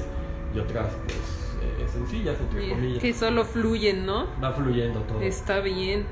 y 0.55 0.59
otras 0.59 0.87
pues 1.05 1.42
sencillas, 1.91 2.35
entre 2.39 2.59
Bien, 2.59 2.75
comillas. 2.75 3.01
Que 3.01 3.13
solo 3.13 3.45
fluyen, 3.45 4.05
¿no? 4.05 4.27
Va 4.43 4.51
fluyendo 4.53 4.99
todo. 5.01 5.21
Está 5.21 5.59
bien. 5.59 6.05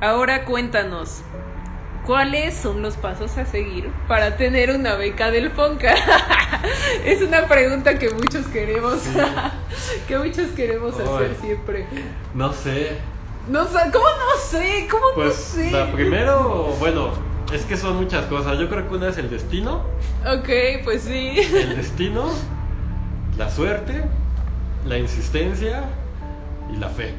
Ahora 0.00 0.44
cuéntanos, 0.44 1.22
¿cuáles 2.06 2.54
son 2.54 2.82
los 2.82 2.96
pasos 2.96 3.36
a 3.38 3.44
seguir 3.44 3.90
para 4.08 4.36
tener 4.36 4.70
una 4.70 4.94
beca 4.96 5.30
del 5.30 5.50
FONCA? 5.50 5.94
es 7.04 7.22
una 7.22 7.46
pregunta 7.46 7.98
que 7.98 8.10
muchos 8.10 8.46
queremos, 8.48 9.00
Sí. 9.00 9.10
que 10.08 10.18
muchos 10.18 10.48
queremos 10.50 10.94
hacer 10.98 11.36
siempre. 11.40 11.86
No 12.34 12.52
sé, 12.52 12.98
No 13.48 13.64
sé, 13.66 13.78
¿cómo 13.92 14.04
no 14.04 14.40
sé? 14.42 14.88
¿Cómo 14.90 15.04
pues 15.14 15.54
no 15.56 15.62
sé? 15.64 15.70
la 15.70 15.92
primero, 15.92 16.74
bueno, 16.78 17.10
es 17.52 17.62
que 17.64 17.76
son 17.76 17.96
muchas 17.96 18.24
cosas. 18.26 18.58
Yo 18.58 18.68
creo 18.68 18.88
que 18.88 18.94
una 18.94 19.08
es 19.08 19.18
el 19.18 19.28
destino, 19.30 19.82
Ok, 20.26 20.48
pues 20.84 21.02
sí. 21.02 21.38
el 21.54 21.76
destino, 21.76 22.30
la 23.36 23.50
suerte, 23.50 24.04
la 24.84 24.98
insistencia 24.98 25.84
y 26.72 26.76
la 26.76 26.88
fe. 26.88 27.14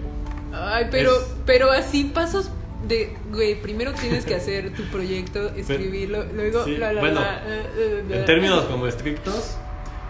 Ay, 0.54 0.88
pero, 0.92 1.12
Es- 1.16 1.36
pero 1.46 1.72
así 1.72 2.06
pasos 2.06 2.50
de, 2.88 3.16
güey, 3.32 3.62
primero 3.62 3.94
tienes 3.94 4.26
que 4.26 4.36
hacer 4.36 4.74
tu 4.74 4.84
proyecto, 4.86 5.50
escribirlo, 5.56 6.26
luego, 6.34 6.64
sí, 6.66 6.78
la, 6.78 6.94
la, 6.94 7.02
bueno, 7.02 7.22
la, 7.22 8.16
En 8.18 8.26
términos 8.26 8.66
como 8.66 8.88
estrictos, 8.88 9.58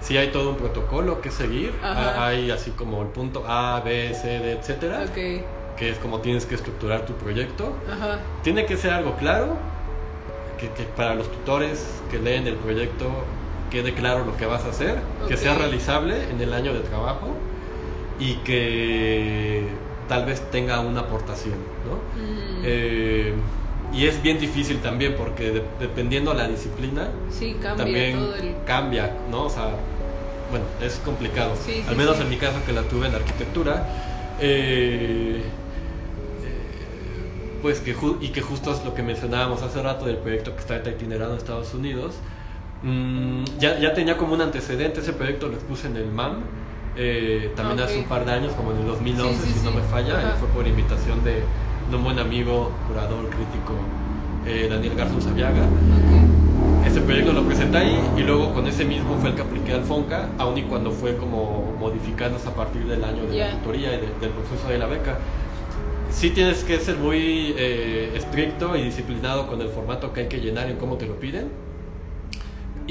sí 0.02 0.18
hay 0.18 0.30
todo 0.30 0.50
un 0.52 0.58
protocolo 0.58 1.22
que 1.22 1.32
seguir. 1.32 1.74
Ajá. 1.84 2.12
Ha- 2.24 2.28
Hay 2.28 2.50
así 2.52 2.72
como 2.72 3.02
el 3.02 3.10
punto 3.10 3.44
A, 3.48 3.82
B, 3.82 4.14
C, 4.14 4.28
D, 4.40 4.54
etcétera. 4.54 5.04
Ok, 5.10 5.76
que 5.78 5.90
es 5.90 5.98
como 5.98 6.20
tienes 6.22 6.46
que 6.46 6.56
estructurar 6.56 7.06
tu 7.06 7.14
proyecto. 7.14 7.74
Ajá. 7.92 8.20
Tiene 8.44 8.66
que 8.66 8.78
ser 8.78 8.92
algo 8.94 9.16
claro, 9.18 9.58
que, 10.58 10.70
que 10.70 10.84
para 10.84 11.16
los 11.16 11.30
tutores 11.32 12.02
que 12.10 12.20
leen 12.20 12.48
el 12.48 12.56
proyecto 12.56 13.10
quede 13.72 13.94
claro 13.94 14.26
lo 14.26 14.36
que 14.38 14.46
vas 14.46 14.66
a 14.66 14.70
hacer, 14.70 15.00
que 15.28 15.38
sea 15.38 15.56
realizable 15.56 16.30
en 16.30 16.42
el 16.42 16.54
año 16.54 16.74
de 16.74 16.82
trabajo 16.82 17.38
y 18.20 18.36
que 18.44 19.70
tal 20.08 20.26
vez 20.26 20.42
tenga 20.52 20.82
una 20.82 21.02
aportación, 21.02 21.56
¿no? 21.86 21.96
Mm, 21.96 22.62
Eh, 22.64 23.34
y 23.94 24.06
es 24.06 24.22
bien 24.22 24.40
difícil 24.40 24.80
también 24.82 25.16
porque 25.18 25.52
de- 25.52 25.64
dependiendo 25.80 26.34
la 26.34 26.48
disciplina, 26.48 27.10
sí, 27.32 27.56
cambia 27.62 27.86
también 27.86 28.16
el... 28.18 28.56
cambia, 28.66 29.12
¿no? 29.30 29.46
O 29.46 29.50
sea, 29.50 29.78
bueno, 30.50 30.66
es 30.82 30.96
complicado. 31.00 31.56
Sí, 31.56 31.74
sí, 31.82 31.84
Al 31.88 31.96
menos 31.96 32.20
en 32.20 32.30
mi 32.30 32.38
caso 32.38 32.60
que 32.66 32.74
la 32.74 32.84
tuve 32.84 33.08
en 33.08 33.16
arquitectura, 33.16 33.86
eh, 34.40 35.42
eh, 36.44 37.62
pues 37.62 37.80
que 37.80 37.96
ju- 37.96 38.18
y 38.22 38.30
que 38.30 38.42
justo 38.42 38.72
es 38.74 38.84
lo 38.84 38.94
que 38.94 39.02
mencionábamos 39.04 39.62
hace 39.62 39.82
rato 39.82 40.06
del 40.06 40.18
proyecto 40.18 40.54
que 40.54 40.60
está 40.60 40.74
ahorita 40.76 40.92
itinerando 40.92 41.34
en 41.34 41.38
Estados 41.40 41.74
Unidos. 41.74 42.16
Mm, 42.84 43.44
ya, 43.60 43.78
ya 43.80 43.94
tenía 43.94 44.18
como 44.18 44.34
un 44.34 44.42
antecedente, 44.42 45.02
ese 45.02 45.14
proyecto 45.14 45.48
lo 45.48 45.54
expuse 45.54 45.88
en 45.88 45.98
el 45.98 46.12
MAM, 46.12 46.44
eh, 46.96 47.54
también 47.56 47.80
Ah, 47.80 47.84
hace 47.86 47.98
ok. 47.98 48.04
un 48.04 48.10
par 48.10 48.26
de 48.26 48.32
años, 48.32 48.54
como 48.54 48.72
en 48.72 48.80
el 48.80 48.86
2011, 48.88 49.44
Sí, 49.46 49.54
sí, 49.54 49.60
si 49.60 49.66
no 49.66 49.72
sí. 49.72 49.78
me 49.78 49.84
falla, 49.84 50.18
Ajá. 50.18 50.34
y 50.36 50.40
fue 50.40 50.48
por 50.50 50.68
invitación 50.68 51.24
de, 51.24 51.44
de 51.90 51.96
un 51.96 52.04
buen 52.04 52.18
amigo, 52.20 52.80
curador, 52.88 53.30
crítico, 53.30 53.76
eh, 54.46 54.68
Daniel 54.70 54.96
Garzón 54.96 55.22
Sabiaga. 55.22 55.62
Ok. 55.62 56.88
Ese 56.88 57.02
proyecto 57.02 57.32
lo 57.34 57.44
presenté 57.44 57.78
ahí 57.78 58.00
y 58.18 58.22
luego 58.22 58.52
con 58.54 58.66
ese 58.66 58.84
mismo 58.84 59.16
fue 59.20 59.30
el 59.30 59.36
que 59.36 59.44
apliqué 59.44 59.74
al 59.74 59.84
FONCA, 59.84 60.30
aun 60.40 60.58
y 60.58 60.64
cuando 60.64 60.92
fue 60.92 61.16
como 61.16 61.76
modificándose 61.80 62.50
a 62.50 62.56
partir 62.56 62.88
del 62.88 63.04
año 63.04 63.28
de 63.28 63.38
Ya. 63.38 63.46
la 63.50 63.58
tutoría 63.60 63.94
y 63.94 64.02
de- 64.02 64.14
del 64.20 64.32
proceso 64.32 64.68
de 64.68 64.80
la 64.80 64.88
beca. 64.88 65.20
Sí 66.10 66.32
tienes 66.32 66.64
que 66.64 66.80
ser 66.80 66.98
muy 66.98 67.54
eh, 67.56 68.14
estricto 68.16 68.76
y 68.76 68.82
disciplinado 68.82 69.48
con 69.48 69.62
el 69.62 69.70
formato 69.70 70.12
que 70.12 70.22
hay 70.22 70.28
que 70.28 70.40
llenar 70.40 70.70
y 70.72 70.74
cómo 70.74 70.96
te 70.98 71.06
lo 71.06 71.14
piden. 71.20 71.50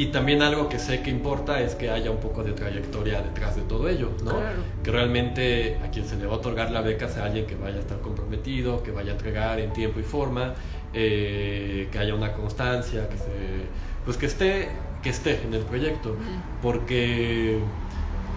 Y 0.00 0.06
también 0.06 0.40
algo 0.40 0.66
que 0.70 0.78
sé 0.78 1.02
que 1.02 1.10
importa 1.10 1.60
es 1.60 1.74
que 1.74 1.90
haya 1.90 2.10
un 2.10 2.20
poco 2.20 2.42
de 2.42 2.52
trayectoria 2.52 3.20
detrás 3.20 3.54
de 3.54 3.60
todo 3.60 3.86
ello, 3.86 4.08
¿no? 4.24 4.30
Claro. 4.30 4.62
Que 4.82 4.90
realmente 4.90 5.78
a 5.84 5.90
quien 5.90 6.06
se 6.06 6.16
le 6.16 6.24
va 6.24 6.32
a 6.32 6.36
otorgar 6.38 6.70
la 6.70 6.80
beca 6.80 7.06
sea 7.06 7.26
alguien 7.26 7.44
que 7.46 7.54
vaya 7.54 7.76
a 7.76 7.80
estar 7.80 8.00
comprometido, 8.00 8.82
que 8.82 8.92
vaya 8.92 9.10
a 9.10 9.16
entregar 9.16 9.60
en 9.60 9.74
tiempo 9.74 10.00
y 10.00 10.02
forma, 10.02 10.54
eh, 10.94 11.90
que 11.92 11.98
haya 11.98 12.14
una 12.14 12.32
constancia, 12.32 13.10
que 13.10 13.18
se, 13.18 13.66
pues 14.06 14.16
que 14.16 14.24
esté, 14.24 14.70
que 15.02 15.10
esté 15.10 15.42
en 15.44 15.52
el 15.52 15.64
proyecto, 15.64 16.16
porque 16.62 17.60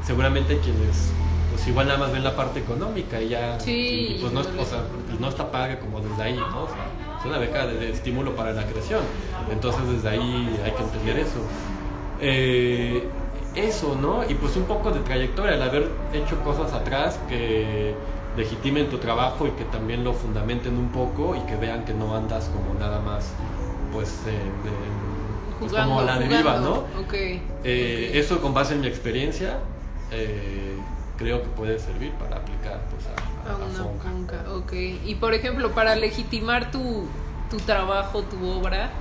seguramente 0.01 0.59
quienes 0.59 1.13
pues 1.49 1.65
igual 1.67 1.87
nada 1.87 1.99
más 1.99 2.11
ven 2.11 2.25
la 2.25 2.35
parte 2.35 2.59
económica 2.59 3.21
y 3.21 3.29
ya 3.29 3.57
Sí, 3.57 4.15
y 4.17 4.21
pues 4.21 4.33
no, 4.33 4.41
es- 4.41 4.47
o 4.47 4.65
sea, 4.65 4.83
pues 5.07 5.17
no 5.17 5.29
está 5.29 5.49
paga 5.49 5.79
como 5.79 6.01
desde 6.01 6.23
ahí, 6.23 6.45
¿no? 6.51 6.63
O 6.63 6.67
sea, 6.67 6.91
es 7.23 7.29
una 7.29 7.37
beca 7.37 7.65
de, 7.65 7.75
de 7.79 7.89
estímulo 7.91 8.35
para 8.35 8.51
la 8.51 8.65
creación, 8.65 8.99
entonces 9.49 9.81
desde 9.89 10.09
ahí 10.09 10.59
hay 10.63 10.71
que 10.73 10.83
entender 10.83 11.19
eso. 11.19 11.39
Eh, 12.19 13.07
eso, 13.55 13.95
¿no? 13.95 14.29
Y 14.29 14.33
pues 14.35 14.55
un 14.57 14.63
poco 14.63 14.91
de 14.91 14.99
trayectoria, 15.01 15.55
el 15.55 15.61
haber 15.61 15.87
hecho 16.11 16.41
cosas 16.43 16.73
atrás 16.73 17.19
que 17.29 17.93
legitimen 18.35 18.89
tu 18.89 18.97
trabajo 18.97 19.45
y 19.47 19.51
que 19.51 19.63
también 19.65 20.03
lo 20.03 20.13
fundamenten 20.13 20.75
un 20.77 20.89
poco 20.89 21.35
y 21.35 21.39
que 21.41 21.55
vean 21.55 21.85
que 21.85 21.93
no 21.93 22.15
andas 22.15 22.49
como 22.49 22.73
nada 22.79 22.99
más, 22.99 23.31
pues, 23.91 24.21
en- 24.25 24.33
en- 24.33 25.53
pues, 25.59 25.71
como 25.71 25.99
a 25.99 26.03
la 26.03 26.17
deriva, 26.17 26.57
¿no? 26.59 26.73
jugando. 26.73 26.87
Ok. 27.05 27.13
Eh, 27.63 28.07
ok. 28.09 28.15
Eso 28.17 28.41
con 28.41 28.53
base 28.53 28.73
en 28.73 28.81
mi 28.81 28.87
experiencia, 28.87 29.59
eh, 30.11 30.75
creo 31.23 31.41
que 31.41 31.49
puede 31.49 31.79
servir 31.79 32.11
para 32.13 32.37
aplicar 32.37 32.81
pues, 32.91 33.03
a, 33.07 33.49
A 33.49 33.53
a- 33.53 33.55
a 33.55 33.65
una 33.69 33.79
Fonca. 33.83 34.09
punca, 34.11 34.43
ok. 34.53 34.73
Y 35.05 35.15
por 35.15 35.33
ejemplo, 35.33 35.71
para 35.71 35.95
legitimar 35.95 36.69
tu, 36.71 37.07
tu 37.49 37.57
trabajo, 37.57 38.23
tu 38.23 38.45
obra, 38.45 38.91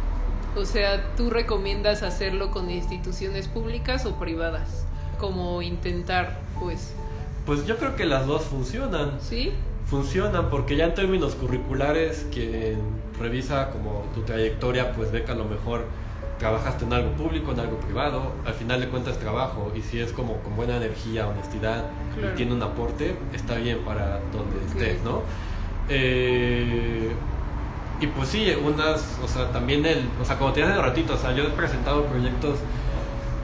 o 0.57 0.65
sea, 0.65 1.15
¿tú 1.17 1.31
recomiendas 1.31 2.03
hacerlo 2.03 2.51
con 2.53 2.71
instituciones 2.71 3.49
públicas 3.49 4.07
o 4.07 4.19
privadas? 4.19 4.87
Como 5.19 5.63
intentar, 5.63 6.41
pues, 6.61 6.95
Pues 7.45 7.67
yo 7.67 7.77
creo 7.77 7.97
que 7.97 8.05
las 8.05 8.27
dos 8.29 8.43
funcionan. 8.45 9.19
¿sí? 9.21 9.53
Funcionan 9.87 10.49
porque 10.49 10.77
ya 10.77 10.85
en 10.87 10.95
términos 10.95 11.35
curriculares, 11.35 12.27
quien 12.33 12.81
revisa 13.19 13.71
como 13.71 14.05
tu 14.15 14.23
trayectoria, 14.23 14.93
pues 14.93 15.11
ve 15.11 15.25
que 15.25 15.33
a 15.33 15.35
lo 15.35 15.45
mejor 15.45 15.87
trabajaste 16.39 16.85
en 16.85 16.93
algo 16.93 17.11
público, 17.13 17.53
en 17.53 17.61
algo 17.61 17.77
privado, 17.77 18.33
al 18.45 18.55
final 18.55 18.81
de 18.81 18.89
cuentas 18.89 19.19
trabajo 19.19 19.73
y 19.75 19.83
si 19.83 20.01
es 20.01 20.13
como 20.13 20.39
con 20.39 20.57
buena 20.57 20.77
energía, 20.77 21.29
honestidad 21.29 21.85
Claro. 22.15 22.33
y 22.33 22.37
tiene 22.37 22.53
un 22.53 22.63
aporte, 22.63 23.17
está 23.33 23.55
bien 23.55 23.79
para 23.85 24.21
donde 24.33 24.59
estés, 24.67 25.03
¿no? 25.03 25.23
Eh, 25.89 27.13
y 28.01 28.07
pues 28.09 28.29
sí, 28.29 28.53
unas, 28.65 29.19
o 29.23 29.29
sea, 29.29 29.51
también 29.53 29.87
el, 29.87 30.09
o 30.21 30.25
sea, 30.25 30.37
como 30.37 30.53
te 30.53 30.63
hace 30.63 30.77
ratito, 30.81 31.15
o 31.15 31.17
sea, 31.17 31.33
yo 31.33 31.45
he 31.45 31.51
presentado 31.51 32.05
proyectos 32.07 32.59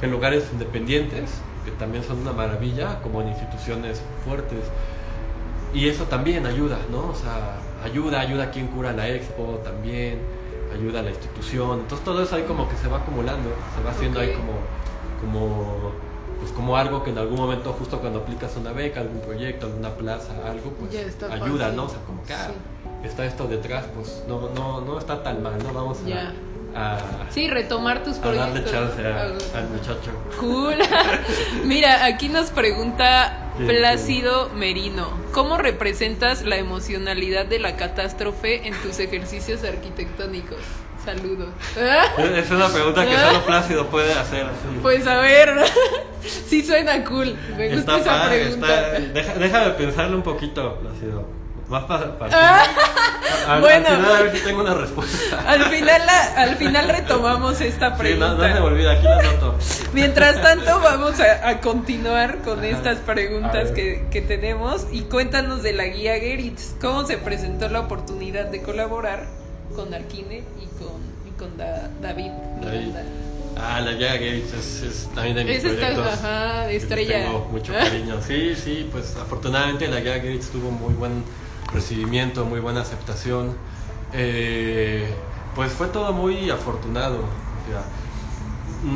en 0.02 0.10
lugares 0.10 0.48
independientes, 0.52 1.30
que 1.64 1.70
también 1.72 2.02
son 2.02 2.18
una 2.18 2.32
maravilla, 2.32 3.00
como 3.02 3.22
en 3.22 3.28
instituciones 3.28 4.02
fuertes. 4.24 4.60
Y 5.74 5.88
eso 5.88 6.04
también 6.04 6.46
ayuda, 6.46 6.78
¿no? 6.90 7.10
O 7.10 7.14
sea, 7.14 7.60
ayuda, 7.84 8.20
ayuda 8.20 8.44
a 8.44 8.50
quien 8.50 8.66
cura 8.68 8.92
la 8.92 9.08
expo 9.08 9.60
también, 9.62 10.18
ayuda 10.78 11.00
a 11.00 11.02
la 11.02 11.10
institución. 11.10 11.80
Entonces 11.80 12.04
todo 12.04 12.22
eso 12.22 12.36
ahí 12.36 12.44
como 12.44 12.68
que 12.68 12.76
se 12.76 12.88
va 12.88 12.98
acumulando, 12.98 13.54
se 13.74 13.82
va 13.82 13.90
haciendo 13.90 14.20
ahí 14.20 14.32
como, 14.32 14.52
como, 15.20 15.92
pues 16.40 16.52
como 16.52 16.76
algo 16.76 17.02
que 17.02 17.10
en 17.10 17.18
algún 17.18 17.38
momento, 17.38 17.72
justo 17.72 17.98
cuando 18.00 18.20
aplicas 18.20 18.56
una 18.56 18.72
beca, 18.72 19.00
algún 19.00 19.20
proyecto, 19.20 19.66
alguna 19.66 19.90
plaza, 19.90 20.32
algo, 20.46 20.70
pues 20.72 20.94
ayuda, 21.30 21.64
fácil. 21.66 21.76
¿no? 21.76 21.84
O 21.84 21.88
sea, 21.88 22.00
como 22.06 22.22
que 22.24 22.32
ah, 22.34 22.46
Sí. 22.48 23.06
está 23.06 23.26
esto 23.26 23.46
detrás, 23.46 23.86
pues 23.94 24.24
no, 24.28 24.48
no, 24.54 24.80
no 24.80 24.98
está 24.98 25.22
tan 25.22 25.42
mal, 25.42 25.58
¿no? 25.62 25.72
Vamos 25.72 25.98
a. 26.04 26.08
a, 26.78 26.98
Sí, 27.30 27.48
retomar 27.48 28.02
tus 28.04 28.18
a 28.18 28.20
darle 28.32 28.60
proyectos. 28.60 28.72
chance 28.72 29.06
a- 29.06 29.22
Ah, 29.54 29.58
al 29.58 29.68
muchacho. 29.68 30.10
Cool. 30.40 30.76
Mira, 31.64 32.04
aquí 32.04 32.28
nos 32.28 32.50
pregunta 32.50 33.44
Sí, 33.58 33.64
Plácido 33.64 34.50
Merino, 34.54 35.08
¿cómo 35.32 35.58
representas 35.58 36.42
la 36.44 36.56
emocionalidad 36.58 37.44
de 37.46 37.58
la 37.58 37.76
catástrofe 37.76 38.68
en 38.68 38.74
tus 38.82 39.00
ejercicios 39.00 39.64
arquitectónicos? 39.64 40.58
Saludos. 41.04 41.48
Es 42.36 42.50
una 42.50 42.68
pregunta 42.68 43.04
que 43.04 43.16
solo 43.26 43.44
Plácido 43.46 43.86
puede 43.88 44.12
hacer. 44.12 44.46
Pues 44.82 45.06
a 45.08 45.16
ver, 45.18 45.56
sí 46.22 46.62
suena 46.62 47.02
cool. 47.04 47.36
Me 47.56 47.74
gusta 47.74 47.96
Está 47.96 47.98
esa 47.98 48.22
padre, 48.22 48.40
pregunta. 48.44 48.96
está- 48.98 49.12
deja- 49.14 49.34
déjame 49.34 49.70
pensarlo 49.70 50.16
un 50.16 50.22
poquito, 50.22 50.78
Plácido. 50.80 51.26
Más 51.68 51.84
para... 51.84 52.04
al, 53.48 53.60
Bueno. 53.60 53.88
al 53.88 53.96
final 53.96 54.16
a 54.16 54.22
ver 54.22 54.36
si 54.36 54.42
tengo 54.44 54.60
una 54.62 54.74
respuesta. 54.74 55.42
Al 55.46 55.64
final, 55.66 56.02
la- 56.06 56.42
al 56.42 56.56
final 56.56 56.88
retomamos 56.96 57.60
esta 57.60 57.90
Sí, 57.92 57.98
pregunta. 57.98 58.28
no, 58.28 58.34
no 58.36 58.42
se 58.42 58.54
me 58.54 58.60
olvida, 58.60 58.92
aquí 58.92 59.04
la 59.04 59.22
noto. 59.22 59.54
Mientras 59.92 60.40
tanto, 60.42 60.80
vamos 60.80 61.20
a, 61.20 61.48
a 61.48 61.60
continuar 61.60 62.38
con 62.38 62.58
Ajá. 62.60 62.68
estas 62.68 62.98
preguntas 62.98 63.70
que, 63.72 64.06
que 64.10 64.22
tenemos 64.22 64.86
y 64.92 65.02
cuéntanos 65.02 65.62
de 65.62 65.72
la 65.74 65.84
guía 65.84 66.14
Geritz. 66.18 66.74
¿Cómo 66.80 67.06
se 67.06 67.18
presentó 67.18 67.68
la 67.68 67.80
oportunidad 67.80 68.46
de 68.46 68.62
colaborar 68.62 69.26
con 69.76 69.92
Arquine 69.92 70.38
y 70.60 70.66
con, 70.82 71.02
y 71.26 71.30
con 71.38 71.56
Da- 71.58 71.90
David? 72.00 72.30
Miranda? 72.60 73.02
Ah, 73.60 73.80
la 73.80 73.90
Yaga 73.92 74.14
Gates 74.14 74.52
es, 74.54 74.82
es 74.82 75.08
también 75.14 75.34
de 75.34 75.44
mis 75.44 75.56
Es 75.56 75.64
esta, 75.64 75.86
proyectos. 75.88 76.12
ajá, 76.24 76.66
que 76.68 76.72
les 76.74 76.82
estrella. 76.84 77.24
Tengo 77.24 77.48
mucho 77.50 77.72
cariño. 77.72 78.20
Sí, 78.24 78.54
sí, 78.54 78.88
pues 78.92 79.16
afortunadamente 79.20 79.88
la 79.88 79.98
Yaga 79.98 80.18
Gates 80.18 80.48
tuvo 80.50 80.70
muy 80.70 80.94
buen 80.94 81.24
recibimiento, 81.72 82.44
muy 82.44 82.60
buena 82.60 82.82
aceptación. 82.82 83.56
Eh, 84.12 85.14
pues 85.54 85.72
fue 85.72 85.88
todo 85.88 86.12
muy 86.12 86.50
afortunado. 86.50 87.24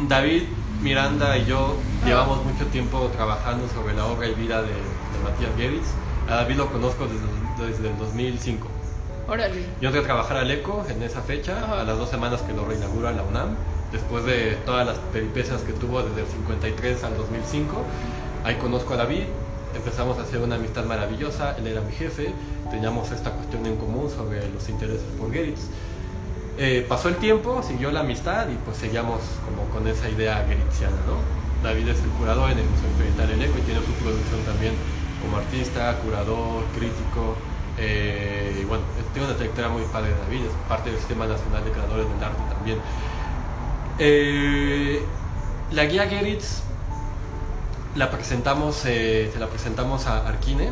David, 0.08 0.44
Miranda 0.80 1.37
y 1.37 1.44
yo 1.44 1.76
llevamos 2.04 2.44
mucho 2.44 2.66
tiempo 2.66 3.11
trabajando 3.14 3.68
sobre 3.68 3.94
la 3.94 4.06
obra 4.06 4.28
y 4.28 4.35
vida 4.35 4.62
de, 4.62 4.68
de 4.68 5.18
Matías 5.24 5.50
Geritz. 5.56 5.88
A 6.28 6.37
David 6.37 6.56
lo 6.56 6.70
conozco 6.70 7.06
desde, 7.06 7.68
desde 7.68 7.90
el 7.90 7.98
2005. 7.98 8.68
Órale. 9.29 9.66
Yo 9.81 9.88
entré 9.88 10.00
a 10.00 10.04
trabajar 10.04 10.37
al 10.38 10.50
ECO 10.50 10.85
en 10.88 11.02
esa 11.02 11.20
fecha, 11.23 11.56
Ajá. 11.62 11.81
a 11.81 11.85
las 11.85 11.98
dos 11.98 12.10
semanas 12.10 12.42
que 12.42 12.52
lo 12.52 12.64
reinaugura 12.64 13.12
la 13.12 13.23
UNAM, 13.23 13.56
después 13.92 14.25
de 14.25 14.56
todas 14.66 14.87
las 14.87 14.98
peripecias 15.12 15.62
que 15.62 15.73
tuvo 15.73 16.02
desde 16.02 16.23
el 16.23 16.27
53 16.27 17.04
al 17.04 17.16
2005. 17.16 17.77
Ahí 18.44 18.56
conozco 18.56 18.94
a 18.94 18.96
David, 18.96 19.25
empezamos 19.75 20.18
a 20.18 20.23
hacer 20.23 20.40
una 20.40 20.56
amistad 20.56 20.85
maravillosa, 20.85 21.56
él 21.58 21.66
era 21.66 21.81
mi 21.81 21.92
jefe, 21.92 22.35
teníamos 22.70 23.10
esta 23.10 23.31
cuestión 23.31 23.66
en 23.66 23.77
común 23.77 24.10
sobre 24.10 24.48
los 24.50 24.68
intereses 24.68 25.06
por 25.18 25.33
Geritz. 25.33 25.68
Eh, 26.58 26.85
pasó 26.88 27.08
el 27.08 27.16
tiempo, 27.16 27.62
siguió 27.62 27.90
la 27.90 28.00
amistad 28.00 28.48
y 28.48 28.56
pues 28.56 28.77
seguíamos 28.77 29.20
como 29.44 29.68
con 29.70 29.88
esa 29.88 30.08
idea 30.08 30.44
geritziana, 30.46 30.96
¿no? 31.06 31.16
David 31.62 31.88
es 31.88 32.02
el 32.02 32.10
curador 32.10 32.50
en 32.50 32.58
el 32.58 32.66
Museo 32.66 32.88
Experimental 32.88 33.31
El 33.31 33.42
Eco 33.42 33.58
y 33.58 33.62
tiene 33.62 33.81
su 33.81 33.92
producción 33.94 34.44
también 34.44 34.75
como 35.20 35.37
artista, 35.38 35.98
curador, 35.98 36.64
crítico. 36.75 37.37
eh, 37.79 38.58
y 38.60 38.64
bueno, 38.64 38.85
tiene 39.12 39.29
una 39.29 39.37
trayectoria 39.37 39.70
muy 39.70 39.85
padre 39.85 40.10
de 40.10 40.18
David, 40.18 40.44
es 40.46 40.52
parte 40.68 40.90
del 40.90 40.98
Sistema 40.98 41.27
Nacional 41.27 41.64
de 41.64 41.70
Creadores 41.73 42.06
del 42.08 42.23
Arte 42.23 42.42
también. 42.52 42.79
Eh, 43.98 45.08
la 45.70 45.85
guía 45.87 46.06
Geritz 46.08 46.62
la 47.94 48.10
presentamos, 48.10 48.84
eh, 48.86 49.30
se 49.32 49.38
la 49.38 49.46
presentamos 49.48 50.06
a 50.06 50.26
Arquine. 50.26 50.70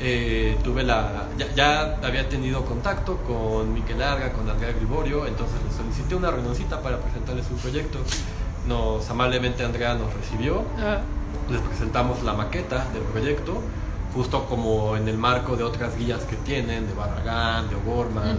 Eh, 0.00 0.58
tuve 0.64 0.82
la 0.82 1.28
ya, 1.38 1.54
ya, 1.54 1.98
había 2.02 2.28
tenido 2.28 2.64
contacto 2.64 3.18
con 3.18 3.72
Miquel 3.72 4.00
Larga, 4.00 4.32
con 4.32 4.50
Andrea 4.50 4.72
Griborio, 4.72 5.24
entonces 5.24 5.56
les 5.64 5.76
solicité 5.76 6.16
una 6.16 6.32
reunioncita 6.32 6.80
para 6.80 6.98
presentarles 6.98 7.46
un 7.48 7.58
proyecto. 7.58 7.98
Nos 8.66 9.08
amablemente 9.08 9.64
Andrea 9.64 9.94
nos 9.94 10.12
recibió, 10.14 10.64
les 11.48 11.60
presentamos 11.60 12.24
la 12.24 12.32
maqueta 12.32 12.86
del 12.92 13.02
proyecto 13.02 13.62
justo 14.14 14.44
como 14.44 14.96
en 14.96 15.08
el 15.08 15.16
marco 15.16 15.56
de 15.56 15.64
otras 15.64 15.96
guías 15.96 16.22
que 16.24 16.36
tienen, 16.36 16.86
de 16.86 16.94
Barragán, 16.94 17.68
de 17.68 17.76
O'Gorman, 17.76 18.38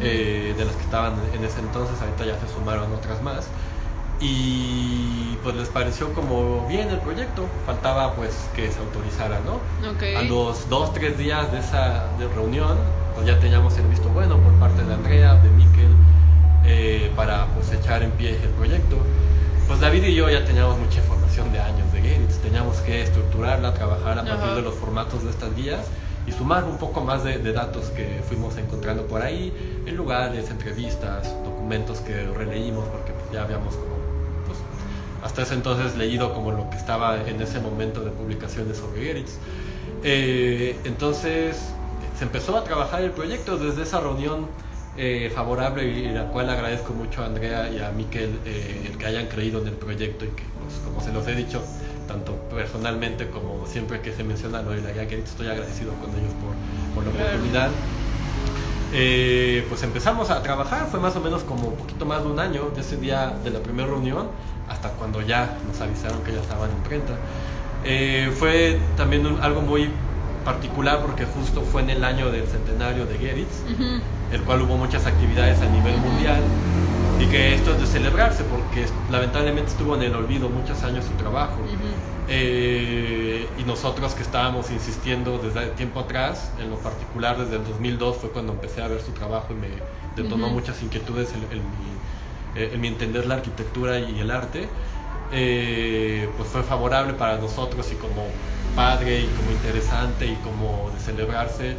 eh, 0.00 0.54
de 0.56 0.64
las 0.64 0.74
que 0.74 0.82
estaban 0.82 1.14
en 1.34 1.44
ese 1.44 1.60
entonces, 1.60 2.00
ahorita 2.00 2.24
ya 2.24 2.40
se 2.40 2.52
sumaron 2.52 2.92
otras 2.92 3.22
más. 3.22 3.46
Y 4.20 5.36
pues 5.42 5.56
les 5.56 5.68
pareció 5.68 6.12
como 6.12 6.66
bien 6.68 6.90
el 6.90 6.98
proyecto, 6.98 7.46
faltaba 7.64 8.14
pues 8.14 8.48
que 8.54 8.70
se 8.70 8.78
autorizara, 8.78 9.40
¿no? 9.40 9.60
A 10.16 10.22
los 10.22 10.68
dos, 10.68 10.92
tres 10.92 11.16
días 11.16 11.50
de 11.52 11.60
esa 11.60 12.04
reunión, 12.34 12.76
pues 13.14 13.26
ya 13.26 13.38
teníamos 13.38 13.76
el 13.78 13.86
visto 13.86 14.08
bueno 14.10 14.36
por 14.38 14.52
parte 14.54 14.82
de 14.82 14.92
Andrea, 14.92 15.34
de 15.36 15.48
Miquel, 15.50 15.94
eh, 16.66 17.10
para 17.16 17.46
pues 17.46 17.72
echar 17.72 18.02
en 18.02 18.10
pie 18.12 18.38
el 18.42 18.50
proyecto. 18.50 18.96
Pues 19.66 19.80
David 19.80 20.04
y 20.04 20.14
yo 20.14 20.28
ya 20.28 20.44
teníamos 20.44 20.78
mucha 20.78 20.98
información 20.98 21.52
de 21.52 21.60
años 21.60 21.90
de 21.92 22.00
Gates, 22.00 22.38
teníamos 22.42 22.78
que 22.78 23.02
estructurarla, 23.02 23.72
trabajar 23.72 24.18
a 24.18 24.24
partir 24.24 24.54
de 24.54 24.62
los 24.62 24.74
formatos 24.74 25.24
de 25.24 25.30
estas 25.30 25.54
guías 25.54 25.86
y 26.26 26.32
sumar 26.32 26.64
un 26.64 26.76
poco 26.76 27.00
más 27.00 27.24
de, 27.24 27.38
datos 27.52 27.86
que 27.90 28.20
fuimos 28.28 28.56
encontrando 28.56 29.06
por 29.06 29.22
ahí, 29.22 29.52
en 29.86 29.96
lugares, 29.96 30.50
entrevistas, 30.50 31.34
documentos 31.44 32.00
que 32.00 32.26
releímos 32.26 32.88
porque 32.88 33.12
pues, 33.12 33.30
ya 33.32 33.42
habíamos 33.42 33.74
como, 33.74 33.99
hasta 35.22 35.42
ese 35.42 35.54
entonces 35.54 35.96
leído 35.96 36.32
como 36.32 36.52
lo 36.52 36.70
que 36.70 36.76
estaba 36.76 37.28
en 37.28 37.40
ese 37.40 37.60
momento 37.60 38.00
de 38.00 38.10
publicaciones 38.10 38.78
sobre 38.78 39.02
Geritz. 39.02 39.38
Eh, 40.02 40.76
entonces 40.84 41.56
se 42.18 42.24
empezó 42.24 42.56
a 42.56 42.64
trabajar 42.64 43.02
el 43.02 43.10
proyecto 43.10 43.56
desde 43.56 43.82
esa 43.82 44.00
reunión 44.00 44.46
eh, 44.96 45.30
favorable 45.34 45.84
y 45.86 46.08
la 46.08 46.26
cual 46.26 46.50
agradezco 46.50 46.92
mucho 46.92 47.22
a 47.22 47.26
Andrea 47.26 47.70
y 47.70 47.78
a 47.78 47.90
Miquel 47.90 48.38
eh, 48.44 48.88
el 48.90 48.98
que 48.98 49.06
hayan 49.06 49.26
creído 49.28 49.62
en 49.62 49.68
el 49.68 49.74
proyecto 49.74 50.24
y 50.24 50.28
que, 50.28 50.42
pues, 50.62 50.74
como 50.84 51.00
se 51.00 51.12
los 51.12 51.26
he 51.28 51.34
dicho, 51.34 51.62
tanto 52.08 52.34
personalmente 52.50 53.28
como 53.28 53.66
siempre 53.66 54.00
que 54.00 54.12
se 54.12 54.24
menciona 54.24 54.62
lo 54.62 54.72
de 54.72 54.82
la 54.82 54.90
guía 54.90 55.04
estoy 55.04 55.46
agradecido 55.46 55.92
con 55.94 56.10
ellos 56.10 56.32
por, 56.94 57.04
la 57.04 57.10
oportunidad. 57.10 57.70
Eh, 58.92 59.64
pues 59.68 59.82
empezamos 59.84 60.28
a 60.30 60.42
trabajar, 60.42 60.88
fue 60.90 60.98
más 60.98 61.14
o 61.14 61.20
menos 61.20 61.44
como 61.44 61.68
un 61.68 61.76
poquito 61.76 62.04
más 62.04 62.24
de 62.24 62.28
un 62.28 62.40
año 62.40 62.70
de 62.74 62.80
ese 62.80 62.96
día 62.96 63.32
de 63.44 63.50
la 63.50 63.60
primera 63.60 63.88
reunión 63.88 64.26
hasta 64.70 64.88
cuando 64.90 65.20
ya 65.20 65.58
nos 65.66 65.80
avisaron 65.80 66.22
que 66.22 66.32
ya 66.32 66.40
estaban 66.40 66.70
en 66.70 66.82
prenta. 66.82 67.14
fue 68.38 68.78
también 68.96 69.26
algo 69.42 69.60
muy 69.60 69.90
particular 70.44 71.00
porque 71.02 71.24
justo 71.26 71.60
fue 71.62 71.82
en 71.82 71.90
el 71.90 72.04
año 72.04 72.30
del 72.30 72.46
centenario 72.46 73.04
de 73.04 73.18
Geritz, 73.18 73.62
el 74.32 74.40
cual 74.42 74.62
hubo 74.62 74.76
muchas 74.76 75.06
actividades 75.06 75.60
a 75.60 75.66
nivel 75.66 75.96
mundial 75.98 76.42
y 77.20 77.26
que 77.26 77.54
esto 77.54 77.72
es 77.72 77.80
de 77.80 77.86
celebrarse 77.86 78.44
porque 78.44 78.86
lamentablemente 79.10 79.70
estuvo 79.70 79.94
en 79.94 80.02
el 80.02 80.14
olvido 80.14 80.48
muchos 80.48 80.82
años 80.82 81.04
su 81.04 81.12
trabajo. 81.12 81.58
Eh, 82.28 83.48
y 83.58 83.64
nosotros 83.64 84.14
que 84.14 84.22
estábamos 84.22 84.70
insistiendo 84.70 85.38
desde 85.38 85.66
tiempo 85.70 86.00
atrás, 86.00 86.52
en 86.60 86.70
lo 86.70 86.76
particular 86.76 87.36
desde 87.36 87.56
el 87.56 87.64
2002 87.64 88.16
fue 88.16 88.30
cuando 88.30 88.52
empecé 88.52 88.82
a 88.82 88.88
ver 88.88 89.00
su 89.00 89.12
trabajo 89.12 89.52
y 89.52 89.56
me 89.56 89.68
detonó 90.14 90.48
muchas 90.48 90.80
inquietudes 90.82 91.32
en, 91.34 91.40
mi, 91.40 91.56
entender 92.54 93.26
la 93.26 93.34
arquitectura 93.36 93.98
y 94.00 94.20
el 94.20 94.30
arte. 94.30 94.68
Eh, 95.32 96.28
pues 96.36 96.48
fue 96.48 96.62
favorable 96.64 97.14
para 97.14 97.38
nosotros 97.38 97.92
y 97.92 97.96
como 97.96 98.26
padre 98.74 99.20
y 99.20 99.32
como 99.34 99.50
interesante 99.52 100.26
y 100.26 100.36
como 100.36 100.90
de 100.90 100.98
celebrarse 101.00 101.76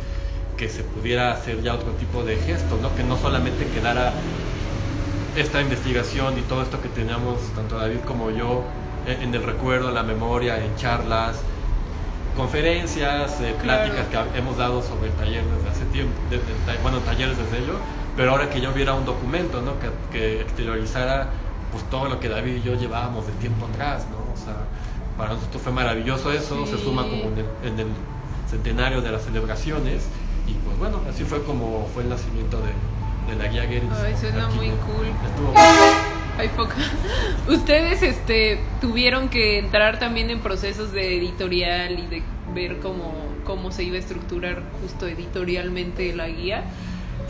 que 0.58 0.70
se 0.70 0.84
pudiera 0.84 1.32
hacer 1.34 1.62
ya 1.62 1.74
otro 1.74 1.92
tipo 1.94 2.24
de 2.24 2.38
gesto, 2.38 2.78
¿no? 2.78 2.96
que 2.96 3.04
no 3.04 3.18
solamente 3.18 3.70
quedara 3.70 4.14
esta 5.34 5.62
investigación 5.62 6.38
y 6.38 6.42
todo 6.44 6.62
esto 6.62 6.82
que 6.82 6.90
teníamos, 6.90 7.54
tanto 7.54 7.78
David 7.78 8.02
como 8.02 8.32
yo, 8.32 8.64
en 9.04 9.34
el 9.34 9.44
recuerdo, 9.44 9.90
en 9.90 9.96
la 9.96 10.04
memoria, 10.04 10.64
en 10.64 10.76
charlas, 10.76 11.48
conferencias, 12.34 13.40
eh, 13.42 13.56
pláticas 13.62 14.08
que 14.08 14.18
hemos 14.38 14.58
dado 14.58 14.82
sobre 14.82 15.10
el 15.10 15.16
taller 15.16 15.44
desde 15.50 15.70
hace 15.70 15.86
tiempo, 15.86 16.22
bueno, 16.82 17.04
talleres 17.04 17.38
desde 17.38 17.60
ello, 17.60 17.88
pero 18.16 18.32
ahora 18.32 18.50
que 18.50 18.62
yo 18.62 18.74
viera 18.74 18.94
un 18.94 19.06
documento, 19.06 19.62
¿no? 19.62 19.74
Que, 19.80 19.90
que, 20.12 20.42
exteriorizara 20.42 21.30
pues 21.72 21.84
todo 21.90 22.10
lo 22.10 22.20
que 22.20 22.28
David 22.28 22.58
y 22.58 22.62
yo 22.62 22.76
llevábamos 22.76 23.26
de 23.28 23.34
tiempo 23.34 23.66
atrás, 23.66 24.06
¿no? 24.12 24.18
O 24.34 24.38
sea, 24.38 24.56
para 25.18 25.34
nosotros 25.34 25.62
fue 25.62 25.72
maravilloso 25.72 26.32
eso, 26.32 26.66
se 26.66 26.78
suma 26.78 27.04
como 27.04 27.24
en 27.64 27.80
el, 27.80 27.88
centenario 28.50 29.02
de 29.02 29.10
las 29.10 29.24
celebraciones 29.24 30.04
y 30.46 30.52
pues 30.66 30.78
bueno, 30.78 31.00
así 31.10 31.24
fue 31.24 31.42
como 31.44 31.88
fue 31.94 32.04
el 32.04 32.10
nacimiento 32.10 32.58
de, 32.58 33.36
la 33.38 33.48
guía 33.48 33.64
Geritz. 33.64 33.94
Ay, 34.04 34.14
suena 34.20 34.50
muy 34.50 34.72
cool. 34.72 35.08
Hay 36.38 36.50
poca. 36.58 36.76
Ustedes 37.48 38.02
este 38.02 38.60
tuvieron 38.82 39.30
que 39.30 39.60
entrar 39.60 40.00
también 40.00 40.30
en 40.30 40.42
procesos 40.42 40.92
de 40.92 41.18
editorial 41.18 41.98
y 41.98 42.08
de 42.08 42.24
ver 42.54 42.80
cómo, 42.80 43.14
cómo 43.46 43.72
se 43.72 43.84
iba 43.84 43.96
a 43.96 44.00
estructurar 44.00 44.64
justo 44.82 45.08
editorialmente 45.08 46.14
la 46.14 46.28
guía. 46.28 46.66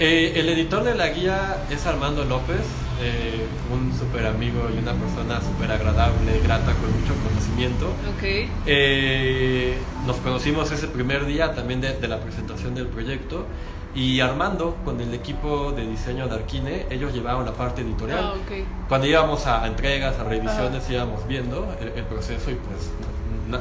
Eh, 0.03 0.39
el 0.39 0.49
editor 0.49 0.83
de 0.83 0.95
la 0.95 1.09
guía 1.09 1.63
es 1.69 1.85
Armando 1.85 2.25
López, 2.25 2.61
eh, 3.03 3.45
un 3.71 3.95
súper 3.95 4.25
amigo 4.25 4.67
y 4.75 4.79
una 4.79 4.93
persona 4.93 5.39
súper 5.41 5.71
agradable, 5.71 6.39
grata, 6.43 6.73
con 6.73 6.91
mucho 6.99 7.13
conocimiento. 7.23 7.93
Okay. 8.17 8.49
Eh, 8.65 9.77
nos 10.07 10.15
conocimos 10.15 10.71
ese 10.71 10.87
primer 10.87 11.27
día 11.27 11.53
también 11.53 11.81
de, 11.81 12.07
la 12.07 12.19
presentación 12.19 12.73
del 12.73 12.87
proyecto 12.87 13.45
y 13.93 14.21
Armando 14.21 14.75
con 14.83 14.99
el 15.01 15.13
equipo 15.13 15.71
de 15.71 15.85
diseño 15.85 16.27
de 16.27 16.33
Arquine, 16.33 16.87
ellos 16.89 17.13
llevaban 17.13 17.45
la 17.45 17.53
parte 17.53 17.83
editorial. 17.83 18.23
Ah, 18.23 18.33
okay. 18.43 18.65
Cuando 18.89 19.05
íbamos 19.05 19.45
a 19.45 19.67
entregas, 19.67 20.17
a 20.17 20.23
revisiones, 20.23 20.89
íbamos 20.89 21.27
viendo 21.27 21.71
el, 21.79 22.03
proceso 22.05 22.49
y 22.49 22.55
pues 22.55 22.89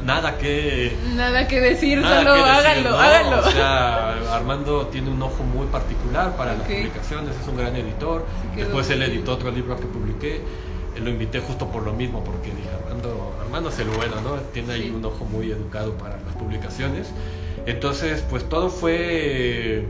nada 0.04 0.38
que 0.38 0.96
nada 1.14 1.46
que 1.46 1.60
decir 1.60 2.02
solo 2.02 2.32
háganlo 2.32 2.98
háganlo 2.98 3.40
o 3.40 3.50
sea 3.50 4.34
Armando 4.34 4.86
tiene 4.86 5.10
un 5.10 5.22
ojo 5.22 5.42
muy 5.42 5.66
particular 5.66 6.36
para 6.36 6.54
las 6.54 6.66
publicaciones 6.66 7.36
es 7.40 7.48
un 7.48 7.56
gran 7.56 7.76
editor. 7.76 8.24
Después 8.56 8.88
él 8.90 9.02
editó 9.02 9.32
otro 9.32 9.50
libro 9.50 9.76
que 9.76 9.86
publiqué 9.86 10.40
lo 11.02 11.08
invité 11.08 11.40
justo 11.40 11.66
por 11.68 11.82
lo 11.82 11.92
mismo 11.92 12.22
porque 12.24 12.48
dije 12.48 12.68
Armando 12.84 13.36
Armando 13.40 13.68
es 13.70 13.78
el 13.78 13.88
bueno 13.88 14.20
no 14.20 14.34
tiene 14.52 14.74
ahí 14.74 14.90
un 14.90 15.04
ojo 15.04 15.24
muy 15.24 15.50
educado 15.50 15.94
para 15.94 16.16
las 16.20 16.34
publicaciones. 16.34 17.08
Entonces 17.66 18.24
pues 18.28 18.48
todo 18.48 18.70
fue 18.70 19.84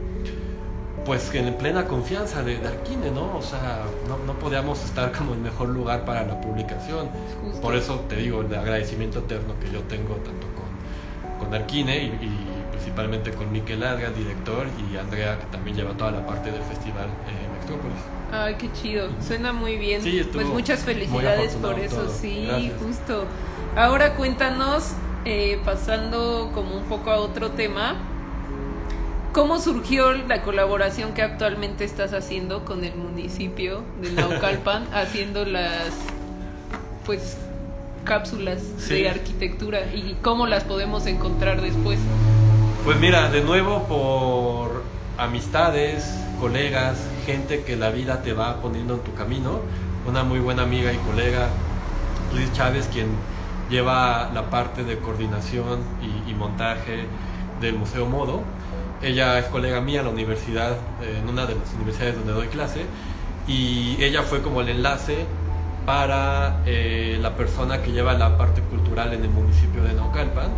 pues 1.05 1.33
en 1.35 1.55
plena 1.55 1.87
confianza 1.87 2.43
de, 2.43 2.57
Arquine, 2.67 3.11
¿no? 3.11 3.37
O 3.37 3.43
sea, 3.43 3.85
no, 4.07 4.39
podíamos 4.39 4.85
estar 4.85 5.13
como 5.13 5.35
el 5.35 5.41
mejor 5.41 5.69
lugar 5.69 6.05
para 6.05 6.25
la 6.25 6.41
publicación. 6.41 7.09
Por 7.63 7.75
eso 7.75 8.01
te 8.09 8.17
digo, 8.17 8.43
el 8.43 8.55
agradecimiento 8.55 9.21
eterno 9.21 9.55
que 9.61 9.71
yo 9.71 9.81
tengo 9.83 10.17
tanto 10.17 10.47
con, 10.55 11.39
con 11.39 11.55
Arquine 11.55 12.05
y, 12.05 12.47
principalmente 12.71 13.33
con 13.33 13.53
Miquel 13.53 13.81
Larga, 13.81 14.11
director, 14.11 14.67
y 14.79 14.97
Andrea, 14.97 15.39
que 15.39 15.47
también 15.47 15.77
lleva 15.77 15.93
toda 15.93 16.11
la 16.11 16.27
parte 16.27 16.51
del 16.51 16.63
festival 16.63 17.07
eh, 17.07 17.61
Metrópolis. 17.61 17.99
Ay, 18.33 18.55
qué 18.55 18.73
chido, 18.73 19.09
suena 19.21 19.53
muy 19.53 19.77
bien. 19.77 20.03
pues 20.33 20.47
muchas 20.47 20.81
felicidades 20.81 21.55
por 21.57 21.79
eso, 21.79 22.09
sí, 22.09 22.73
justo. 22.81 23.27
Ahora 23.77 24.15
cuéntanos, 24.15 24.93
eh, 25.25 25.61
pasando 25.65 26.51
como 26.55 26.77
un 26.77 26.85
poco 26.85 27.11
a 27.11 27.17
otro 27.17 27.51
tema, 27.51 27.97
¿Cómo 29.33 29.61
surgió 29.61 30.11
la 30.13 30.43
colaboración 30.43 31.13
que 31.15 31.23
actualmente 31.23 31.85
estás 31.85 32.13
haciendo 32.15 32.65
con 32.65 32.83
el 32.83 32.97
municipio 32.97 33.85
de 34.03 34.11
Naucalpan, 34.11 34.89
haciendo 34.93 35.45
las 35.45 35.95
pues 37.07 37.39
cápsulas 38.05 38.89
de 38.89 39.09
arquitectura 39.09 39.83
y 39.95 40.17
cómo 40.21 40.49
las 40.49 40.65
podemos 40.65 41.07
encontrar 41.07 41.61
después? 41.61 42.01
Pues 42.85 42.99
mira, 42.99 43.31
de 43.31 43.43
nuevo 43.43 43.85
por 43.85 44.83
amistades, 45.17 46.13
colegas, 46.41 46.99
gente 47.25 47.63
que 47.63 47.77
la 47.77 47.91
vida 47.91 48.23
te 48.23 48.33
va 48.33 48.61
poniendo 48.61 48.95
en 48.95 49.01
tu 49.01 49.15
camino. 49.15 49.61
Una 50.09 50.25
muy 50.25 50.41
buena 50.41 50.63
amiga 50.63 50.93
y 50.93 50.97
colega, 50.97 51.51
Luis 52.35 52.53
Chávez, 52.53 52.89
quien 52.93 53.07
lleva 53.71 54.29
la 54.35 54.51
parte 54.51 54.83
de 54.83 54.99
coordinación 54.99 55.85
y 56.27 56.35
montaje 56.35 57.05
del 57.61 57.77
Museo 57.77 58.07
Modo 58.07 58.43
ella 59.03 59.39
es 59.39 59.47
colega 59.47 59.81
mía 59.81 60.01
en 60.01 60.07
la 60.07 60.13
universidad, 60.13 60.73
eh, 61.03 61.19
en 61.23 61.29
una 61.29 61.47
de 61.47 61.55
las 61.55 61.73
universidades 61.75 62.17
donde 62.17 62.33
doy 62.33 62.49
clase, 62.49 62.85
y 63.47 63.97
ella 64.03 64.23
fue 64.23 64.43
como 64.43 64.61
el 64.61 64.69
enlace 64.69 65.27
para 65.87 66.63
eh, 66.67 67.19
la 67.21 67.35
persona 67.37 67.83
que 67.83 67.93
lleva 67.93 68.13
la 68.15 68.37
parte 68.37 68.61
cultural 68.63 69.13
en 69.13 69.25
el 69.25 69.31
municipio 69.31 69.83
de 69.83 69.95
Naucalpan. 69.95 70.51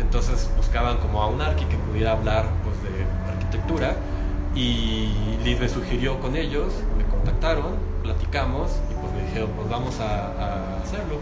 Entonces 0.00 0.50
buscaban 0.56 0.98
como 0.98 1.22
a 1.22 1.26
un 1.26 1.40
arqui 1.40 1.64
que 1.66 1.76
pudiera 1.76 2.12
hablar 2.12 2.46
pues, 2.64 2.76
de 2.82 3.04
arquitectura 3.30 3.94
y 4.54 5.36
Liz 5.44 5.60
me 5.60 5.68
sugirió 5.68 6.18
con 6.20 6.36
ellos, 6.36 6.72
me 6.96 7.04
contactaron, 7.04 7.76
platicamos 8.02 8.70
y 8.90 8.94
pues 8.94 9.12
me 9.12 9.22
dijeron 9.28 9.50
pues 9.56 9.68
vamos 9.68 10.00
a, 10.00 10.78
hacerlo. 10.82 11.20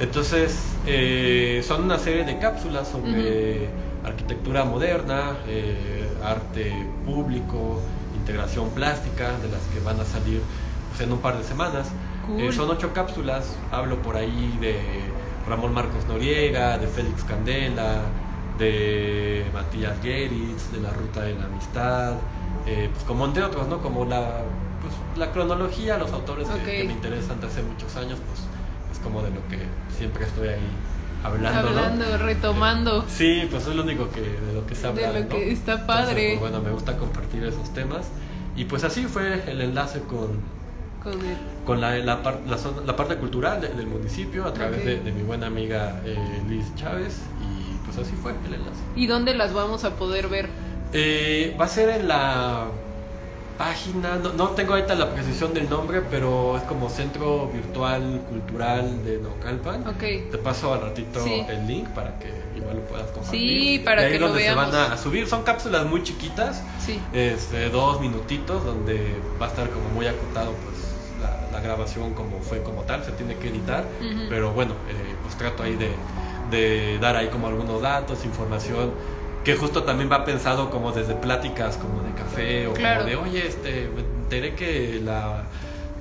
Entonces 0.00 0.76
eh, 0.86 1.62
son 1.66 1.84
una 1.84 1.98
serie 1.98 2.24
de 2.24 2.38
cápsulas 2.38 2.88
sobre 2.88 3.68
arquitectura 4.04 4.64
moderna, 4.64 5.38
eh, 5.46 6.08
arte 6.22 6.86
público, 7.04 7.82
integración 8.14 8.70
plástica, 8.70 9.38
de 9.38 9.48
las 9.48 9.62
que 9.66 9.80
van 9.80 10.00
a 10.00 10.04
salir 10.04 10.42
pues, 10.88 11.00
en 11.00 11.12
un 11.12 11.18
par 11.18 11.38
de 11.38 11.44
semanas. 11.44 11.88
Eh, 12.36 12.52
son 12.52 12.68
ocho 12.68 12.92
cápsulas, 12.92 13.56
hablo 13.72 14.02
por 14.02 14.16
ahí 14.16 14.58
de 14.60 14.78
Ramón 15.48 15.72
Marcos 15.72 16.06
Noriega, 16.06 16.76
de 16.76 16.86
Félix 16.86 17.24
Candela, 17.24 18.02
de 18.58 19.46
Matías 19.54 19.98
Geritz, 20.02 20.70
de 20.72 20.80
la 20.80 20.90
Ruta 20.90 21.22
de 21.22 21.34
la 21.34 21.46
Amistad, 21.46 22.16
eh, 22.66 22.90
pues 22.92 23.04
como 23.04 23.24
entre 23.24 23.42
otros, 23.44 23.66
¿no? 23.68 23.80
Como 23.80 24.04
la, 24.04 24.42
pues, 24.82 24.92
la 25.16 25.32
cronología, 25.32 25.96
los 25.96 26.12
autores 26.12 26.48
que, 26.66 26.84
me 26.84 26.92
interesan 26.92 27.40
de 27.40 27.46
hace 27.46 27.62
muchos 27.62 27.96
años, 27.96 28.18
pues 28.26 28.40
es 28.92 28.98
como 28.98 29.22
de 29.22 29.30
lo 29.30 29.46
que 29.48 29.58
siempre 29.96 30.24
estoy 30.24 30.48
ahí 30.48 30.70
hablando, 31.24 31.68
hablando 31.68 32.18
retomando. 32.18 33.04
Sí, 33.08 33.46
pues 33.50 33.66
es 33.66 33.74
lo 33.74 33.82
único 33.82 34.10
que 34.10 34.20
de 34.20 34.52
lo 34.54 34.66
que 34.66 34.74
se 34.74 34.86
habla. 34.86 35.12
De 35.12 35.20
lo 35.20 35.28
que 35.28 35.52
está 35.52 35.86
padre. 35.86 36.38
Pues, 36.38 36.50
bueno, 36.50 36.64
me 36.64 36.70
gusta 36.70 36.96
compartir 36.96 37.44
esos 37.44 37.72
temas. 37.74 38.08
Y 38.56 38.64
pues 38.64 38.82
así 38.82 39.04
fue 39.04 39.42
el 39.48 39.60
enlace 39.60 40.00
con, 40.00 40.40
con, 41.64 41.80
la, 41.80 41.96
la, 41.98 42.20
la, 42.86 42.96
parte 42.96 43.16
cultural 43.16 43.60
del 43.60 43.86
municipio 43.86 44.44
a 44.46 44.52
través 44.52 44.84
de, 44.84 45.12
mi 45.12 45.22
buena 45.22 45.46
amiga 45.46 46.00
eh, 46.04 46.16
Liz 46.48 46.74
Chávez 46.74 47.20
y 47.40 47.76
pues 47.86 47.98
así 47.98 48.16
fue 48.20 48.32
el 48.32 48.54
enlace. 48.54 48.80
¿Y 48.96 49.06
dónde 49.06 49.34
las 49.34 49.52
vamos 49.52 49.84
a 49.84 49.94
poder 49.94 50.28
ver? 50.28 50.48
Eh, 50.92 51.56
va 51.60 51.66
a 51.66 51.68
ser 51.68 51.88
en 51.90 52.08
la 52.08 52.66
página, 53.58 54.16
no, 54.16 54.50
tengo 54.50 54.74
ahorita 54.74 54.94
la 54.94 55.12
precisión 55.12 55.52
del 55.52 55.68
nombre, 55.68 56.00
pero 56.00 56.56
es 56.56 56.62
como 56.62 56.88
Centro 56.88 57.50
Virtual 57.52 58.22
Cultural 58.30 59.04
de 59.04 59.18
Naucalpan. 59.18 59.84
Te 59.98 60.38
paso 60.38 60.72
al 60.72 60.80
ratito 60.82 61.24
el 61.26 61.66
link 61.66 61.88
para 61.88 62.18
que 62.20 62.32
igual 62.56 62.76
lo 62.76 62.82
puedas 62.82 63.10
compartir. 63.10 63.40
Sí, 63.40 63.78
para 63.84 64.02
ahí 64.02 64.12
que 64.12 64.18
donde 64.20 64.44
se 64.44 64.54
van 64.54 64.74
a, 64.74 64.96
subir. 64.96 65.26
Son 65.26 65.42
cápsulas 65.42 65.84
muy 65.86 66.04
chiquitas, 66.04 66.62
sí. 66.78 67.00
este, 67.12 67.68
dos 67.68 68.00
minutitos, 68.00 68.64
donde 68.64 69.16
va 69.42 69.46
a 69.46 69.48
estar 69.48 69.68
como 69.68 69.88
muy 69.90 70.06
acotado 70.06 70.52
pues 70.64 70.76
la, 71.20 71.60
grabación 71.60 72.14
como 72.14 72.38
fue 72.38 72.62
como 72.62 72.82
tal, 72.82 73.04
se 73.04 73.10
tiene 73.10 73.34
que 73.34 73.48
editar, 73.48 73.84
pero 74.28 74.52
bueno, 74.52 74.74
eh, 74.88 75.16
pues 75.24 75.36
trato 75.36 75.64
ahí 75.64 75.74
de, 75.74 75.90
de 76.52 77.00
dar 77.00 77.16
ahí 77.16 77.26
como 77.28 77.48
algunos 77.48 77.82
datos, 77.82 78.24
información 78.24 78.92
que 79.44 79.56
justo 79.56 79.84
también 79.84 80.10
va 80.10 80.24
pensado 80.24 80.70
como 80.70 80.92
desde 80.92 81.14
pláticas 81.14 81.76
como 81.76 82.02
de 82.02 82.12
café 82.12 82.66
o 82.66 82.74
como 82.74 83.04
de, 83.04 83.16
oye, 83.16 83.46
este, 83.46 83.90
me 83.94 84.00
enteré 84.00 84.54
que 84.54 85.00
la 85.02 85.44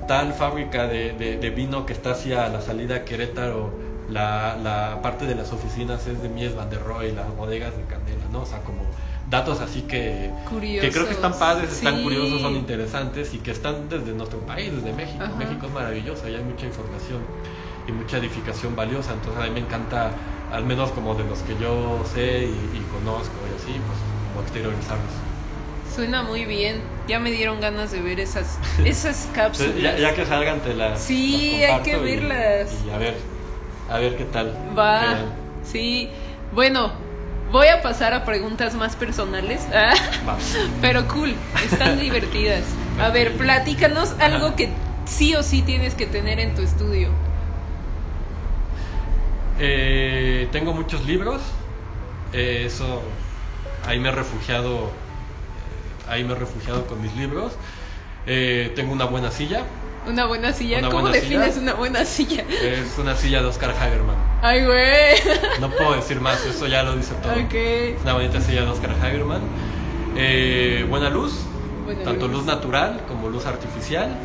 tal 0.07 0.33
fábrica 0.33 0.87
de, 0.87 1.13
de, 1.13 1.49
vino 1.49 1.85
que 1.85 1.93
está 1.93 2.11
hacia 2.11 2.47
la 2.47 2.61
salida 2.61 2.95
a 2.95 3.05
Querétaro, 3.05 3.71
la, 4.09 4.57
la 4.61 5.01
parte 5.01 5.25
de 5.25 5.35
las 5.35 5.51
oficinas 5.51 6.07
es 6.07 6.21
de 6.21 6.29
Mies 6.29 6.55
van 6.55 6.69
der 6.69 6.81
Rohe, 6.81 7.11
las 7.11 7.35
bodegas 7.35 7.75
de 7.75 7.83
Candela, 7.83 8.23
¿no? 8.31 8.43
O 8.43 8.45
sea, 8.45 8.59
como 8.59 8.83
datos 9.29 9.59
así 9.59 9.81
que, 9.81 10.31
que 10.49 10.89
creo 10.89 11.05
que 11.05 11.13
están 11.13 11.37
padres, 11.37 11.73
están 11.73 12.01
curiosos, 12.01 12.41
son 12.41 12.55
interesantes 12.55 13.33
y 13.33 13.39
que 13.39 13.51
están 13.51 13.89
desde 13.89 14.13
nuestro 14.13 14.39
país, 14.39 14.73
desde 14.73 14.93
México. 14.93 15.25
México 15.37 15.65
es 15.67 15.73
maravilloso 15.73 16.29
y 16.29 16.35
hay 16.35 16.43
mucha 16.43 16.65
información 16.65 17.19
y 17.87 17.91
mucha 17.91 18.17
edificación 18.17 18.75
valiosa, 18.75 19.13
entonces 19.13 19.41
a 19.41 19.45
mí 19.47 19.51
me 19.51 19.59
encanta 19.59 20.11
al 20.51 20.65
menos 20.65 20.91
como 20.91 21.13
de 21.15 21.23
los 21.25 21.39
que 21.39 21.55
yo 21.57 22.03
sé 22.13 22.45
y, 22.45 22.85
conozco 22.91 23.33
y 23.51 23.55
así, 23.55 23.79
pues 23.85 23.99
como 24.29 24.41
exteriorizarlos. 24.41 25.11
Suena 25.93 26.23
muy 26.23 26.45
bien. 26.45 26.81
Ya 27.07 27.19
me 27.19 27.31
dieron 27.31 27.59
ganas 27.59 27.91
de 27.91 28.01
ver 28.01 28.19
esas 28.19 28.59
esas 28.85 29.29
cápsulas. 29.33 29.99
ya, 29.99 30.13
que 30.13 30.25
salgan 30.25 30.59
te 30.61 30.73
las 30.73 31.01
Sí, 31.01 31.63
hay 31.63 31.81
que 31.81 31.97
verlas. 31.97 32.71
Y, 32.85 32.89
a 32.89 32.97
ver, 32.97 33.15
a 33.89 33.99
ver 33.99 34.15
qué 34.17 34.25
tal. 34.25 34.53
Va. 34.77 35.15
Sí. 35.63 36.09
Bueno, 36.53 36.91
voy 37.51 37.67
a 37.67 37.81
pasar 37.81 38.13
a 38.13 38.23
preguntas 38.25 38.75
más 38.75 38.95
personales. 38.95 39.67
Ah, 39.75 39.93
pero 40.81 41.07
cool, 41.07 41.35
están 41.63 41.99
divertidas. 42.01 42.63
A 42.99 43.09
ver, 43.09 43.37
platícanos 43.37 44.13
algo 44.19 44.55
que 44.55 44.69
sí 45.05 45.35
o 45.35 45.43
sí 45.43 45.61
tienes 45.61 45.95
que 45.95 46.05
tener 46.05 46.39
en 46.39 46.53
tu 46.53 46.61
estudio. 46.61 47.09
Eh, 49.59 50.47
tengo 50.51 50.73
muchos 50.73 51.05
libros. 51.05 51.41
Eh, 52.33 52.63
eso, 52.65 53.01
ahí 53.85 53.99
me 53.99 54.09
he 54.09 54.11
refugiado. 54.11 54.85
Eh, 54.85 56.09
ahí 56.09 56.23
me 56.23 56.33
he 56.33 56.35
refugiado 56.35 56.85
con 56.85 57.01
mis 57.01 57.15
libros. 57.15 57.53
tengo 58.25 58.91
una 58.93 59.05
buena 59.05 59.31
silla. 59.31 59.63
Una 60.05 60.25
buena 60.25 60.53
silla. 60.53 60.87
¿Cómo 60.89 61.09
defines 61.09 61.57
una 61.57 61.73
buena 61.73 62.05
silla? 62.05 62.43
Es 62.61 62.97
una 62.97 63.15
silla 63.15 63.41
de 63.41 63.47
Oscar 63.47 63.71
Hagerman. 63.71 64.15
Ay, 64.41 64.63
güey. 64.63 65.15
No 65.59 65.69
puedo 65.69 65.95
decir 65.95 66.21
más, 66.21 66.45
eso 66.45 66.67
ya 66.67 66.83
lo 66.83 66.95
dice 66.95 67.13
todo. 67.15 67.33
Okay. 67.45 67.97
Una 68.03 68.13
bonita 68.13 68.39
silla 68.39 68.61
de 68.61 68.69
Oscar 68.69 68.91
Hagerman. 68.91 69.41
buena 70.89 71.09
luz, 71.09 71.33
tanto 72.05 72.27
luz. 72.27 72.45
natural 72.45 73.01
como 73.07 73.27
luz 73.29 73.45
artificial. 73.45 74.15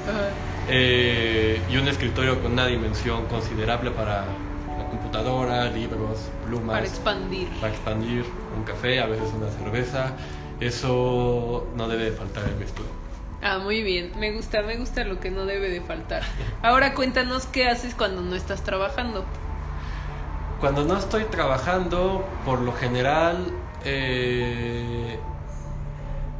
y 0.68 1.76
un 1.76 1.88
escritorio 1.88 2.40
con 2.42 2.52
una 2.52 2.66
dimensión 2.66 3.26
considerable 3.26 3.90
para 3.90 4.26
computadora, 5.12 5.66
libros, 5.66 6.30
plumas. 6.46 6.74
Para 6.74 6.86
expandir. 6.86 7.48
Para 7.60 7.72
expandir, 7.72 8.24
un 8.56 8.64
café, 8.64 9.00
a 9.00 9.06
veces 9.06 9.30
una 9.36 9.50
cerveza. 9.50 10.12
Eso 10.58 11.66
no 11.76 11.86
debe 11.86 12.04
de 12.04 12.12
faltar 12.12 12.44
en 12.48 12.58
mi 12.58 12.64
estudio. 12.64 12.90
Ah, 13.42 13.58
muy 13.58 13.82
bien. 13.82 14.12
Me 14.18 14.32
gusta, 14.32 14.62
me 14.62 14.76
gusta 14.78 15.04
lo 15.04 15.20
que 15.20 15.30
no 15.30 15.44
debe 15.44 15.68
de 15.68 15.82
faltar. 15.82 16.22
Ahora 16.62 16.94
cuéntanos 16.94 17.44
qué 17.44 17.68
haces 17.68 17.94
cuando 17.94 18.22
no 18.22 18.34
estás 18.34 18.62
trabajando. 18.62 19.26
Cuando 20.60 20.84
no 20.84 20.96
estoy 20.96 21.24
trabajando, 21.24 22.24
por 22.46 22.60
lo 22.60 22.72
general, 22.72 23.48
eh, 23.84 25.18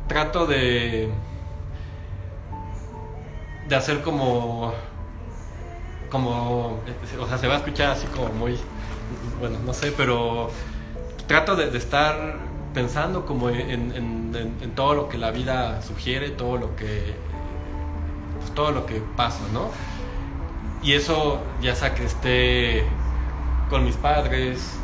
trato 0.08 0.46
de 0.46 1.10
de 3.68 3.76
hacer 3.76 4.02
como 4.02 4.72
como, 6.12 6.82
o 7.18 7.26
sea, 7.26 7.38
se 7.38 7.48
va 7.48 7.54
a 7.54 7.56
escuchar 7.56 7.92
así 7.92 8.06
como 8.08 8.28
muy, 8.34 8.58
bueno, 9.40 9.58
no 9.64 9.72
sé, 9.72 9.92
pero 9.92 10.50
trato 11.26 11.56
de, 11.56 11.74
estar 11.76 12.36
pensando 12.74 13.24
como 13.24 13.48
en, 13.48 14.72
todo 14.76 14.94
lo 14.94 15.08
que 15.08 15.16
la 15.16 15.30
vida 15.30 15.80
sugiere, 15.80 16.28
todo 16.28 16.58
lo 16.58 16.76
que, 16.76 17.14
pues, 18.38 18.54
todo 18.54 18.72
lo 18.72 18.84
que 18.84 19.00
pasa, 19.16 19.40
¿no? 19.54 19.70
Y 20.82 20.92
eso 20.92 21.40
ya 21.62 21.74
sea 21.74 21.94
que 21.94 22.04
esté 22.04 22.84
con 23.70 23.82
mis 23.82 23.96
padres, 23.96 24.76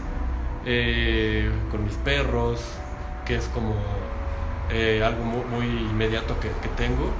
eh, 0.64 1.50
con 1.70 1.84
mis 1.84 1.94
perros, 1.96 2.62
que 3.26 3.36
es 3.36 3.44
como 3.48 3.74
eh, 4.70 5.02
algo 5.02 5.24
muy, 5.24 5.88
inmediato 5.90 6.38
que, 6.38 6.50
tengo. 6.68 7.14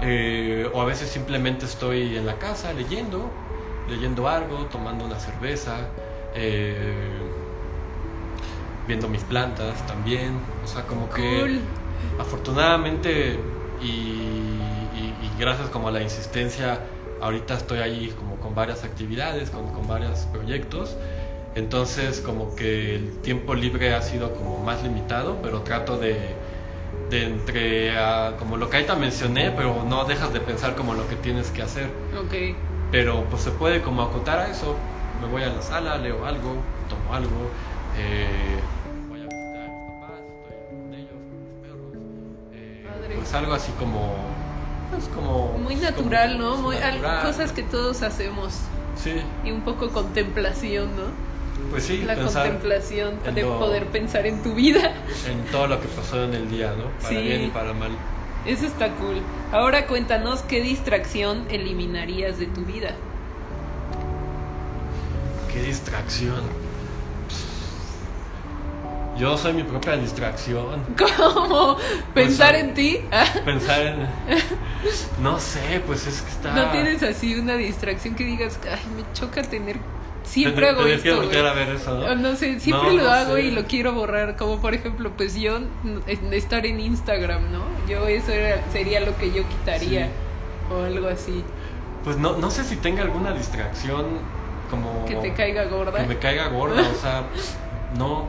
Eh, 0.00 0.68
o 0.72 0.80
a 0.80 0.84
veces 0.84 1.10
simplemente 1.10 1.66
estoy 1.66 2.16
en 2.16 2.24
la 2.26 2.38
casa 2.38 2.72
leyendo, 2.72 3.30
leyendo 3.86 4.28
algo, 4.28 4.66
tomando 4.66 5.04
una 5.04 5.18
cerveza, 5.18 5.90
eh, 6.34 7.20
viendo 8.86 9.08
mis 9.08 9.24
plantas 9.24 9.86
también. 9.86 10.40
O 10.62 10.66
sea, 10.66 10.86
como 10.86 11.10
que 11.10 11.60
afortunadamente 12.18 13.38
y, 13.80 15.30
gracias 15.38 15.70
como 15.70 15.88
a 15.88 15.90
la 15.90 16.02
insistencia, 16.02 16.80
ahorita 17.20 17.54
estoy 17.54 17.78
ahí 17.78 18.12
como 18.18 18.36
con 18.36 18.54
varias 18.54 18.84
actividades, 18.84 19.50
con, 19.50 19.72
con 19.72 19.86
varios 19.86 20.20
proyectos. 20.32 20.96
Entonces 21.54 22.20
como 22.20 22.54
que 22.54 22.94
el 22.94 23.18
tiempo 23.22 23.54
libre 23.54 23.94
ha 23.94 24.02
sido 24.02 24.34
como 24.34 24.62
más 24.62 24.82
limitado, 24.82 25.40
pero 25.42 25.62
trato 25.62 25.98
de 25.98 26.39
de 27.10 27.24
entre 27.24 27.98
ah, 27.98 28.34
como 28.38 28.56
lo 28.56 28.70
que 28.70 28.76
ahorita 28.76 28.94
mencioné, 28.94 29.50
pero 29.50 29.84
no 29.84 30.04
dejas 30.04 30.32
de 30.32 30.40
pensar 30.40 30.76
como 30.76 30.94
lo 30.94 31.08
que 31.08 31.16
tienes 31.16 31.50
que 31.50 31.62
hacer. 31.62 31.90
Ok. 32.16 32.56
Pero 32.90 33.24
pues 33.28 33.42
se 33.42 33.50
puede 33.50 33.82
como 33.82 34.02
acotar 34.02 34.38
a 34.38 34.48
eso. 34.48 34.76
Me 35.20 35.26
voy 35.26 35.42
a 35.42 35.48
la 35.48 35.60
sala, 35.60 35.98
leo 35.98 36.24
algo, 36.24 36.54
tomo 36.88 37.14
algo, 37.14 37.50
eh, 37.98 38.58
voy 39.10 39.20
a 39.20 39.24
visitar 39.24 39.62
a 39.62 39.68
mis 39.68 40.00
papás, 40.00 40.20
estoy 40.38 40.56
con 40.70 40.94
ellos, 40.94 41.12
con 41.12 41.42
mis 41.42 41.52
perros. 41.60 41.92
Eh, 42.54 43.14
pues 43.16 43.34
algo 43.34 43.52
así 43.52 43.70
como, 43.72 44.14
pues 44.90 45.08
como... 45.08 45.58
Muy 45.58 45.74
natural, 45.74 46.38
¿no? 46.38 46.56
Muy, 46.56 46.76
cosas 47.22 47.52
que 47.52 47.62
todos 47.64 48.02
hacemos. 48.02 48.60
Sí. 48.96 49.20
Y 49.44 49.50
un 49.50 49.60
poco 49.60 49.90
contemplación, 49.90 50.96
¿no? 50.96 51.29
Pues 51.70 51.84
sí, 51.84 51.98
la 51.98 52.16
contemplación 52.16 53.20
de 53.32 53.44
poder 53.44 53.86
pensar 53.86 54.26
en 54.26 54.42
tu 54.42 54.54
vida. 54.54 54.92
En 55.28 55.44
todo 55.52 55.68
lo 55.68 55.80
que 55.80 55.86
pasó 55.88 56.24
en 56.24 56.34
el 56.34 56.50
día, 56.50 56.74
¿no? 56.76 56.90
Para 57.00 57.20
bien 57.20 57.44
y 57.44 57.46
para 57.48 57.72
mal. 57.72 57.92
Eso 58.44 58.66
está 58.66 58.88
cool. 58.94 59.20
Ahora 59.52 59.86
cuéntanos 59.86 60.42
qué 60.42 60.60
distracción 60.60 61.46
eliminarías 61.50 62.38
de 62.38 62.46
tu 62.46 62.62
vida. 62.62 62.94
¿Qué 65.52 65.62
distracción? 65.62 66.40
Yo 69.16 69.36
soy 69.36 69.52
mi 69.52 69.62
propia 69.62 69.96
distracción. 69.96 70.82
¿Cómo? 71.18 71.76
¿Pensar 72.14 72.54
en 72.56 72.74
ti? 72.74 73.00
Pensar 73.44 73.82
en... 73.82 74.08
No 75.22 75.38
sé, 75.38 75.82
pues 75.86 76.06
es 76.06 76.22
que 76.22 76.30
está... 76.30 76.54
¿No 76.54 76.70
tienes 76.72 77.02
así 77.02 77.34
una 77.34 77.54
distracción 77.56 78.14
que 78.14 78.24
digas, 78.24 78.58
ay, 78.64 78.80
me 78.96 79.04
choca 79.12 79.42
tener 79.42 79.76
siempre 80.30 80.68
hago 80.68 80.86
esto. 80.86 81.16
güey. 81.22 81.36
a 81.38 81.52
ver 81.52 81.68
eso, 81.70 81.94
¿no? 81.98 82.06
O 82.06 82.14
No 82.14 82.36
sé, 82.36 82.60
siempre 82.60 82.90
No, 82.90 82.96
lo 82.96 83.02
no 83.04 83.10
hago 83.10 83.34
sé. 83.34 83.42
y 83.42 83.50
lo 83.50 83.64
quiero 83.64 83.92
borrar. 83.92 84.36
Como 84.36 84.60
por 84.60 84.74
ejemplo, 84.74 85.10
pues 85.16 85.34
yo 85.34 85.58
estar 86.32 86.64
en 86.66 86.80
Instagram, 86.80 87.50
¿no? 87.52 87.62
Yo 87.88 88.06
eso 88.06 88.32
era- 88.32 88.62
sería 88.72 89.00
lo 89.00 89.16
que 89.16 89.32
yo 89.32 89.42
quitaría. 89.48 90.06
Sí. 90.06 90.12
O 90.72 90.82
algo 90.84 91.08
así. 91.08 91.44
Pues 92.04 92.16
no, 92.16 92.36
no 92.38 92.50
sé 92.50 92.64
si 92.64 92.76
tenga 92.76 93.02
alguna 93.02 93.32
distracción 93.32 94.06
como... 94.70 95.04
Que 95.06 95.16
te 95.16 95.32
caiga 95.34 95.64
gorda. 95.64 95.98
Que 96.00 96.06
me 96.06 96.18
caiga 96.18 96.48
gorda, 96.48 96.80
o 96.82 97.00
sea, 97.00 97.24
no. 97.98 98.26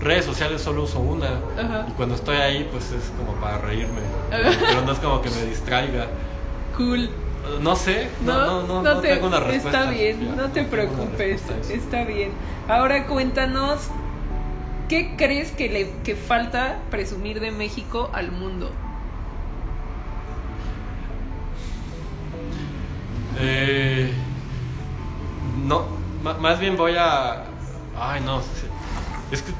Redes 0.00 0.24
sociales 0.26 0.60
solo 0.62 0.82
uso 0.84 1.00
una. 1.00 1.26
Ajá. 1.58 1.86
Y 1.88 1.92
cuando 1.92 2.14
estoy 2.14 2.36
ahí, 2.36 2.68
pues 2.70 2.92
es 2.92 3.10
como 3.16 3.32
para 3.40 3.58
reírme. 3.58 4.00
Ajá. 4.30 4.50
Pero 4.60 4.82
no 4.82 4.92
es 4.92 4.98
como 4.98 5.22
que 5.22 5.30
me 5.30 5.44
distraiga. 5.46 6.06
Cool. 6.76 7.08
No 7.60 7.74
sé, 7.76 8.10
no, 8.20 8.44
no, 8.44 8.66
no, 8.66 8.82
no, 8.82 9.00
te- 9.00 9.08
tengo 9.08 9.26
una 9.26 9.40
respuesta. 9.40 9.80
Está 9.80 9.90
bien, 9.90 10.18
Sofía, 10.18 10.34
no 10.36 10.50
te 10.52 10.64
preocupes. 10.64 11.48
Está 11.70 12.04
bien. 12.04 12.32
Ahora 12.68 13.06
cuéntanos, 13.06 13.88
¿qué 14.88 15.14
crees 15.16 15.50
que 15.52 15.68
le 15.68 15.90
que 16.04 16.14
falta 16.14 16.76
presumir 16.90 17.40
de 17.40 17.50
México 17.50 18.10
al 18.14 18.30
mundo? 18.32 18.70
Eh, 23.40 24.12
no, 25.66 25.86
más 26.22 26.60
bien 26.60 26.76
voy 26.76 26.94
a... 26.96 27.44
Ay, 27.94 28.20
no. 28.24 28.42
Es 29.30 29.42
que 29.42 29.52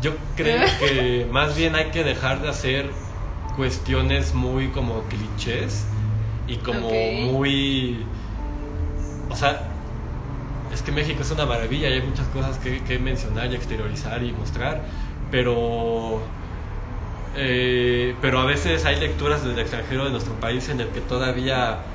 yo 0.00 0.12
creo 0.36 0.60
que 0.78 1.26
más 1.30 1.56
bien 1.56 1.74
hay 1.74 1.90
que 1.90 2.04
dejar 2.04 2.40
de 2.42 2.48
hacer 2.48 2.94
cuestiones 3.54 4.34
muy 4.34 4.70
como 4.70 5.08
clichés 5.08 5.86
y 6.52 6.62
como 6.62 7.12
muy... 7.12 8.12
O 9.28 9.36
sea, 9.36 9.84
es 10.70 10.82
que 10.82 10.92
México 10.92 11.22
es 11.22 11.30
una 11.32 11.46
maravilla 11.46 11.88
y 11.90 11.94
hay 11.94 12.02
muchas 12.02 12.28
cosas 12.28 12.58
que, 12.58 12.84
que 12.84 12.98
mencionar 12.98 13.52
y 13.52 13.56
exteriorizar 13.56 14.22
y 14.24 14.32
mostrar, 14.32 14.88
pero... 15.30 16.36
eh, 17.32 18.18
pero 18.20 18.40
a 18.40 18.44
veces 18.46 18.84
hay 18.84 18.98
lecturas 19.00 19.42
del 19.44 19.58
extranjero 19.58 20.04
de 20.04 20.10
nuestro 20.10 20.40
país 20.40 20.68
en 20.68 20.80
el 20.80 20.92
que 20.92 21.00
todavía 21.02 21.86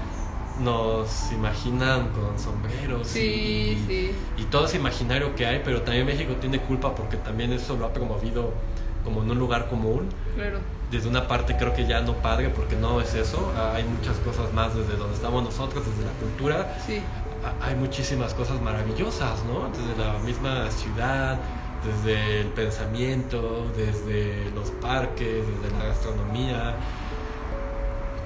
nos 0.56 1.32
imaginan 1.32 2.12
con 2.12 2.40
sombreros 2.40 3.10
Sí, 3.10 3.20
y, 3.20 3.86
sí. 3.86 4.34
y 4.36 4.46
todo 4.48 4.66
ese 4.68 4.78
imaginario 4.78 5.36
que 5.36 5.46
hay, 5.48 5.62
pero 5.64 5.84
también 5.84 6.06
México 6.06 6.38
tiene 6.38 6.62
culpa 6.64 6.96
porque 6.96 7.18
también 7.18 7.54
eso 7.54 7.78
lo 7.78 7.86
ha 7.86 7.94
promovido 7.94 8.64
como 9.06 9.24
en 9.24 9.32
un 9.32 9.40
lugar 9.40 9.70
común. 9.70 10.10
Claro. 10.36 10.60
Desde 10.92 11.08
una 11.08 11.28
parte 11.28 11.56
creo 11.56 11.74
que 11.74 11.86
ya 11.86 12.02
no 12.02 12.16
padre 12.22 12.50
porque 12.50 12.76
no 12.76 13.00
es 13.00 13.14
eso, 13.16 13.54
hay 13.74 13.84
muchas 13.86 14.18
cosas 14.18 14.52
más 14.54 14.76
desde 14.76 14.98
donde 14.98 15.16
estamos 15.16 15.44
nosotros, 15.44 15.86
desde 15.88 16.04
la 16.04 16.12
cultura, 16.14 16.76
Sí. 16.86 17.02
a- 17.44 17.66
hay 17.68 17.76
muchísimas 17.76 18.34
cosas 18.34 18.60
maravillosas, 18.62 19.44
¿no? 19.46 19.70
Desde 19.70 19.96
la 20.04 20.20
misma 20.20 20.70
ciudad, 20.72 21.40
desde 21.84 22.42
el 22.42 22.48
pensamiento, 22.50 23.72
desde 23.76 24.50
los 24.52 24.70
parques, 24.72 25.46
desde 25.48 25.76
la 25.78 25.86
gastronomía, 25.86 26.76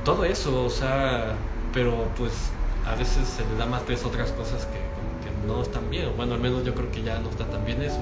todo 0.03 0.23
eso, 0.25 0.65
o 0.65 0.69
sea, 0.69 1.35
pero 1.73 2.11
pues 2.17 2.51
a 2.85 2.95
veces 2.95 3.27
se 3.27 3.45
le 3.45 3.55
da 3.55 3.65
más 3.65 3.81
peso 3.83 4.07
a 4.07 4.09
otras 4.09 4.31
cosas 4.31 4.65
que, 4.65 4.79
que 5.23 5.47
no 5.47 5.61
están 5.61 5.89
bien, 5.89 6.09
bueno, 6.15 6.33
al 6.35 6.39
menos 6.41 6.63
yo 6.63 6.73
creo 6.73 6.91
que 6.91 7.03
ya 7.03 7.19
no 7.19 7.29
está 7.29 7.45
tan 7.45 7.65
bien 7.65 7.81
eso, 7.81 7.99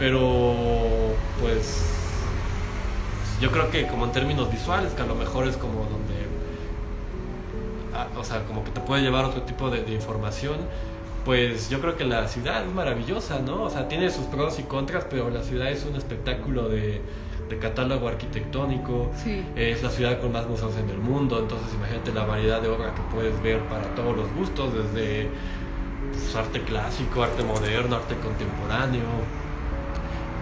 pero 0.00 1.14
pues 1.38 2.32
yo 3.38 3.50
creo 3.52 3.70
que 3.70 3.86
como 3.86 4.06
en 4.06 4.12
términos 4.12 4.50
visuales, 4.50 4.94
que 4.94 5.02
a 5.02 5.06
lo 5.06 5.14
mejor 5.14 5.46
es 5.46 5.58
como 5.58 5.84
donde 5.84 6.14
ah, 7.92 8.08
o 8.16 8.24
sea, 8.24 8.44
como 8.46 8.64
que 8.64 8.70
te 8.70 8.80
puede 8.80 9.02
llevar 9.02 9.24
otro 9.26 9.42
tipo 9.42 9.70
de, 9.70 9.82
de 9.84 9.92
información, 9.92 10.56
pues 11.24 11.68
yo 11.68 11.80
creo 11.80 11.96
que 11.96 12.04
la 12.04 12.26
ciudad 12.28 12.64
es 12.66 12.72
maravillosa, 12.72 13.40
¿no? 13.40 13.64
O 13.64 13.70
sea, 13.70 13.88
tiene 13.88 14.10
sus 14.10 14.26
pros 14.26 14.58
y 14.58 14.62
contras, 14.62 15.04
pero 15.10 15.28
la 15.30 15.42
ciudad 15.42 15.70
es 15.70 15.84
un 15.84 15.96
espectáculo 15.96 16.68
de, 16.68 17.02
de 17.48 17.58
catálogo 17.58 18.08
arquitectónico, 18.08 19.12
Sí. 19.22 19.44
es 19.54 19.82
la 19.82 19.90
ciudad 19.90 20.18
con 20.20 20.32
más 20.32 20.46
museos 20.48 20.76
en 20.78 20.88
el 20.88 20.98
mundo, 20.98 21.38
entonces 21.40 21.74
imagínate 21.74 22.12
la 22.12 22.24
variedad 22.24 22.62
de 22.62 22.68
obra 22.68 22.94
que 22.94 23.02
puedes 23.02 23.42
ver 23.42 23.68
para 23.68 23.94
todos 23.94 24.16
los 24.16 24.32
gustos, 24.32 24.72
desde 24.72 25.34
pues, 26.12 26.34
arte 26.34 26.62
clásico, 26.64 27.22
arte 27.22 27.42
moderno, 27.42 27.96
arte 27.96 28.18
contemporáneo, 28.18 29.26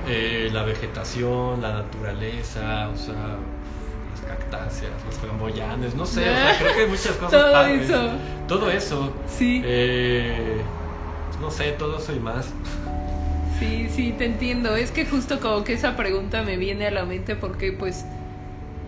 eh, 0.08 0.50
la 0.52 0.62
vegetación, 0.64 1.60
la 1.62 1.72
naturaleza, 1.72 2.88
o 2.88 2.96
sea, 2.96 3.36
las 4.10 4.20
cactáceas, 4.26 4.92
los 5.06 5.14
flamboyanes, 5.16 5.94
no 5.94 6.06
sé, 6.06 6.20
o 6.28 6.34
sea, 6.34 6.56
creo 6.58 6.74
que 6.74 6.80
hay 6.82 6.88
muchas 6.88 7.12
cosas 7.16 7.30
Todo 7.30 7.52
padres. 7.52 7.82
eso. 7.90 8.10
Todo 8.46 8.70
eso. 8.70 9.12
Sí. 9.28 9.62
Eh, 9.64 10.62
no 11.40 11.50
sé, 11.50 11.72
todo 11.72 11.98
eso 11.98 12.12
y 12.14 12.20
más. 12.20 12.52
Sí, 13.58 13.88
sí, 13.88 14.14
te 14.16 14.24
entiendo. 14.24 14.76
Es 14.76 14.90
que 14.92 15.04
justo 15.04 15.40
como 15.40 15.64
que 15.64 15.72
esa 15.72 15.96
pregunta 15.96 16.42
me 16.42 16.56
viene 16.56 16.86
a 16.86 16.90
la 16.90 17.04
mente 17.04 17.34
porque 17.36 17.72
pues 17.72 18.04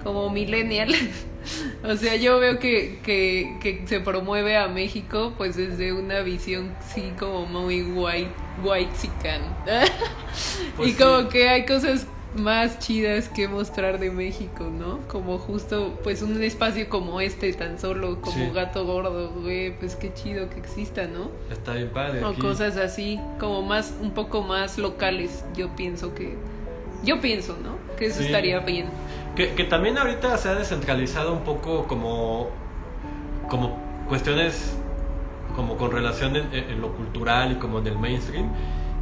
como 0.02 0.30
millennial, 0.30 0.92
o 1.84 1.96
sea, 1.96 2.16
yo 2.16 2.38
veo 2.38 2.58
que, 2.58 2.98
que, 3.02 3.56
que 3.60 3.82
se 3.86 4.00
promueve 4.00 4.56
a 4.56 4.68
México 4.68 5.32
pues 5.36 5.56
desde 5.56 5.92
una 5.92 6.20
visión 6.20 6.74
sí 6.94 7.12
como 7.18 7.46
muy 7.46 7.82
white, 7.82 8.30
white 8.62 8.90
Pues 10.76 10.88
y 10.90 10.92
sí. 10.92 10.98
como 11.02 11.28
que 11.28 11.48
hay 11.48 11.66
cosas 11.66 12.06
más 12.36 12.78
chidas 12.78 13.28
que 13.28 13.48
mostrar 13.48 13.98
de 13.98 14.10
México, 14.10 14.70
¿no? 14.70 15.00
Como 15.08 15.38
justo 15.38 15.98
pues 16.04 16.22
un 16.22 16.40
espacio 16.42 16.88
como 16.88 17.20
este 17.20 17.52
tan 17.52 17.78
solo, 17.78 18.20
como 18.20 18.36
Sí. 18.36 18.50
gato 18.54 18.84
gordo, 18.86 19.30
güey, 19.40 19.76
pues 19.78 19.96
qué 19.96 20.12
chido 20.14 20.48
que 20.48 20.60
exista, 20.60 21.06
¿no? 21.06 21.30
Está 21.50 21.74
bien 21.74 21.88
padre. 21.90 22.24
O 22.24 22.34
cosas 22.34 22.76
así, 22.76 23.18
como 23.40 23.62
más, 23.62 23.92
un 24.00 24.12
poco 24.12 24.42
más 24.42 24.78
locales, 24.78 25.44
yo 25.56 25.74
pienso 25.74 26.14
que, 26.14 26.34
yo 27.02 27.20
pienso, 27.20 27.58
¿no? 27.62 27.76
Que 27.98 28.06
eso 28.06 28.20
Sí. 28.20 28.26
estaría 28.26 28.60
bien. 28.60 28.86
Que, 29.40 29.54
que 29.54 29.64
también 29.64 29.96
ahorita 29.96 30.36
se 30.36 30.50
ha 30.50 30.54
descentralizado 30.54 31.32
un 31.32 31.44
poco 31.44 31.86
como, 31.86 32.50
como 33.48 33.78
cuestiones 34.06 34.76
como 35.56 35.78
con 35.78 35.90
relación 35.92 36.36
en, 36.36 36.52
en 36.52 36.78
lo 36.82 36.92
cultural 36.92 37.52
y 37.52 37.54
como 37.54 37.78
en 37.78 37.86
el 37.86 37.98
mainstream. 37.98 38.50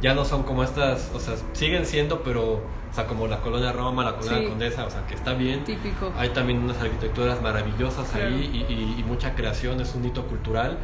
Ya 0.01 0.13
no 0.13 0.23
son 0.23 0.43
como 0.43 0.63
estas, 0.63 1.11
o 1.13 1.19
sea, 1.19 1.35
siguen 1.51 1.85
siendo, 1.85 2.23
pero, 2.23 2.43
o 2.53 2.93
sea, 2.93 3.05
como 3.05 3.27
la 3.27 3.41
colonia 3.41 3.73
Roma, 3.73 4.05
la 4.05 4.15
colonia 4.15 4.39
Sí. 4.39 4.45
Condesa, 4.47 4.85
o 4.85 4.89
sea, 4.89 5.05
que 5.07 5.13
está 5.15 5.33
bien. 5.33 5.65
Típico. 5.65 6.13
Hay 6.17 6.29
también 6.29 6.59
unas 6.63 6.79
arquitecturas 6.79 7.41
maravillosas 7.41 8.07
Claro. 8.07 8.27
ahí 8.27 8.65
y, 8.69 8.73
y- 8.73 8.95
y 8.97 9.03
mucha 9.03 9.35
creación, 9.35 9.81
es 9.81 9.93
un 9.93 10.05
hito 10.05 10.23
cultural, 10.25 10.77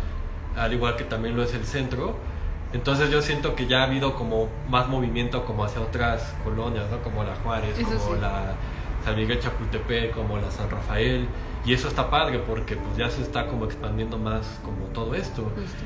al 0.58 0.74
igual 0.74 0.98
que 0.98 1.06
también 1.06 1.34
lo 1.38 1.44
es 1.44 1.54
el 1.54 1.64
centro. 1.64 2.18
Entonces 2.74 3.10
yo 3.10 3.22
siento 3.22 3.56
que 3.56 3.68
ya 3.68 3.80
ha 3.80 3.84
habido 3.84 4.16
como 4.16 4.50
más 4.68 4.90
movimiento 4.90 5.46
como 5.46 5.64
hacia 5.64 5.80
otras 5.80 6.36
colonias, 6.44 6.92
¿no? 6.92 7.02
Como 7.02 7.24
la 7.24 7.36
Juárez, 7.36 7.80
Eso 7.80 7.98
como 7.98 8.16
sí. 8.16 8.20
la 8.20 8.56
San 9.06 9.16
Miguel 9.16 9.40
Chapultepec, 9.40 10.14
como 10.14 10.38
la 10.38 10.50
San 10.52 10.70
Rafael. 10.70 11.28
Y 11.66 11.74
eso 11.74 11.88
está 11.88 12.10
padre 12.10 12.40
porque 12.40 12.76
pues 12.76 12.98
ya 12.98 13.10
se 13.10 13.22
está 13.22 13.48
como 13.48 13.66
expandiendo 13.66 14.18
más 14.18 14.46
como 14.64 14.86
todo 14.88 15.16
esto. 15.16 15.44
Justo. 15.44 15.86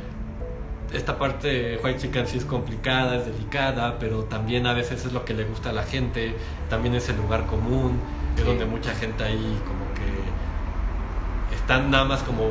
Esta 0.93 1.19
parte 1.19 1.79
White 1.83 1.99
Chicken 1.99 2.25
sí 2.25 2.37
es 2.37 2.45
complicada, 2.45 3.17
es 3.17 3.25
delicada, 3.27 3.99
pero 3.99 4.23
también 4.23 4.65
a 4.65 4.73
veces 4.73 5.05
es 5.05 5.13
lo 5.13 5.23
que 5.23 5.33
le 5.35 5.43
gusta 5.43 5.69
a 5.69 5.73
la 5.73 5.83
gente, 5.83 6.33
también 6.69 6.95
es 6.95 7.07
el 7.09 7.17
lugar 7.17 7.45
común, 7.45 7.99
es 8.37 8.43
donde 8.43 8.65
mucha 8.65 8.95
gente 8.95 9.23
ahí 9.23 9.59
como 9.67 9.85
que 9.93 11.55
están 11.55 11.91
nada 11.91 12.05
más 12.05 12.23
como, 12.23 12.49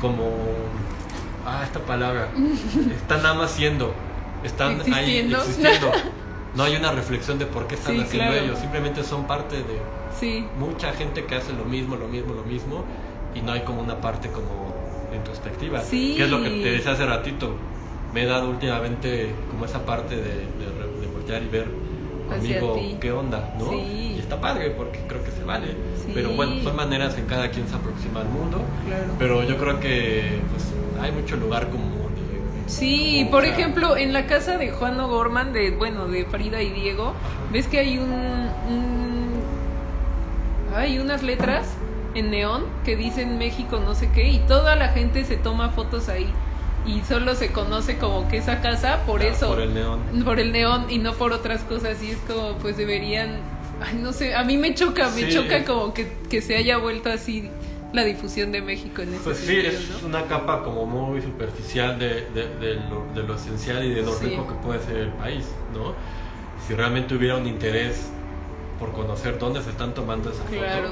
como, 0.00 0.30
ah, 1.44 1.60
esta 1.64 1.80
palabra, 1.80 2.28
están 2.96 3.22
nada 3.22 3.34
más 3.34 3.50
siendo, 3.50 3.92
están 4.42 4.80
Existiendo. 4.80 5.36
ahí 5.36 5.42
existiendo. 5.42 5.92
No 6.54 6.62
hay 6.62 6.76
una 6.76 6.92
reflexión 6.92 7.38
de 7.38 7.46
por 7.46 7.66
qué 7.66 7.74
están 7.74 7.96
Sí, 7.96 8.02
haciendo 8.02 8.30
claro. 8.30 8.44
ellos, 8.46 8.58
simplemente 8.58 9.02
son 9.02 9.26
parte 9.26 9.56
de 9.56 9.80
Sí, 10.18 10.48
mucha 10.56 10.92
gente 10.92 11.24
que 11.26 11.34
hace 11.34 11.52
lo 11.52 11.64
mismo, 11.64 11.96
lo 11.96 12.06
mismo, 12.06 12.34
lo 12.34 12.44
mismo, 12.44 12.84
y 13.34 13.40
no 13.40 13.52
hay 13.52 13.62
como 13.62 13.82
una 13.82 14.00
parte 14.00 14.28
como 14.28 14.72
introspectiva. 15.12 15.80
Sí. 15.80 16.14
Que 16.16 16.24
es 16.24 16.30
lo 16.30 16.42
que 16.42 16.50
te 16.50 16.70
decía 16.70 16.92
hace 16.92 17.04
ratito. 17.04 17.56
Me 18.12 18.22
he 18.22 18.26
dado 18.26 18.48
últimamente 18.48 19.34
como 19.50 19.64
esa 19.64 19.84
parte 19.84 20.14
de, 20.16 20.22
de, 20.22 21.06
voltear 21.12 21.42
y 21.42 21.48
ver 21.48 21.66
conmigo 22.28 22.80
qué 23.00 23.10
onda, 23.10 23.52
¿no? 23.58 23.72
Y 23.72 24.18
está 24.20 24.40
padre 24.40 24.70
porque 24.70 25.00
creo 25.08 25.24
que 25.24 25.32
se 25.32 25.42
vale. 25.42 25.74
Pero 26.14 26.30
bueno, 26.30 26.62
son 26.62 26.76
maneras 26.76 27.18
en 27.18 27.26
cada 27.26 27.50
quien 27.50 27.66
se 27.68 27.74
aproxima 27.74 28.20
al 28.20 28.28
mundo. 28.28 28.62
claro. 28.86 29.14
Pero 29.18 29.42
yo 29.42 29.56
creo 29.58 29.80
que 29.80 30.40
pues, 30.50 30.72
hay 31.02 31.10
mucho 31.10 31.36
lugar 31.36 31.70
común. 31.70 31.93
Sí, 32.66 33.28
por 33.30 33.44
ejemplo, 33.44 33.96
en 33.96 34.12
la 34.12 34.26
casa 34.26 34.56
de 34.58 34.70
Juan 34.70 34.98
O'Gorman, 34.98 35.52
de, 35.52 35.70
bueno, 35.72 36.08
de 36.08 36.24
Frida 36.24 36.62
y 36.62 36.70
Diego, 36.70 37.14
¿ves 37.50 37.66
que 37.68 37.78
hay 37.78 37.98
un, 37.98 38.10
un- 38.10 39.42
hay 40.74 40.98
unas 40.98 41.22
letras 41.22 41.66
en 42.14 42.30
neón 42.30 42.64
que 42.84 42.96
dicen 42.96 43.38
México 43.38 43.80
no 43.80 43.94
sé 43.94 44.10
qué 44.10 44.28
y 44.28 44.38
toda 44.40 44.76
la 44.76 44.88
gente 44.88 45.24
se 45.24 45.36
toma 45.36 45.70
fotos 45.70 46.08
ahí 46.08 46.32
y 46.86 47.02
solo 47.02 47.34
se 47.34 47.50
conoce 47.52 47.98
como 47.98 48.28
que 48.28 48.38
esa 48.38 48.60
casa 48.60 49.00
por 49.06 49.22
Ah, 49.22 49.26
eso, 49.26 49.48
Por 49.48 49.60
el 49.60 49.74
neón. 49.74 50.00
por 50.24 50.38
el 50.40 50.52
neón 50.52 50.86
y 50.90 50.98
no 50.98 51.12
por 51.14 51.32
otras 51.32 51.62
cosas 51.62 52.02
y 52.02 52.10
es 52.10 52.18
como 52.18 52.54
pues 52.58 52.76
deberían, 52.76 53.40
ay 53.80 53.98
no 54.00 54.12
sé, 54.12 54.34
a 54.34 54.42
mí 54.44 54.56
me 54.56 54.74
choca, 54.74 55.08
me 55.10 55.22
Sí. 55.30 55.34
choca 55.34 55.64
como 55.64 55.92
que, 55.94 56.12
que 56.30 56.40
se 56.40 56.56
haya 56.56 56.78
vuelto 56.78 57.10
así 57.10 57.50
la 57.94 58.04
difusión 58.04 58.50
de 58.50 58.60
México 58.60 59.02
en 59.02 59.14
ese 59.14 59.22
Pues 59.22 59.38
sí, 59.38 59.46
sentido, 59.62 59.72
es 59.72 60.02
¿no? 60.02 60.08
una 60.08 60.26
capa 60.26 60.64
como 60.64 60.84
muy 60.84 61.22
superficial 61.22 61.98
de, 61.98 62.22
de- 62.30 62.48
de 62.56 62.74
lo, 62.74 63.06
de 63.14 63.22
lo 63.22 63.34
esencial 63.36 63.84
y 63.84 63.90
de 63.94 64.02
lo 64.02 64.12
Sí. 64.12 64.26
rico 64.26 64.46
que 64.48 64.54
puede 64.54 64.80
ser 64.82 64.96
el 64.96 65.12
país, 65.12 65.46
¿no? 65.72 65.94
Si 66.66 66.74
realmente 66.74 67.14
hubiera 67.14 67.36
un 67.36 67.46
interés 67.46 68.10
por 68.80 68.90
conocer 68.92 69.38
dónde 69.38 69.62
se 69.62 69.70
están 69.70 69.94
tomando 69.94 70.30
esa 70.30 70.42
foto, 70.42 70.56
Claro. 70.58 70.90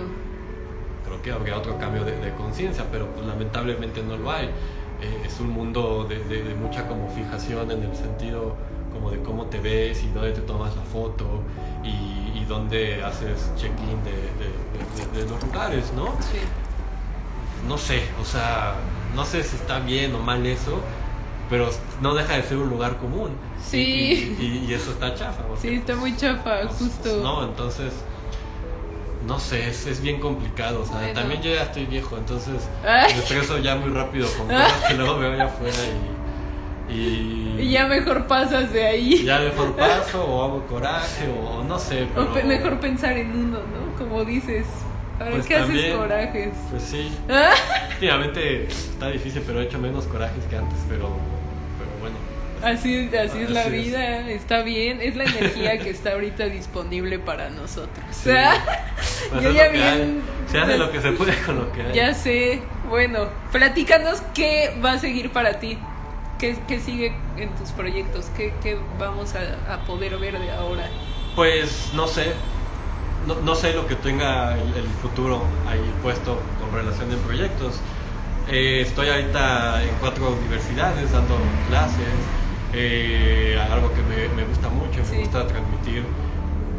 creo 1.04 1.22
que 1.22 1.32
habría 1.32 1.58
otro 1.58 1.76
cambio 1.78 2.04
de, 2.04 2.12
conciencia, 2.34 2.84
pero 2.90 3.06
pues 3.08 3.26
lamentablemente 3.26 4.02
no 4.02 4.16
lo 4.16 4.30
hay. 4.30 4.46
Eh, 5.00 5.22
es 5.26 5.40
un 5.40 5.48
mundo 5.48 6.06
de, 6.08 6.54
mucha 6.54 6.86
como 6.86 7.08
fijación 7.08 7.70
en 7.72 7.82
el 7.82 7.96
sentido 7.96 8.54
como 8.92 9.10
de 9.10 9.18
cómo 9.22 9.46
te 9.46 9.58
ves 9.58 10.04
y 10.04 10.08
dónde 10.08 10.32
te 10.32 10.42
tomas 10.42 10.76
la 10.76 10.82
foto 10.82 11.42
y, 11.82 12.38
y 12.38 12.44
dónde 12.46 13.02
haces 13.02 13.50
check-in 13.56 14.04
de, 14.04 14.12
de- 14.12 15.12
de- 15.16 15.20
de 15.22 15.28
los 15.28 15.42
lugares, 15.42 15.92
¿no? 15.94 16.16
Sí. 16.20 16.38
No 17.68 17.78
sé, 17.78 18.02
o 18.20 18.24
sea, 18.24 18.76
no 19.14 19.24
sé 19.24 19.42
si 19.44 19.56
está 19.56 19.78
bien 19.80 20.14
o 20.14 20.18
mal 20.18 20.44
eso, 20.46 20.82
pero 21.48 21.70
no 22.00 22.14
deja 22.14 22.36
de 22.36 22.42
ser 22.42 22.56
un 22.58 22.68
lugar 22.68 22.98
común. 22.98 23.36
Sí. 23.60 23.78
Y, 24.38 24.42
y- 24.44 24.66
y 24.68 24.74
eso 24.74 24.90
está 24.90 25.14
chafa. 25.14 25.42
porque, 25.46 25.60
Sí, 25.68 25.74
está 25.74 25.96
muy 25.96 26.16
chafa, 26.16 26.62
pues, 26.62 26.76
justo. 26.76 27.22
No, 27.22 27.44
entonces, 27.44 27.92
no 29.26 29.38
sé, 29.38 29.68
es, 29.68 29.86
es 29.86 30.00
bien 30.02 30.18
complicado. 30.20 30.82
O 30.82 30.86
sea, 30.86 30.96
Bueno. 30.96 31.12
también 31.14 31.42
yo 31.42 31.50
ya 31.54 31.62
estoy 31.62 31.86
viejo, 31.86 32.16
entonces 32.18 32.68
Ay. 32.84 33.12
me 33.14 33.20
estreso 33.20 33.58
ya 33.58 33.76
muy 33.76 33.90
rápido 33.90 34.26
con 34.36 34.46
cosas 34.48 34.84
que 34.88 34.94
luego 34.94 35.18
veo 35.18 35.32
allá 35.32 35.44
afuera 35.44 35.76
y. 35.78 36.22
Y, 36.88 37.60
Y 37.60 37.70
ya 37.70 37.86
mejor 37.86 38.26
pasas 38.26 38.72
de 38.72 38.84
ahí. 38.84 39.24
ya 39.24 39.38
mejor 39.38 39.72
paso 39.76 40.24
o 40.24 40.42
hago 40.42 40.66
coraje 40.66 41.28
o, 41.28 41.62
no 41.62 41.78
sé. 41.78 42.08
O 42.16 42.32
pe- 42.34 42.42
mejor 42.42 42.80
pensar 42.80 43.16
en 43.16 43.34
uno, 43.34 43.60
¿no? 43.60 43.94
Como 43.96 44.24
dices, 44.24 44.66
a 45.22 45.24
ver 45.24 45.32
Pues 45.34 45.46
qué 45.46 45.54
también. 45.56 45.86
haces 45.86 45.96
corajes. 45.98 46.48
Pues 46.70 46.82
sí. 46.82 47.12
Ah, 47.28 47.52
Últimamente 47.94 48.66
está 48.66 49.08
difícil, 49.08 49.42
pero 49.46 49.60
he 49.60 49.64
hecho 49.64 49.78
menos 49.78 50.04
corajes 50.06 50.44
que 50.50 50.56
antes, 50.56 50.78
pero, 50.88 51.08
pero 51.78 51.90
bueno. 52.00 52.16
Así, 52.62 53.10
así 53.16 53.38
es 53.40 53.50
la 53.50 53.60
Así 53.62 53.74
es. 53.76 53.84
vida, 53.86 54.28
está 54.30 54.62
bien, 54.62 55.00
es 55.00 55.16
la 55.16 55.24
energía 55.24 55.78
que 55.78 55.90
está 55.90 56.12
ahorita 56.12 56.44
disponible 56.46 57.18
para 57.18 57.48
nosotros. 57.50 58.04
Sí. 58.12 58.30
Pues 59.30 59.42
Yo 59.44 59.48
es 59.50 59.54
ya 59.56 59.68
bien- 59.68 60.20
Se 60.50 60.58
hace 60.58 60.76
lo 60.76 60.90
que 60.92 61.00
se 61.00 61.12
puede 61.12 61.34
con 61.46 61.56
lo 61.56 61.72
que 61.72 61.82
hay. 61.82 61.92
Ya 61.94 62.12
sé, 62.14 62.60
bueno, 62.88 63.28
platícanos 63.50 64.20
qué 64.34 64.78
va 64.84 64.92
a 64.92 64.98
seguir 64.98 65.30
para 65.30 65.58
ti, 65.58 65.78
qué, 66.38 66.56
qué 66.68 66.78
sigue 66.80 67.14
en 67.38 67.48
tus 67.54 67.70
proyectos, 67.70 68.26
qué, 68.36 68.52
qué 68.62 68.76
vamos 68.98 69.34
a, 69.34 69.72
a 69.74 69.78
poder 69.84 70.18
ver 70.18 70.38
de 70.38 70.50
ahora. 70.52 70.88
Pues 71.34 71.90
no 71.94 72.06
sé. 72.06 72.32
No, 73.24 73.40
no 73.40 73.54
sé 73.54 73.72
lo 73.74 73.86
que 73.86 73.96
tenga 73.96 74.58
el, 74.58 74.74
el 74.74 74.94
futuro 74.94 75.62
ahí 75.64 75.92
puesto 76.00 76.54
con 76.56 76.72
relación 76.72 77.12
a 77.12 77.22
proyectos. 77.22 77.84
Eh, 78.46 78.80
estoy 78.82 79.08
ahorita 79.10 79.84
en 79.84 79.96
cuatro 79.98 80.34
universidades 80.36 81.12
dando 81.12 81.60
clases. 81.64 82.32
eh, 82.72 83.56
algo 83.70 83.92
que 83.92 84.02
me, 84.02 84.28
me 84.30 84.44
gusta 84.44 84.70
mucho, 84.70 85.04
me 85.04 85.10
Sí. 85.10 85.16
gusta 85.18 85.46
transmitir 85.46 86.16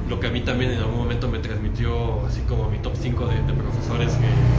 lo 0.05 0.19
que 0.19 0.27
a 0.27 0.31
mí 0.31 0.41
también 0.43 0.71
en 0.71 0.79
algún 0.79 0.97
momento 0.97 1.29
me 1.29 1.39
transmitió, 1.39 2.25
así 2.25 2.43
como 2.45 2.69
mi 2.69 2.79
top 2.79 2.97
5 2.97 3.27
de, 3.27 3.43
de 3.43 3.53
profesores 3.53 4.17
que, 4.17 4.49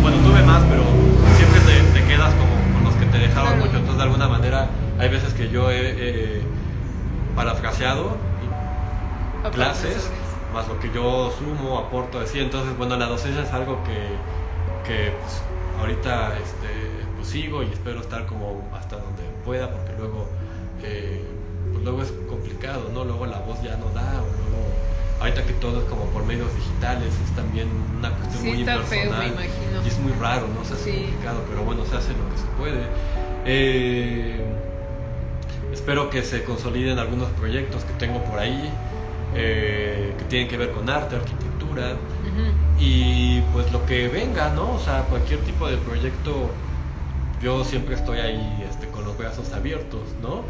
bueno, 0.00 0.22
tuve 0.22 0.42
más, 0.42 0.64
pero 0.64 1.02
siempre 1.30 1.60
te, 1.60 1.84
te 1.84 2.04
quedas 2.04 2.34
como 2.34 2.70
con 2.72 2.82
los 2.84 2.96
que 2.96 3.06
te 3.06 3.18
dejaron 3.18 3.50
Claro. 3.50 3.58
mucho. 3.58 3.76
Entonces, 3.78 3.98
de 3.98 4.02
alguna 4.04 4.28
manera, 4.28 4.70
hay 4.96 5.08
veces 5.10 5.34
que 5.34 5.50
yo 5.50 5.70
he 5.70 6.40
eh, 6.42 6.52
parafraseado 7.34 8.18
A 9.42 9.50
clases, 9.50 9.94
profesores. 9.94 10.27
Más 10.58 10.68
lo 10.68 10.78
que 10.80 10.90
yo 10.90 11.30
sumo, 11.38 11.78
aporto, 11.78 12.18
así. 12.18 12.40
Entonces, 12.40 12.76
bueno, 12.76 12.96
la 12.96 13.06
docencia 13.06 13.42
es 13.44 13.52
algo 13.52 13.84
que, 13.84 14.18
que 14.84 15.12
pues, 15.20 15.40
ahorita 15.78 16.36
este, 16.38 16.68
pues, 17.16 17.28
sigo 17.28 17.62
y 17.62 17.66
espero 17.66 18.00
estar 18.00 18.26
como 18.26 18.68
hasta 18.74 18.96
donde 18.96 19.22
pueda, 19.44 19.70
porque 19.72 19.92
luego, 19.96 20.26
eh, 20.82 21.22
pues, 21.72 21.84
luego 21.84 22.02
es 22.02 22.10
complicado, 22.28 22.90
¿no? 22.92 23.04
Luego 23.04 23.26
la 23.26 23.38
voz 23.40 23.62
ya 23.62 23.76
no 23.76 23.90
da, 23.90 24.20
o 24.22 24.32
luego, 24.36 24.74
ahorita 25.20 25.46
que 25.46 25.52
todo 25.54 25.78
es 25.78 25.84
como 25.84 26.10
por 26.10 26.24
medios 26.24 26.52
digitales, 26.56 27.14
es 27.24 27.30
también 27.32 27.68
una 27.96 28.10
cuestión 28.16 28.42
Sí, 28.42 28.48
muy 28.48 28.58
está 28.60 28.78
feo, 28.82 29.04
impersonal. 29.04 29.28
me 29.36 29.42
imagino. 29.42 29.84
Y 29.84 29.88
es 29.88 29.98
muy 30.00 30.12
raro, 30.12 30.48
¿no? 30.48 30.60
O 30.60 30.64
sea, 30.64 30.76
es 30.76 30.82
Sí. 30.82 30.90
complicado, 30.90 31.44
pero 31.48 31.62
bueno, 31.62 31.84
se 31.84 31.94
hace 31.96 32.14
lo 32.14 32.28
que 32.28 32.36
se 32.36 32.48
puede. 32.48 32.88
Eh, 33.44 34.42
Espero 35.70 36.08
que 36.08 36.22
se 36.22 36.44
consoliden 36.44 36.98
algunos 36.98 37.28
proyectos 37.32 37.84
que 37.84 37.92
tengo 37.92 38.24
por 38.24 38.38
ahí, 38.38 38.72
eh, 39.40 40.14
que 40.18 40.24
tienen 40.24 40.48
que 40.48 40.56
ver 40.56 40.70
con 40.72 40.90
arte, 40.90 41.14
arquitectura 41.16 41.92
Ujú. 41.92 42.44
y 42.78 43.40
pues 43.52 43.70
lo 43.70 43.86
que 43.86 44.08
venga, 44.08 44.50
¿no? 44.50 44.72
O 44.74 44.78
sea, 44.80 45.04
cualquier 45.04 45.40
tipo 45.44 45.68
de 45.68 45.76
proyecto, 45.78 46.54
yo 47.40 47.64
siempre 47.64 47.94
estoy 47.94 48.18
ahí 48.18 48.64
este, 48.68 48.88
con 48.88 49.04
los 49.04 49.16
brazos 49.16 49.52
abiertos, 49.52 50.00
¿no? 50.20 50.44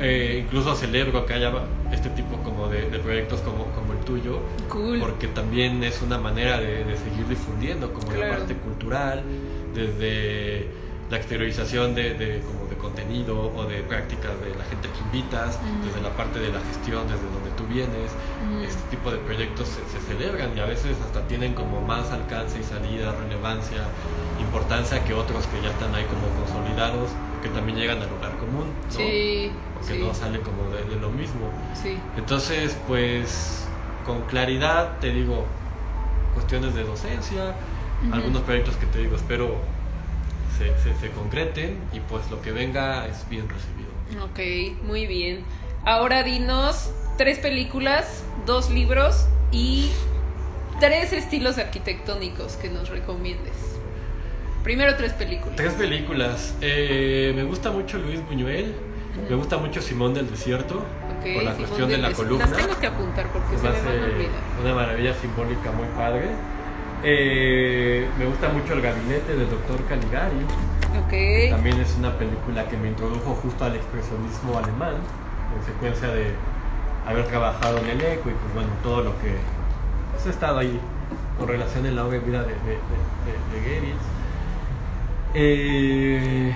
Eh, 0.00 0.42
incluso 0.44 0.74
celebro 0.74 1.24
que 1.24 1.34
haya 1.34 1.52
este 1.92 2.10
tipo 2.10 2.42
como 2.42 2.68
de, 2.68 2.90
de 2.90 2.98
proyectos 2.98 3.40
como, 3.42 3.70
como 3.70 3.92
el 3.92 4.00
tuyo, 4.00 4.40
Cool. 4.68 4.98
porque 4.98 5.28
también 5.28 5.84
es 5.84 6.02
una 6.02 6.18
manera 6.18 6.58
de, 6.58 6.84
de 6.84 6.96
seguir 6.96 7.28
difundiendo 7.28 7.92
como 7.92 8.10
la 8.10 8.16
Claro. 8.16 8.34
parte 8.38 8.54
cultural, 8.56 9.22
desde 9.72 10.68
la 11.10 11.16
exteriorización 11.18 11.94
de, 11.94 12.14
de- 12.14 12.40
como 12.42 12.66
de 12.66 12.76
contenido 12.76 13.52
o 13.54 13.66
de 13.66 13.82
prácticas 13.82 14.40
de 14.40 14.54
la 14.56 14.64
gente 14.64 14.90
que 14.90 15.02
invitas, 15.02 15.60
desde 15.84 16.00
la 16.00 16.16
parte 16.16 16.40
de 16.40 16.50
la 16.50 16.60
gestión, 16.60 17.06
desde 17.06 17.26
donde 17.28 17.43
tú 17.64 17.72
vienes. 17.72 18.12
Ujú. 18.42 18.62
Este 18.64 18.82
tipo 18.96 19.10
de 19.10 19.18
proyectos 19.18 19.68
se, 19.68 19.86
se 19.88 20.00
celebran 20.00 20.56
y 20.56 20.60
a 20.60 20.66
veces 20.66 20.96
hasta 21.00 21.26
tienen 21.26 21.54
como 21.54 21.80
más 21.82 22.10
alcance 22.12 22.58
y 22.58 22.62
salida, 22.62 23.12
relevancia, 23.12 23.88
importancia 24.38 25.04
que 25.04 25.14
otros 25.14 25.46
que 25.46 25.60
ya 25.60 25.70
están 25.70 25.94
ahí 25.94 26.04
como 26.06 26.28
consolidados, 26.30 27.10
que 27.42 27.48
también 27.48 27.78
llegan 27.78 28.02
al 28.02 28.10
lugar 28.10 28.36
común, 28.38 28.66
¿no? 28.92 28.98
Sí, 28.98 29.52
Porque 29.74 29.94
sí, 29.94 30.00
no 30.00 30.14
sale 30.14 30.40
como 30.40 30.70
de- 30.70 30.84
de 30.84 30.96
lo 30.96 31.10
mismo. 31.10 31.52
sí. 31.74 32.00
Entonces, 32.16 32.76
pues, 32.86 33.66
con 34.04 34.22
claridad 34.22 34.98
te 35.00 35.10
digo, 35.10 35.46
cuestiones 36.34 36.74
de 36.74 36.84
docencia, 36.84 37.54
algunos 38.12 38.42
proyectos 38.42 38.76
que 38.76 38.86
te 38.86 38.98
digo, 38.98 39.16
espero 39.16 39.60
se, 40.58 40.66
se, 40.78 40.98
se 40.98 41.10
concreten 41.10 41.78
y 41.92 42.00
pues 42.00 42.30
lo 42.30 42.40
que 42.40 42.52
venga 42.52 43.06
es 43.08 43.28
bien 43.28 43.48
recibido. 43.48 43.90
Ok, 44.24 44.84
muy 44.84 45.06
bien. 45.06 45.44
Ahora 45.84 46.22
dinos 46.22 46.90
tres 47.16 47.38
películas, 47.38 48.22
dos 48.46 48.70
libros 48.70 49.26
y 49.52 49.90
tres 50.80 51.12
estilos 51.12 51.58
arquitectónicos 51.58 52.56
que 52.56 52.68
nos 52.68 52.88
recomiendes. 52.88 53.54
Primero 54.62 54.96
tres 54.96 55.12
películas. 55.12 55.56
Tres 55.56 55.74
películas. 55.74 56.54
Eh, 56.60 57.32
me 57.36 57.44
gusta 57.44 57.70
mucho 57.70 57.98
Luis 57.98 58.24
Buñuel, 58.26 58.74
me 59.28 59.36
gusta 59.36 59.58
mucho 59.58 59.80
Simón 59.82 60.14
del 60.14 60.30
Desierto, 60.30 60.78
Ok, 61.18 61.34
por 61.34 61.42
la 61.42 61.52
Simón 61.52 61.56
cuestión 61.56 61.88
de 61.88 61.98
la 61.98 62.12
columna. 62.12 62.46
Las 62.46 62.56
tengo 62.56 62.80
que 62.80 62.86
apuntar 62.86 63.26
porque 63.32 63.56
se 63.56 63.62
me 63.62 63.68
van 63.68 63.86
a 63.86 64.04
olvidar. 64.04 64.30
una 64.62 64.74
maravilla 64.74 65.14
simbólica 65.14 65.70
muy 65.72 65.86
padre. 65.96 66.30
Eh, 67.06 68.08
me 68.18 68.24
gusta 68.24 68.48
mucho 68.48 68.72
El 68.72 68.80
Gabinete 68.80 69.36
del 69.36 69.50
Doctor 69.50 69.84
Caligari. 69.86 70.36
Ok. 71.04 71.50
También 71.50 71.78
es 71.80 71.94
una 71.98 72.16
película 72.16 72.66
que 72.66 72.78
me 72.78 72.88
introdujo 72.88 73.34
justo 73.34 73.64
al 73.66 73.76
expresionismo 73.76 74.58
alemán, 74.58 74.94
en 75.54 75.66
secuencia 75.66 76.08
de 76.08 76.32
haber 77.06 77.26
trabajado 77.26 77.78
en 77.78 77.86
el 77.86 78.00
eco 78.02 78.30
y 78.30 78.32
pues 78.32 78.54
bueno, 78.54 78.70
todo 78.82 79.02
lo 79.02 79.10
que 79.20 79.36
pues, 80.12 80.26
he 80.26 80.30
estado 80.30 80.58
ahí 80.58 80.80
con 81.38 81.48
relación 81.48 81.84
en 81.86 81.96
la 81.96 82.04
obra 82.06 82.16
y 82.16 82.20
vida 82.20 82.42
de, 82.42 82.48
de, 82.48 82.54
de- 82.54 83.60
de- 83.60 83.80
Goebbels. 83.80 84.02
Eh, 85.34 86.54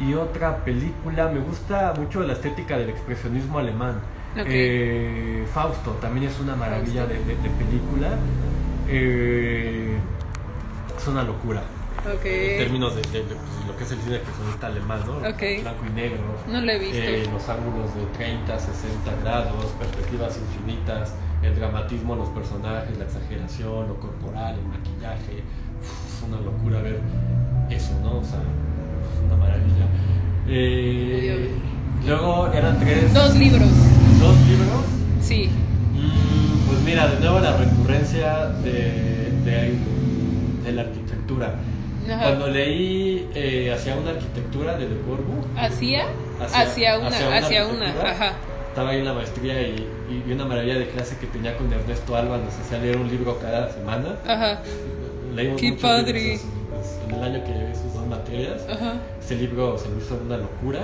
y 0.00 0.14
otra 0.14 0.56
película, 0.64 1.28
me 1.28 1.40
gusta 1.40 1.92
mucho 1.98 2.22
la 2.22 2.32
estética 2.32 2.78
del 2.78 2.88
expresionismo 2.90 3.58
alemán. 3.58 4.00
Eh, 4.46 5.46
Fausto 5.52 5.90
también 6.00 6.28
es 6.28 6.40
una 6.40 6.56
maravilla 6.56 7.04
de 7.06 7.14
película. 7.16 8.08
Eh, 8.88 9.98
es 10.96 11.06
una 11.08 11.22
locura 11.22 11.62
En 12.04 12.58
términos 12.58 12.94
de, 12.96 13.02
de- 13.02 13.24
de, 13.28 13.34
pues, 13.34 13.66
lo 13.66 13.76
que 13.76 13.84
es 13.84 13.90
el 13.92 14.00
cine 14.00 14.16
expresionista 14.16 14.66
alemán, 14.68 15.00
¿no? 15.06 15.20
Blanco 15.62 15.84
y 15.86 15.90
negro. 15.90 16.36
No 16.46 16.60
lo 16.60 16.72
he 16.72 16.78
visto. 16.78 16.96
eh, 16.96 17.28
los 17.30 17.48
ángulos 17.48 17.94
de 17.94 18.06
30, 18.06 18.58
60 18.58 19.14
grados, 19.22 19.66
perspectivas 19.78 20.38
infinitas, 20.38 21.14
el 21.42 21.54
dramatismo 21.56 22.14
de 22.14 22.20
los 22.20 22.28
personajes, 22.30 22.96
la 22.98 23.04
exageración, 23.04 23.88
lo 23.88 24.00
corporal, 24.00 24.56
el 24.58 24.66
maquillaje. 24.66 25.42
Uf, 25.80 26.16
es 26.16 26.22
una 26.28 26.40
locura 26.40 26.80
ver 26.82 27.00
eso, 27.70 27.92
¿no? 28.02 28.18
O 28.18 28.24
sea, 28.24 28.38
es 28.40 29.24
una 29.26 29.36
maravilla. 29.36 29.86
Eh, 30.48 31.50
luego 32.06 32.52
eran 32.52 32.78
tres. 32.80 33.12
Dos 33.14 33.36
libros. 33.36 33.68
dos 34.20 34.36
libros. 34.48 34.84
Sí. 35.20 35.50
Mm, 35.94 36.66
Pues 36.66 36.80
mira, 36.84 37.08
de 37.08 37.20
nuevo 37.20 37.40
la 37.40 37.56
recurrencia 37.56 38.46
de, 38.64 39.30
de, 39.44 39.74
de 40.64 40.72
la 40.72 40.82
arquitectura. 40.82 41.54
Ajá. 42.10 42.22
Cuando 42.24 42.48
leí 42.48 43.28
eh, 43.34 43.72
Hacia 43.72 43.94
una 43.96 44.10
arquitectura 44.10 44.76
de 44.76 44.88
Le 44.88 45.00
Corbusier, 45.02 45.56
¿Hacia? 45.56 46.04
Hacia- 46.40 46.60
Hacia 46.62 46.98
una, 46.98 47.08
hacia 47.08 47.26
una 47.28 47.36
hacia 47.38 47.66
una, 47.66 47.86
ajá. 48.10 48.32
estaba 48.68 48.90
ahí 48.90 48.98
en 48.98 49.04
la 49.04 49.12
maestría 49.14 49.60
y, 49.62 49.88
y 50.28 50.32
una 50.32 50.44
maravilla 50.44 50.78
de 50.78 50.88
clase 50.88 51.16
que 51.18 51.26
tenía 51.26 51.56
con 51.56 51.72
Ernesto 51.72 52.16
Alba, 52.16 52.38
nos 52.38 52.54
hacía 52.58 52.78
leer 52.78 52.96
un 52.96 53.08
libro 53.08 53.38
cada 53.40 53.70
semana. 53.72 54.16
Ajá. 54.26 54.60
leímos 55.34 55.60
Qué 55.60 55.72
padre. 55.74 56.34
en, 56.34 56.40
en 57.08 57.14
el 57.16 57.22
año 57.22 57.44
que 57.44 57.52
llevé 57.52 57.74
sus 57.74 57.92
dos 57.94 58.06
materias. 58.06 58.62
Ajá. 58.70 58.94
Ese 59.22 59.34
libro 59.36 59.76
se 59.78 59.88
me 59.88 60.02
hizo 60.02 60.18
una 60.24 60.36
locura. 60.38 60.80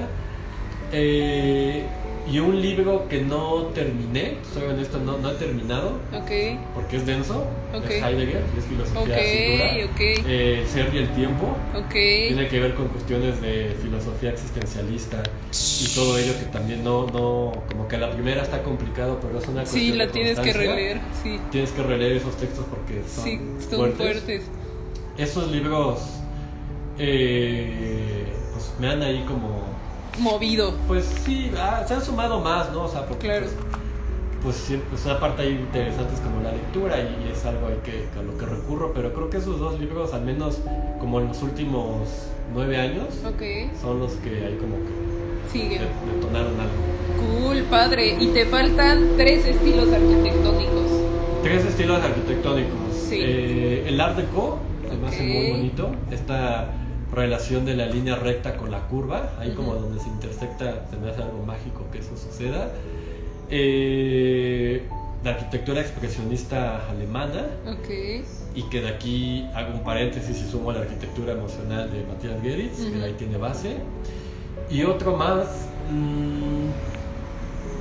Eh, 0.93 1.85
y 2.27 2.39
un 2.41 2.61
libro 2.61 3.07
que 3.09 3.22
no 3.22 3.66
terminé, 3.74 4.39
soy 4.53 4.64
honesto, 4.64 4.99
no, 4.99 5.16
no 5.18 5.31
he 5.31 5.35
terminado, 5.35 6.01
Ok. 6.12 6.31
porque 6.74 6.97
es 6.97 7.07
denso, 7.07 7.47
Ok. 7.72 7.85
es 7.85 8.03
Heidegger, 8.03 8.43
y 8.55 8.59
es 8.59 8.64
filosofía 8.64 9.01
Ok, 9.16 9.20
así 9.20 9.45
dura. 9.53 9.93
ok. 9.93 10.01
Eh, 10.01 10.66
Ser 10.68 10.93
y 10.95 10.99
el 10.99 11.09
tiempo, 11.14 11.57
tiene 11.93 12.49
que 12.49 12.59
ver 12.61 12.74
con 12.74 12.89
cuestiones 12.89 13.41
de 13.41 13.77
filosofía 13.81 14.31
existencialista 14.31 15.22
y 15.53 15.95
todo 15.95 16.18
ello 16.18 16.33
que 16.39 16.47
también 16.47 16.83
no, 16.83 17.07
no, 17.07 17.62
como 17.68 17.87
que 17.87 17.97
a 17.97 18.01
la 18.01 18.11
primera 18.11 18.43
está 18.43 18.62
complicado, 18.62 19.18
pero 19.22 19.39
es 19.39 19.47
una 19.49 19.64
Sí, 19.64 19.70
cuestión 19.93 19.99
la 19.99 20.07
de 20.07 20.12
tienes 20.12 20.39
que 20.41 20.53
releer. 20.53 21.01
Sí. 21.22 21.41
Tienes 21.51 21.70
que 21.70 21.83
releer 21.83 22.12
esos 22.12 22.37
textos 22.37 22.64
porque 22.68 23.03
son, 23.09 23.24
Sí, 23.24 23.41
son 23.70 23.79
fuertes. 23.79 23.97
fuertes. 23.97 24.43
Esos 25.16 25.51
libros 25.53 26.01
eh, 26.99 28.27
pues 28.53 28.72
me 28.81 28.89
han 28.89 29.03
ahí 29.03 29.24
como 29.27 29.66
Movido. 30.19 30.75
pues 30.89 31.05
sí, 31.25 31.51
ah, 31.59 31.85
se 31.87 31.95
han 31.95 32.03
sumado 32.05 32.41
más, 32.41 32.73
¿no? 32.73 32.85
O 32.85 32.89
sea, 32.89 33.07
porque 33.07 33.27
Claro. 33.29 33.47
pues, 33.47 33.57
pues 34.43 34.57
siempre 34.57 34.97
es 34.97 35.05
una 35.05 35.19
parte 35.21 35.43
ahí 35.43 35.51
interesante 35.53 36.14
es 36.14 36.21
como 36.21 36.41
la 36.43 36.53
lectura 36.53 36.97
y, 37.01 37.27
y 37.29 37.33
es 37.33 37.45
algo 37.45 37.67
ahí 37.67 37.79
que, 37.85 38.09
que 38.12 38.19
a 38.19 38.23
lo 38.23 38.37
que 38.39 38.47
recurro, 38.47 38.93
pero 38.95 39.12
creo 39.12 39.29
que 39.31 39.39
esos 39.39 39.59
dos 39.59 39.79
libros, 39.81 40.12
al 40.14 40.23
menos 40.23 40.59
como 41.01 41.21
en 41.21 41.29
los 41.29 41.43
últimos 41.43 42.09
nueve 42.55 42.77
años, 42.79 43.07
son 43.81 43.99
los 44.01 44.12
que 44.14 44.31
ahí 44.47 44.57
como 44.61 44.77
que 44.77 45.51
Sigue. 45.53 45.79
de- 45.81 46.14
detonaron 46.14 46.53
algo. 46.61 47.43
Cool, 47.43 47.62
padre. 47.64 48.17
Y 48.21 48.29
te 48.29 48.47
faltan 48.47 49.09
tres 49.17 49.45
estilos 49.47 49.89
arquitectónicos. 49.93 50.91
Tres 51.43 51.64
estilos 51.64 52.03
arquitectónicos. 52.03 52.95
Sí. 53.09 53.19
Eh, 53.21 53.85
el 53.89 54.01
Art 54.01 54.17
Deco, 54.17 54.59
hace 55.07 55.23
Ok. 55.23 55.29
muy 55.29 55.51
bonito. 55.51 55.91
Esta 56.11 56.71
relación 57.13 57.65
de 57.65 57.77
la 57.77 57.87
línea 57.87 58.17
recta 58.17 58.57
con 58.57 58.71
la 58.71 58.81
curva, 58.89 59.31
ahí 59.39 59.53
como 59.53 59.73
Ujú. 59.73 59.81
donde 59.83 60.01
se 60.01 60.09
intersecta, 60.09 60.87
se 60.91 60.97
me 60.97 61.11
hace 61.11 61.23
algo 61.23 61.43
mágico 61.45 61.87
que 61.93 61.99
eso 61.99 62.17
suceda. 62.17 62.71
Eh, 63.51 64.83
la 65.23 65.31
arquitectura 65.33 65.81
expresionista 65.81 66.89
alemana, 66.89 67.47
y 68.55 68.63
que 68.65 68.81
de 68.81 68.89
aquí 68.89 69.47
hago 69.55 69.75
un 69.75 69.85
paréntesis 69.85 70.37
y 70.41 70.51
sumo 70.51 70.73
la 70.73 70.81
arquitectura 70.81 71.33
emocional 71.33 71.91
de 71.91 72.05
Matthias 72.05 72.41
Geritz, 72.43 72.85
que 72.85 72.97
Ujú. 72.97 73.05
ahí 73.05 73.13
tiene 73.19 73.37
base. 73.37 73.77
Y 74.71 74.83
otro 74.85 75.17
más 75.17 75.69
mm, 75.91 76.69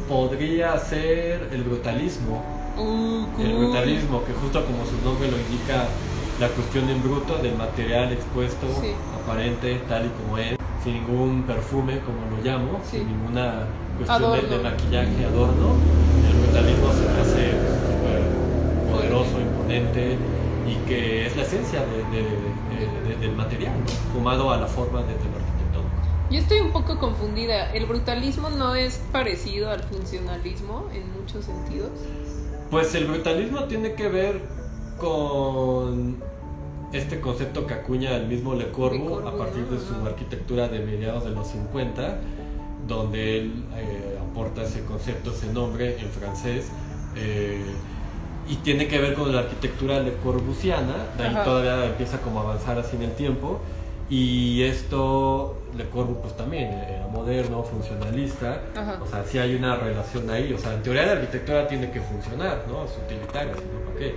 podría 0.08 0.78
ser 0.78 1.50
el 1.52 1.64
brutalismo. 1.64 2.44
Uh, 2.78 3.26
cool. 3.36 3.46
El 3.46 3.56
brutalismo, 3.58 4.24
que 4.24 4.34
justo 4.34 4.66
como 4.66 4.86
su 4.86 4.98
nombre 5.04 5.30
lo 5.32 5.38
indica, 5.40 5.88
la 6.40 6.50
cuestión 6.50 6.90
en 6.90 7.02
bruto 7.02 7.38
del 7.38 7.56
material 7.56 8.12
expuesto, 8.12 8.68
Sí. 8.82 8.94
aparente, 9.24 9.76
tal 9.88 10.08
y 10.08 10.10
como 10.10 10.38
es, 10.38 10.58
sin 10.84 10.96
ningún 10.96 11.44
perfume, 11.44 12.00
como 12.02 12.36
lo 12.36 12.44
llamo, 12.44 12.82
Sí. 12.84 12.98
sin 13.00 13.08
ninguna 13.08 13.68
cuestión 13.98 14.50
de, 14.50 14.58
maquillaje, 14.60 15.26
adorno. 15.26 15.76
El 16.30 16.36
brutalismo 16.36 16.92
se 16.92 17.06
me 17.06 17.22
hace 17.22 17.52
súper 17.90 18.22
poderoso, 18.92 19.40
imponente 19.40 20.18
y 20.68 20.76
que 20.88 21.28
es 21.28 21.36
la 21.36 21.44
esencia 21.44 21.82
de- 21.86 22.04
de- 22.06 22.22
de- 22.70 23.10
de- 23.10 23.16
del 23.16 23.36
material, 23.36 23.74
¿no? 23.80 23.86
fumado 24.14 24.52
a 24.52 24.58
la 24.58 24.68
forma 24.68 25.02
de, 25.04 25.14
arquitectónico. 25.14 25.96
Yo 26.30 26.40
estoy 26.40 26.60
un 26.60 26.72
poco 26.72 26.98
confundida. 26.98 27.72
¿El 27.72 27.86
brutalismo 27.86 28.50
no 28.50 28.74
es 28.74 28.98
parecido 29.12 29.70
al 29.70 29.82
funcionalismo 29.84 30.90
en 30.92 31.12
muchos 31.14 31.46
sentidos? 31.46 31.92
Pues 32.72 32.96
el 32.96 33.06
brutalismo 33.06 33.66
tiene 33.66 33.94
que 33.94 34.10
ver 34.10 34.42
con 34.98 36.18
este 36.94 37.20
concepto 37.20 37.68
que 37.68 37.74
acuña 37.74 38.16
el 38.16 38.28
mismo 38.28 38.54
Le 38.56 38.72
Corbusier 38.72 39.28
a 39.28 39.38
partir 39.38 39.66
de 39.66 39.80
su 39.80 40.06
arquitectura 40.06 40.68
de 40.68 40.80
mediados 40.80 41.26
de 41.26 41.32
los 41.32 41.48
50, 41.48 42.18
donde 42.88 43.40
él 43.40 43.64
eh, 43.76 44.18
aporta 44.22 44.64
ese 44.64 44.84
concepto, 44.86 45.32
ese 45.32 45.48
nombre 45.52 46.00
en 46.00 46.10
francés. 46.10 46.70
eh, 47.16 47.64
y 48.48 48.58
tiene 48.58 48.88
que 48.88 49.00
ver 49.00 49.16
con 49.16 49.34
la 49.34 49.40
arquitectura 49.40 50.00
Le 50.02 50.14
Corbusiana, 50.18 50.94
de 51.18 51.24
ahí 51.24 51.32
Ajá. 51.34 51.44
todavía 51.44 51.86
empieza 51.88 52.20
como 52.22 52.42
a 52.42 52.44
avanzar 52.44 52.78
así 52.78 52.96
en 52.96 53.02
el 53.02 53.12
tiempo. 53.14 53.60
Y 54.08 54.62
esto, 54.62 55.64
Le 55.76 55.90
Corbusier 55.90 56.22
pues 56.22 56.38
también 56.38 56.72
era 56.72 57.08
moderno, 57.08 57.64
funcionalista, 57.64 58.62
Ajá. 58.76 59.00
o 59.04 59.08
sea, 59.08 59.24
sí 59.24 59.40
hay 59.40 59.56
una 59.56 59.78
relación 59.78 60.30
ahí. 60.30 60.54
O 60.54 60.60
sea, 60.60 60.76
en 60.76 60.84
teoría 60.84 61.08
la 61.08 61.14
arquitectura 61.14 61.68
tiene 61.68 61.90
que 61.90 62.00
funcionar, 62.02 62.66
¿no? 62.68 62.86
Es 62.86 62.92
utilitaria, 63.04 63.54
sino 63.56 63.80
para 63.84 63.98
qué. 63.98 64.14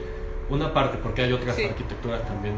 Una 0.51 0.72
parte, 0.72 0.99
porque 1.03 1.22
hay 1.22 1.32
otras 1.32 1.57
Sí. 1.57 1.64
arquitecturas 1.64 2.24
también 2.26 2.55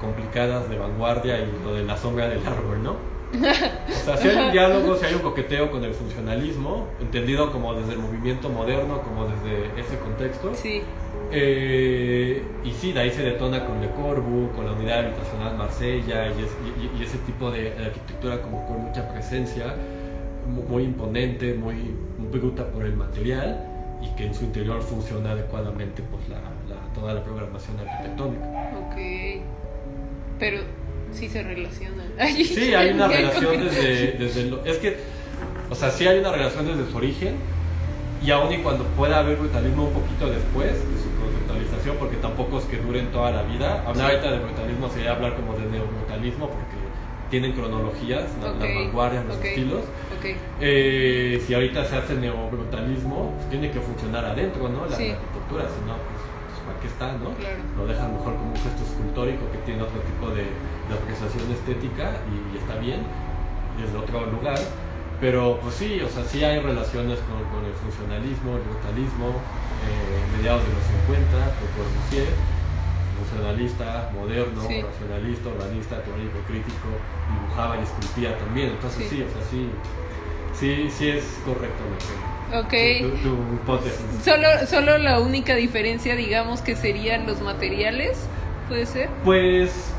complicadas 0.00 0.68
de 0.68 0.78
vanguardia 0.78 1.38
y 1.40 1.52
lo 1.64 1.74
de 1.74 1.84
la 1.84 1.96
sombra 1.96 2.28
del 2.28 2.46
árbol, 2.46 2.82
¿no? 2.82 2.96
O 3.32 4.04
sea, 4.04 4.16
si 4.16 4.28
hay 4.28 4.36
un 4.46 4.52
diálogo, 4.52 4.96
si 4.96 5.06
hay 5.06 5.14
un 5.14 5.20
coqueteo 5.22 5.70
con 5.70 5.82
el 5.84 5.92
funcionalismo, 5.92 6.88
entendido 7.00 7.50
como 7.50 7.74
desde 7.74 7.94
el 7.94 7.98
movimiento 7.98 8.48
moderno, 8.48 9.02
como 9.02 9.26
desde 9.26 9.80
ese 9.80 9.98
contexto. 9.98 10.52
Sí. 10.54 10.82
Eh, 11.32 12.42
y 12.64 12.70
sí, 12.72 12.92
de 12.92 13.00
ahí 13.00 13.10
se 13.10 13.22
detona 13.22 13.66
con 13.66 13.80
Le 13.80 13.90
Corbu, 13.90 14.52
con 14.52 14.66
la 14.66 14.72
unidad 14.72 15.00
habitacional 15.00 15.56
Marsella 15.56 16.28
y, 16.28 16.42
es- 16.42 16.56
y- 16.62 16.96
y 16.98 17.02
ese 17.02 17.18
tipo 17.18 17.50
de, 17.50 17.72
de 17.72 17.84
arquitectura 17.86 18.40
como 18.40 18.64
con 18.66 18.84
mucha 18.84 19.08
presencia, 19.08 19.74
mu- 20.48 20.62
muy 20.62 20.84
imponente, 20.84 21.54
muy 21.54 21.94
bruta 22.30 22.64
por 22.68 22.84
el 22.84 22.94
material 22.94 23.58
y 24.00 24.14
que 24.16 24.26
en 24.26 24.34
su 24.34 24.44
interior 24.44 24.80
funciona 24.82 25.32
adecuadamente 25.32 26.02
pues, 26.08 26.28
la- 26.28 26.40
toda 27.04 27.14
la 27.14 27.22
programación 27.22 27.76
arquitectónica. 27.80 28.46
Ok. 28.80 28.96
Pero 30.38 30.62
sí 31.12 31.28
se 31.28 31.42
relacionan. 31.42 32.06
Sí, 32.34 32.74
hay 32.74 32.90
una 32.92 33.08
relación 33.18 33.60
desde, 33.62 34.12
desde 34.12 34.44
lo, 34.46 34.64
es 34.64 34.78
que, 34.78 34.96
o 35.70 35.74
sea, 35.74 35.90
sí 35.90 36.06
hay 36.06 36.18
una 36.18 36.32
relación 36.32 36.64
desde 36.66 36.90
su 36.90 36.96
origen 36.96 37.34
y 38.24 38.30
aun 38.30 38.50
y 38.54 38.58
cuando 38.62 38.84
pueda 38.96 39.18
haber 39.18 39.36
brutalismo 39.36 39.84
un 39.88 39.92
poquito 39.92 40.30
después 40.30 40.72
de 40.72 40.96
su 41.02 41.10
conceptualización, 41.20 41.96
porque 41.98 42.16
tampoco 42.16 42.58
es 42.58 42.64
que 42.64 42.78
duren 42.78 43.08
toda 43.12 43.30
la 43.32 43.42
vida. 43.42 43.84
Hablar 43.86 44.12
ahorita 44.12 44.30
de 44.32 44.38
brutalismo 44.38 44.88
sería 44.88 45.12
hablar 45.12 45.34
como 45.36 45.52
de 45.52 45.66
neobrutalismo 45.66 46.48
porque 46.48 46.74
tienen 47.28 47.52
cronologías, 47.52 48.24
la- 48.40 48.50
Ok, 48.52 48.60
las 48.60 48.74
vanguardias, 48.76 49.24
los 49.26 49.36
ok. 49.36 49.44
estilos. 49.44 49.80
Ok. 50.18 50.24
Eh, 50.60 51.42
si 51.46 51.52
ahorita 51.52 51.84
se 51.84 51.96
hace 51.96 52.14
neobrutalismo, 52.14 53.34
pues 53.36 53.50
tiene 53.50 53.70
que 53.70 53.80
funcionar 53.80 54.24
adentro, 54.24 54.68
¿no? 54.70 54.86
La, 54.86 54.96
Sí. 54.96 55.08
la 55.08 55.14
arquitectura, 55.16 55.64
si 55.68 55.80
no, 55.84 55.96
pues, 56.84 56.94
pues, 56.94 56.98
¿para 56.98 57.14
qué 57.14 57.16
está, 57.16 57.18
no? 57.18 57.34
Claro. 57.36 57.62
Lo 57.76 57.86
dejan 57.86 58.12
mejor 58.14 58.36
como 58.36 58.50
un 58.52 58.56
gesto 58.56 58.84
escultórico 58.84 59.50
que 59.50 59.58
tiene 59.58 59.82
otro 59.82 60.00
tipo 60.00 60.30
de, 60.30 60.44
de 60.88 60.94
apreciación 60.94 61.50
estética 61.50 62.22
y, 62.30 62.54
y 62.54 62.56
está 62.58 62.76
bien 62.76 63.06
desde 63.76 63.96
otro 63.96 64.26
lugar. 64.26 64.58
Pero 65.20 65.58
pues 65.62 65.76
sí, 65.76 66.00
o 66.00 66.08
sea, 66.08 66.24
sí 66.24 66.42
hay 66.44 66.60
relaciones 66.60 67.18
con, 67.20 67.44
con 67.44 67.64
el 67.64 67.72
funcionalismo, 67.72 68.56
el 68.56 68.62
brutalismo, 68.62 69.42
eh, 69.82 70.26
mediados 70.32 70.66
de 70.66 70.74
los 70.74 70.82
50, 70.84 71.52
por 71.58 71.70
Corbusier, 71.70 72.34
funcionalista, 73.16 74.10
moderno, 74.12 74.62
Sí. 74.68 74.82
racionalista, 74.82 75.48
urbanista, 75.48 76.02
teórico, 76.02 76.40
crítico, 76.46 77.00
dibujaba 77.30 77.78
y 77.78 77.82
esculpía 77.84 78.36
también. 78.38 78.70
Entonces 78.70 79.08
Sí. 79.08 79.16
sí, 79.16 79.22
o 79.22 79.30
sea, 79.30 79.42
sí, 79.42 79.70
sí, 80.52 80.90
sí 80.90 81.08
es 81.08 81.40
correcto 81.44 81.84
lo 81.84 81.96
que- 81.96 82.34
Ok. 82.54 82.72
tu, 83.00 83.30
tu. 83.30 84.20
Solo, 84.22 84.46
solo 84.68 84.98
la 84.98 85.20
única 85.20 85.54
diferencia, 85.56 86.14
digamos, 86.14 86.60
que 86.60 86.76
serían 86.76 87.26
los 87.26 87.40
materiales, 87.40 88.28
¿puede 88.68 88.86
ser? 88.86 89.08
Pues 89.24 89.92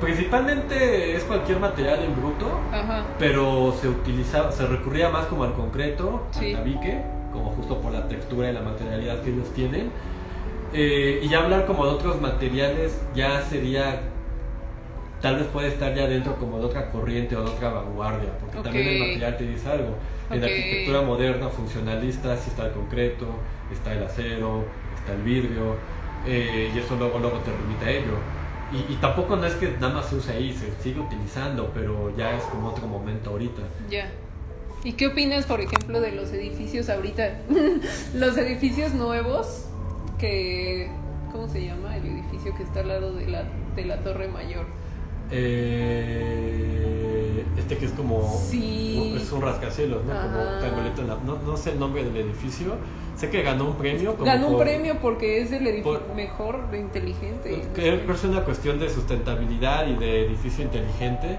principalmente 0.00 1.14
es 1.16 1.22
cualquier 1.24 1.60
material 1.60 2.02
en 2.02 2.16
bruto, 2.16 2.60
Ajá. 2.72 3.04
pero 3.18 3.74
se 3.80 3.88
utilizaba, 3.88 4.50
se 4.52 4.66
recurría 4.66 5.10
más 5.10 5.26
como 5.26 5.44
al 5.44 5.54
concreto, 5.54 6.26
Sí. 6.32 6.46
al 6.52 6.60
tabique, 6.60 7.02
como 7.32 7.50
justo 7.50 7.80
por 7.80 7.92
la 7.92 8.08
textura 8.08 8.50
y 8.50 8.52
la 8.52 8.62
materialidad 8.62 9.22
que 9.22 9.30
ellos 9.30 9.52
tienen. 9.54 9.90
Eh, 10.72 11.20
y 11.22 11.28
ya 11.28 11.44
hablar 11.44 11.66
como 11.66 11.86
de 11.86 11.92
otros 11.92 12.20
materiales 12.20 13.00
ya 13.14 13.42
sería, 13.42 14.00
tal 15.22 15.36
vez 15.36 15.46
puede 15.46 15.68
estar 15.68 15.94
ya 15.94 16.06
dentro 16.08 16.34
como 16.36 16.58
de 16.58 16.66
otra 16.66 16.90
corriente 16.90 17.36
o 17.36 17.44
de 17.44 17.50
otra 17.50 17.70
vanguardia, 17.70 18.30
porque 18.40 18.58
también 18.58 18.88
el 18.88 18.98
material 18.98 19.36
te 19.36 19.44
dice 19.44 19.68
algo. 19.68 19.94
En 20.30 20.42
arquitectura 20.42 21.02
moderna, 21.02 21.48
funcionalista, 21.48 22.36
sí 22.36 22.50
está 22.50 22.66
el 22.66 22.72
concreto, 22.72 23.26
está 23.72 23.92
el 23.92 24.02
acero, 24.02 24.64
está 24.98 25.12
el 25.12 25.22
vidrio, 25.22 25.76
eh, 26.26 26.72
y 26.74 26.78
eso 26.78 26.96
luego, 26.96 27.18
luego 27.18 27.38
te 27.38 27.52
remite 27.52 27.84
a 27.84 27.90
ello. 27.90 28.18
Y, 28.72 28.92
y 28.92 28.96
tampoco 28.96 29.36
no 29.36 29.46
es 29.46 29.54
que 29.54 29.70
nada 29.80 29.94
más 29.94 30.06
se 30.06 30.16
use 30.16 30.32
ahí, 30.32 30.52
se 30.52 30.72
sigue 30.82 31.00
utilizando, 31.00 31.70
pero 31.72 32.14
ya 32.16 32.36
es 32.36 32.42
como 32.44 32.68
otro 32.68 32.86
momento 32.88 33.30
ahorita. 33.30 33.62
Ya. 33.88 34.10
¿Y 34.82 34.92
qué 34.92 35.08
opinas, 35.08 35.46
por 35.46 35.60
ejemplo, 35.60 36.00
de 36.00 36.12
los 36.12 36.32
edificios 36.32 36.88
ahorita? 36.88 37.40
los 38.14 38.36
edificios 38.36 38.92
nuevos 38.94 39.66
que... 40.18 40.90
¿Cómo 41.32 41.48
se 41.48 41.64
llama? 41.66 41.96
El 41.96 42.06
edificio 42.06 42.54
que 42.56 42.62
está 42.62 42.80
al 42.80 42.88
lado 42.88 43.14
de 43.14 43.26
la, 43.26 43.44
de 43.74 43.84
la 43.84 44.02
Torre 44.02 44.28
Mayor. 44.28 44.66
Eh, 45.30 46.95
este 47.58 47.78
que 47.78 47.86
es 47.86 47.92
como 47.92 48.38
Sí. 48.50 49.14
es 49.16 49.30
un 49.32 49.40
rascacielos, 49.42 50.04
¿no? 50.04 50.12
Como 50.12 50.38
Ajá. 50.40 50.58
triangulito 50.60 51.00
en 51.02 51.08
la- 51.08 51.16
no, 51.24 51.38
no 51.44 51.56
sé 51.56 51.70
el 51.72 51.78
nombre 51.80 52.04
del 52.04 52.16
edificio. 52.16 52.74
Sé 53.16 53.30
que 53.30 53.42
ganó 53.42 53.64
un 53.64 53.76
premio. 53.76 54.12
como 54.12 54.26
Ganó 54.26 54.48
un 54.48 54.58
premio 54.58 54.98
porque 55.00 55.40
es 55.40 55.50
el 55.52 55.66
edificio 55.66 56.00
por- 56.06 56.14
mejor 56.14 56.70
de 56.70 56.78
inteligente. 56.80 57.66
Creo 57.74 58.04
que 58.06 58.12
es 58.12 58.24
una 58.24 58.44
cuestión 58.44 58.78
de 58.78 58.90
sustentabilidad 58.90 59.86
y 59.86 59.94
de 59.96 60.26
edificio 60.26 60.64
inteligente. 60.64 61.38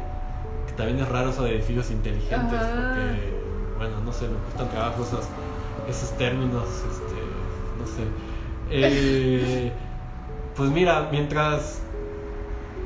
Que 0.66 0.74
también 0.74 1.00
es 1.00 1.08
raro 1.08 1.30
eso 1.30 1.44
de 1.44 1.52
edificios 1.56 1.92
inteligentes. 1.92 2.60
Ajá. 2.60 2.96
Porque, 2.96 3.34
bueno, 3.78 4.02
no 4.04 4.12
sé, 4.12 4.28
me 4.28 4.38
cuestan 4.38 4.70
trabajo 4.70 5.04
esos, 5.04 5.26
esos 5.88 6.18
términos. 6.18 6.64
Este, 6.68 7.16
no 7.80 7.86
sé. 7.86 8.04
Eh, 8.72 9.72
pues 10.56 10.70
mira, 10.72 11.08
mientras, 11.12 11.82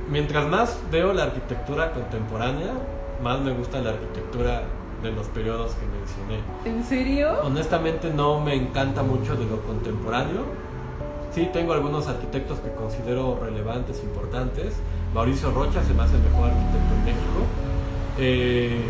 mientras 0.09 0.47
más 0.47 0.77
veo 0.91 1.13
la 1.13 1.23
arquitectura 1.23 1.93
contemporánea, 1.93 2.73
más 3.21 3.39
me 3.39 3.51
gusta 3.51 3.79
la 3.81 3.91
arquitectura 3.91 4.63
de 5.03 5.11
los 5.11 5.27
periodos 5.27 5.73
que 5.75 5.85
mencioné. 5.87 6.39
¿En 6.65 6.83
serio? 6.83 7.41
Honestamente 7.43 8.11
no 8.13 8.39
me 8.39 8.55
encanta 8.55 9.03
mucho 9.03 9.35
de 9.35 9.45
lo 9.45 9.61
contemporáneo. 9.61 10.43
Sí, 11.33 11.49
tengo 11.53 11.73
algunos 11.73 12.07
arquitectos 12.07 12.59
que 12.59 12.71
considero 12.73 13.39
relevantes, 13.41 14.03
importantes. 14.03 14.75
Mauricio 15.13 15.51
Rocha 15.51 15.83
se 15.83 15.93
me 15.93 16.03
hace 16.03 16.15
el 16.15 16.23
mejor 16.23 16.49
arquitecto 16.49 16.93
en 16.93 17.05
México. 17.05 17.39
Eh, 18.19 18.81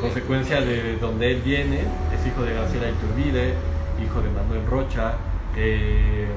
consecuencia 0.00 0.60
de 0.60 0.96
donde 0.98 1.32
él 1.32 1.42
viene, 1.42 1.80
es 1.80 2.26
hijo 2.26 2.42
de 2.42 2.54
Graciela 2.54 2.88
Iturbide, 2.90 3.54
hijo 4.02 4.20
de 4.22 4.30
Manuel 4.30 4.66
Rocha. 4.66 5.14
eh, 5.56 6.28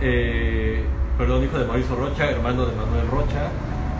eh, 0.00 0.84
perdón, 1.16 1.42
hijo 1.42 1.58
de 1.58 1.64
Mauricio 1.64 1.96
Rocha, 1.96 2.30
hermano 2.30 2.66
de 2.66 2.76
Manuel 2.76 3.08
Rocha. 3.10 3.50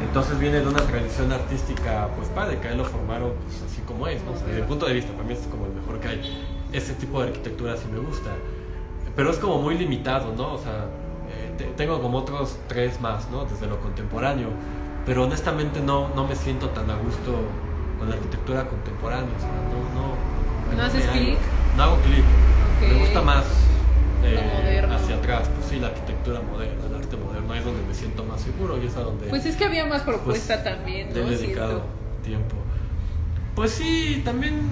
Entonces 0.01 0.39
viene 0.39 0.61
de 0.61 0.67
una 0.69 0.81
tradición 0.81 1.33
artística, 1.33 2.09
pues 2.17 2.29
padre, 2.29 2.59
que 2.61 2.69
a 2.69 2.73
él 2.73 2.79
lo 2.79 2.85
formaron 2.85 3.33
pues, 3.45 3.63
así 3.63 3.83
como 3.83 4.07
es, 4.07 4.23
¿no? 4.25 4.33
O 4.33 4.37
sea, 4.37 4.47
desde 4.47 4.61
el 4.61 4.67
punto 4.67 4.87
de 4.87 4.93
vista, 4.95 5.13
para 5.13 5.25
mí 5.25 5.33
es 5.35 5.41
como 5.47 5.67
el 5.67 5.73
mejor 5.73 5.99
que 6.01 6.09
hay. 6.09 6.21
Ese 6.73 6.95
tipo 6.95 7.21
de 7.21 7.29
arquitectura 7.29 7.77
sí 7.77 7.87
me 7.93 7.99
gusta. 7.99 8.31
Pero 9.17 9.31
es 9.31 9.39
como 9.39 9.61
muy 9.61 9.77
limitado, 9.77 10.33
¿no? 10.37 10.55
O 10.55 10.59
sea, 10.59 10.87
eh, 11.31 11.53
te- 11.59 11.65
tengo 11.77 12.01
como 12.01 12.19
otros 12.19 12.59
tres 12.69 13.01
más, 13.01 13.29
¿no? 13.31 13.45
Desde 13.45 13.67
lo 13.67 13.81
contemporáneo. 13.81 14.49
Pero 15.05 15.25
honestamente 15.25 15.81
no, 15.81 16.11
no 16.15 16.27
me 16.27 16.37
siento 16.37 16.69
tan 16.69 16.91
a 16.91 16.95
gusto 16.97 17.51
con 17.99 18.09
la 18.09 18.15
arquitectura 18.15 18.69
contemporánea. 18.69 19.35
O 19.37 19.41
sea, 19.41 19.51
no, 19.73 19.89
no. 19.95 20.77
¿No 20.77 20.83
haces 20.85 21.07
clic? 21.07 21.39
No 21.77 21.83
hago 21.83 21.97
clic. 22.03 22.23
Ok. 22.23 22.89
Me 22.93 22.99
gusta 23.01 23.23
más 23.23 23.45
eh, 24.23 24.83
hacia 24.95 25.17
atrás. 25.17 25.49
Pues 25.57 25.67
sí, 25.71 25.81
la 25.81 25.89
arquitectura 25.89 26.41
moderna, 26.43 26.88
ahí 27.53 27.61
es 27.61 27.65
donde 27.65 27.83
me 27.87 27.95
siento 27.95 28.25
más 28.25 28.41
seguro 28.41 28.81
y 28.83 28.87
es 28.87 28.97
a 28.97 29.01
donde 29.01 29.27
Pues 29.27 29.47
es 29.47 29.57
que 29.57 29.65
había 29.65 29.87
más 29.87 30.03
propuesta 30.03 30.63
también, 30.63 31.13
le 31.13 31.21
¿no? 31.23 31.29
he 31.29 31.37
dedicado 31.37 31.69
Siento. 31.69 31.87
tiempo. 32.25 32.55
Pues 33.55 33.73
sí, 33.73 34.23
también 34.25 34.69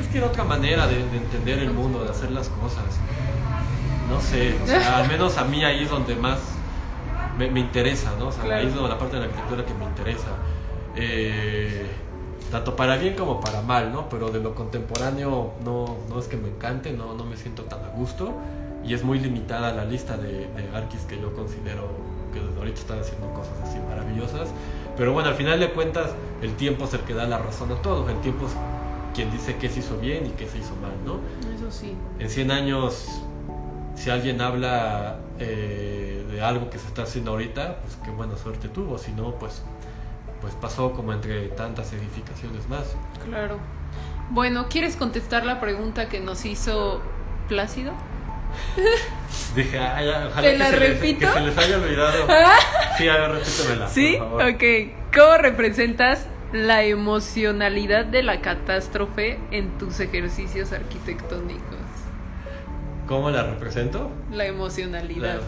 es 0.00 0.06
que 0.08 0.18
era 0.18 0.26
otra 0.28 0.44
manera 0.44 0.86
de, 0.86 0.96
de 0.96 1.16
entender 1.18 1.58
el 1.58 1.72
mundo, 1.72 2.02
de 2.04 2.10
hacer 2.10 2.30
las 2.30 2.48
cosas. 2.48 2.84
No 4.08 4.20
sé, 4.20 4.58
o 4.62 4.66
sea, 4.66 4.98
al 4.98 5.08
menos 5.08 5.36
a 5.38 5.44
mí 5.44 5.64
ahí 5.64 5.84
es 5.84 5.90
donde 5.90 6.14
más 6.16 6.38
me, 7.38 7.50
me 7.50 7.60
interesa, 7.60 8.12
¿no? 8.18 8.28
O 8.28 8.32
sea, 8.32 8.44
Claro. 8.44 8.60
ahí 8.60 8.66
es 8.68 8.74
donde 8.74 8.88
la 8.88 8.98
parte 8.98 9.16
de 9.16 9.20
la 9.20 9.26
arquitectura 9.26 9.64
que 9.64 9.74
me 9.74 9.84
interesa. 9.84 10.30
Eh, 10.96 11.86
tanto 12.50 12.76
para 12.76 12.96
bien 12.96 13.14
como 13.14 13.40
para 13.40 13.62
mal, 13.62 13.92
¿no? 13.92 14.08
Pero 14.10 14.30
de 14.30 14.40
lo 14.40 14.54
contemporáneo 14.54 15.52
no, 15.64 15.96
no 16.08 16.18
es 16.18 16.26
que 16.26 16.36
me 16.36 16.48
encante, 16.48 16.92
no, 16.92 17.14
no 17.14 17.24
me 17.24 17.36
siento 17.36 17.62
tan 17.64 17.82
a 17.84 17.88
gusto 17.88 18.34
y 18.84 18.92
es 18.94 19.04
muy 19.04 19.18
limitada 19.20 19.72
la 19.72 19.84
lista 19.84 20.16
de, 20.18 20.48
de 20.48 20.68
arquis 20.74 21.02
que 21.02 21.18
yo 21.18 21.34
considero 21.34 21.88
que 22.32 22.40
desde 22.40 22.58
ahorita 22.58 22.80
están 22.80 22.98
haciendo 23.00 23.32
cosas 23.34 23.54
así 23.62 23.78
maravillosas. 23.88 24.48
Pero 24.96 25.12
bueno, 25.12 25.28
al 25.28 25.34
final 25.34 25.60
de 25.60 25.70
cuentas, 25.70 26.10
el 26.42 26.54
tiempo 26.56 26.84
es 26.84 26.94
el 26.94 27.00
que 27.00 27.14
da 27.14 27.26
la 27.26 27.38
razón 27.38 27.72
a 27.72 27.80
todo. 27.82 28.08
El 28.08 28.20
tiempo 28.20 28.46
es 28.46 28.52
quien 29.14 29.30
dice 29.30 29.56
qué 29.56 29.68
se 29.68 29.80
hizo 29.80 29.98
bien 29.98 30.26
y 30.26 30.30
qué 30.30 30.48
se 30.48 30.58
hizo 30.58 30.74
mal, 30.76 30.92
¿no? 31.04 31.20
Eso 31.54 31.70
sí. 31.70 31.94
En 32.18 32.28
100 32.28 32.50
años, 32.50 33.22
si 33.94 34.10
alguien 34.10 34.40
habla 34.40 35.18
eh, 35.38 36.24
de 36.30 36.42
algo 36.42 36.70
que 36.70 36.78
se 36.78 36.86
está 36.86 37.02
haciendo 37.02 37.32
ahorita, 37.32 37.78
pues 37.82 37.96
qué 38.04 38.10
buena 38.10 38.36
suerte 38.36 38.68
tuvo. 38.68 38.98
Si 38.98 39.12
no, 39.12 39.34
pues, 39.36 39.62
pues 40.40 40.54
pasó 40.54 40.92
como 40.92 41.12
entre 41.12 41.48
tantas 41.48 41.92
edificaciones 41.92 42.68
más. 42.68 42.96
Claro. 43.24 43.58
Bueno, 44.30 44.66
¿quieres 44.68 44.96
contestar 44.96 45.44
la 45.44 45.60
pregunta 45.60 46.08
que 46.08 46.20
nos 46.20 46.44
hizo 46.44 47.02
Plácido? 47.48 47.92
Dije, 49.56 49.78
ay, 49.78 50.08
ojalá 50.08 50.40
¿Te 50.40 50.52
que, 50.52 50.58
la 50.58 50.70
se 50.70 50.80
les, 50.80 50.88
repito? 51.00 51.26
que 51.26 51.32
se 51.32 51.40
les 51.40 51.58
haya 51.58 51.76
olvidado. 51.78 52.26
Sí, 52.98 53.08
a 53.08 53.16
ver, 53.16 53.30
repítemela. 53.32 53.88
¿Sí? 53.88 54.16
por 54.18 54.28
favor. 54.28 54.42
Ok. 54.50 54.62
¿Cómo 55.14 55.38
representas 55.38 56.26
la 56.52 56.82
emocionalidad 56.84 58.04
de 58.04 58.22
la 58.22 58.42
catástrofe 58.42 59.38
en 59.50 59.78
tus 59.78 59.98
ejercicios 60.00 60.72
arquitectónicos? 60.72 61.62
¿Cómo 63.06 63.30
la 63.30 63.42
represento? 63.44 64.10
La 64.30 64.44
emocionalidad. 64.44 65.36
La, 65.36 65.40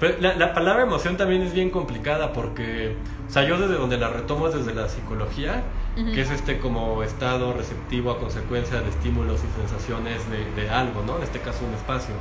pero 0.00 0.14
la, 0.20 0.34
la 0.34 0.52
palabra 0.54 0.82
emoción 0.82 1.16
también 1.16 1.42
es 1.42 1.52
bien 1.54 1.70
complicada 1.70 2.32
porque, 2.32 2.96
o 3.28 3.30
sea, 3.30 3.44
yo 3.44 3.58
desde 3.58 3.74
donde 3.74 3.96
la 3.96 4.08
retomo 4.08 4.48
es 4.48 4.54
desde 4.54 4.74
la 4.74 4.88
psicología, 4.88 5.62
Que 5.96 6.20
es 6.20 6.30
este 6.30 6.58
como 6.58 7.02
estado 7.02 7.54
receptivo 7.54 8.10
a 8.10 8.18
consecuencia 8.18 8.82
de 8.82 8.90
estímulos 8.90 9.42
y 9.44 9.48
sensaciones 9.48 10.28
de, 10.28 10.50
de 10.52 10.68
algo, 10.68 11.02
¿no? 11.02 11.16
En 11.16 11.22
este 11.22 11.40
caso 11.40 11.64
un 11.64 11.72
espacio. 11.72 12.14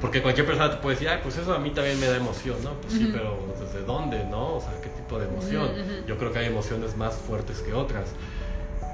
Porque 0.00 0.20
cualquier 0.20 0.46
persona 0.46 0.68
te 0.70 0.78
puede 0.78 0.96
decir, 0.96 1.08
ay, 1.08 1.20
pues 1.22 1.36
eso 1.36 1.54
a 1.54 1.58
mí 1.60 1.70
también 1.70 2.00
me 2.00 2.06
da 2.08 2.16
emoción, 2.16 2.56
¿no? 2.64 2.72
Pues 2.80 2.94
sí, 2.94 3.04
Ujú. 3.04 3.12
pero 3.12 3.54
¿desde 3.60 3.86
dónde, 3.86 4.24
no? 4.24 4.56
O 4.56 4.60
sea, 4.60 4.72
¿qué 4.82 4.88
tipo 4.88 5.16
de 5.20 5.26
emoción? 5.26 5.62
Ujú, 5.62 5.80
ujú. 5.80 6.06
Yo 6.08 6.18
creo 6.18 6.32
que 6.32 6.40
hay 6.40 6.46
emociones 6.46 6.96
más 6.96 7.14
fuertes 7.14 7.58
que 7.60 7.72
otras. 7.72 8.08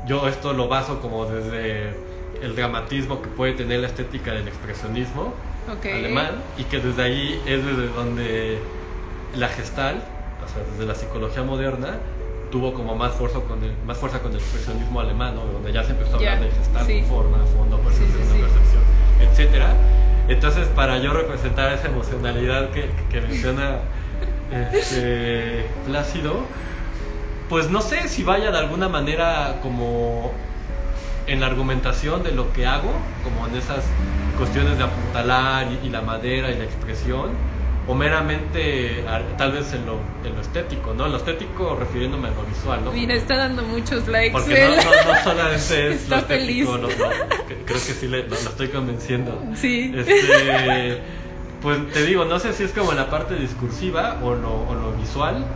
Yo 0.07 0.28
esto 0.28 0.53
lo 0.53 0.68
baso 0.68 1.01
como 1.01 1.24
desde 1.24 1.95
el 2.43 2.55
dramatismo 2.55 3.22
que 3.22 3.28
puede 3.30 3.55
tener 3.55 3.80
la 3.80 3.87
estética 3.87 4.32
del 4.34 4.47
expresionismo, 4.49 5.34
Ok. 5.66 5.87
alemán 5.87 6.45
y 6.59 6.64
que 6.64 6.78
desde 6.80 7.03
ahí 7.03 7.43
es 7.47 7.64
desde 7.64 7.89
donde 7.89 8.62
la 9.34 9.49
gestal, 9.49 10.05
o 10.45 10.49
sea, 10.49 10.62
desde 10.70 10.84
la 10.84 10.95
psicología 10.95 11.43
moderna, 11.43 11.99
tuvo 12.57 12.72
como 12.72 12.94
más 12.94 13.12
fuerza 13.12 13.38
con 13.40 13.62
el, 13.62 13.72
más 13.86 13.98
fuerza 13.98 14.20
con 14.20 14.30
el 14.32 14.38
expresionismo 14.38 14.98
alemán, 14.98 15.34
¿no? 15.34 15.44
donde 15.44 15.74
ya 15.74 15.84
se 15.84 15.90
empezó 15.90 16.14
a 16.14 16.16
hablar 16.16 16.40
de 16.40 16.50
gestal, 16.50 16.86
sí. 16.86 17.04
forma, 17.07 17.36
fondo, 17.54 17.78
percepción, 17.80 18.22
Sí, 18.22 18.28
sí, 18.28 18.32
sí. 18.32 18.40
percepción, 18.40 18.82
etcétera. 19.20 19.74
Entonces, 20.28 20.66
para 20.68 20.96
yo 20.96 21.12
representar 21.12 21.70
esa 21.74 21.88
emocionalidad 21.88 22.70
que, 22.70 22.88
que 23.11 23.20
menciona 23.20 23.80
este, 24.72 25.66
Plácido, 25.86 26.46
pues 27.50 27.68
no 27.70 27.82
sé 27.82 28.09
si 28.09 28.22
vaya 28.22 28.50
de 28.50 28.59
alguna 28.59 28.88
manera 28.88 29.57
como 29.62 30.32
en 31.26 31.40
la 31.40 31.46
argumentación 31.48 32.22
de 32.22 32.32
lo 32.32 32.54
que 32.54 32.66
hago, 32.66 32.90
como 33.22 33.46
en 33.46 33.54
esas 33.54 33.84
cuestiones 34.38 34.78
de 34.78 34.84
apuntalar 34.84 35.66
y, 35.70 35.88
y 35.88 35.90
la 35.90 36.00
madera 36.00 36.50
y 36.50 36.57
la 36.57 36.64
expresión, 36.64 37.32
o 37.89 37.95
meramente 37.95 39.05
tal 39.39 39.53
vez 39.53 39.72
en 39.72 39.87
lo, 39.87 40.01
en 40.24 40.34
lo 40.34 40.41
estético, 40.41 40.93
¿no? 40.95 41.07
En 41.07 41.12
lo 41.12 41.18
estético 41.18 41.76
refiriéndome 41.78 42.28
a 42.28 42.30
lo 42.32 42.43
visual, 42.43 42.84
¿no? 42.84 42.91
Mira, 42.93 43.14
está 43.14 43.37
dando 43.37 43.62
muchos 43.62 44.09
likes. 44.09 44.32
Porque 44.32 44.59
no, 44.61 44.76
no- 44.76 45.12
no 45.14 45.22
solamente 45.22 45.89
es 45.89 45.95
Está 46.03 46.16
lo 46.16 46.20
estético, 46.22 46.78
no, 46.78 46.89
creo 46.89 47.64
que 47.66 47.78
sí 47.78 48.09
le- 48.09 48.22
lo, 48.24 48.30
lo 48.30 48.34
estoy 48.37 48.68
convenciendo. 48.68 49.41
Sí. 49.55 49.93
Este, 49.95 51.01
pues 51.62 51.93
te 51.93 52.05
digo, 52.05 52.24
no 52.24 52.39
sé 52.41 52.53
si 52.53 52.64
es 52.64 52.72
como 52.72 52.91
en 52.91 52.97
la 52.99 53.09
parte 53.09 53.34
discursiva 53.37 54.18
o 54.22 54.34
lo, 54.34 54.53
o 54.66 54.74
lo 54.74 54.93
visual, 54.93 55.47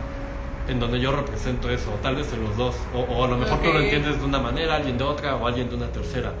en 0.67 0.79
donde 0.79 0.99
yo 1.01 1.11
represento 1.11 1.69
eso, 1.69 1.91
o 1.91 1.95
tal 1.95 2.15
vez 2.15 2.31
en 2.33 2.43
los 2.43 2.55
dos, 2.55 2.75
o, 2.93 2.99
o 3.01 3.25
a 3.25 3.27
lo 3.27 3.37
mejor 3.37 3.59
tú 3.61 3.73
lo 3.73 3.79
entiendes 3.81 4.19
de 4.19 4.25
una 4.25 4.39
manera, 4.39 4.75
alguien 4.77 4.97
de 4.97 5.03
otra, 5.03 5.35
o 5.35 5.47
alguien 5.47 5.69
de 5.69 5.75
una 5.75 5.87
tercera. 5.91 6.31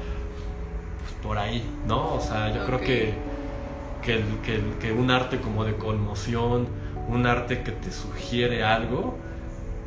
Pues 1.01 1.13
por 1.21 1.37
ahí, 1.37 1.61
¿no? 1.85 2.13
O 2.15 2.21
sea, 2.21 2.53
yo 2.53 2.65
creo 2.65 2.79
que, 2.79 3.13
que, 4.01 4.13
el- 4.15 4.39
que, 4.43 4.55
el- 4.55 4.73
que 4.79 4.91
un 4.91 5.11
arte 5.11 5.39
como 5.39 5.63
de 5.63 5.75
conmoción, 5.75 6.67
un 7.07 7.25
arte 7.25 7.63
que 7.63 7.71
te 7.71 7.91
sugiere 7.91 8.63
algo, 8.63 9.17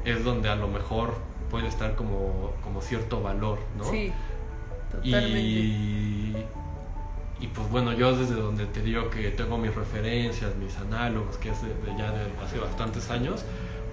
es 0.04 0.24
donde 0.24 0.48
a 0.48 0.56
lo 0.56 0.68
mejor 0.68 1.14
puede 1.50 1.68
estar 1.68 1.94
como, 1.94 2.52
como 2.62 2.80
cierto 2.80 3.22
valor, 3.22 3.58
¿no? 3.78 3.84
Sí, 3.84 4.12
totalmente. 4.90 5.38
Y, 5.38 6.34
y 7.40 7.46
pues 7.48 7.68
bueno, 7.70 7.92
yo 7.92 8.16
desde 8.16 8.34
donde 8.34 8.66
te 8.66 8.80
digo 8.82 9.10
que 9.10 9.30
tengo 9.30 9.58
mis 9.58 9.74
referencias, 9.74 10.54
mis 10.56 10.76
análogos, 10.78 11.36
que 11.38 11.50
es 11.50 11.62
de, 11.62 11.68
de 11.68 11.98
ya 11.98 12.10
de 12.10 12.20
hace 12.44 12.58
bastantes 12.58 13.10
años, 13.10 13.44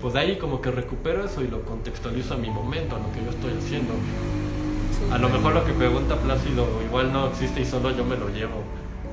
pues 0.01 0.13
de 0.13 0.19
ahí 0.21 0.37
como 0.37 0.61
que 0.61 0.71
recupero 0.71 1.23
eso 1.25 1.41
y 1.41 1.47
lo 1.47 1.61
contextualizo 1.63 2.33
a 2.33 2.37
mi 2.37 2.49
momento, 2.49 2.95
a 2.95 2.99
lo 2.99 3.11
que 3.11 3.23
yo 3.23 3.29
estoy 3.29 3.53
haciendo. 3.53 3.93
A 5.11 5.17
lo 5.17 5.29
mejor 5.29 5.53
lo 5.53 5.65
que 5.65 5.73
pregunta 5.73 6.15
Plácido 6.17 6.67
igual 6.87 7.11
no 7.13 7.27
existe 7.27 7.61
y 7.61 7.65
solo 7.65 7.91
yo 7.91 8.03
me 8.05 8.15
lo 8.17 8.29
llevo. 8.29 8.63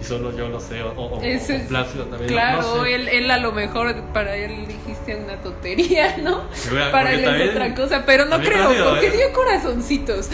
Y 0.00 0.04
solo 0.04 0.36
yo 0.36 0.48
lo 0.48 0.60
sé, 0.60 0.80
o, 0.82 0.90
o- 0.92 1.20
Plácido 1.68 2.04
también. 2.04 2.28
Claro, 2.30 2.62
no 2.62 2.84
sé. 2.84 2.94
él, 2.94 3.08
él 3.08 3.30
a 3.30 3.38
lo 3.38 3.50
mejor 3.52 3.94
para 4.14 4.36
él 4.36 4.66
dijiste 4.68 5.16
una 5.16 5.36
tontería, 5.40 6.16
¿no? 6.22 6.44
Para 6.92 7.12
él 7.12 7.24
también- 7.24 7.48
es 7.48 7.54
otra 7.56 7.74
cosa, 7.74 8.02
pero 8.06 8.24
no 8.26 8.38
creo, 8.38 8.66
Plácido 8.68 8.90
porque 8.90 9.06
es- 9.08 9.12
dio 9.14 9.32
corazoncitos. 9.32 10.30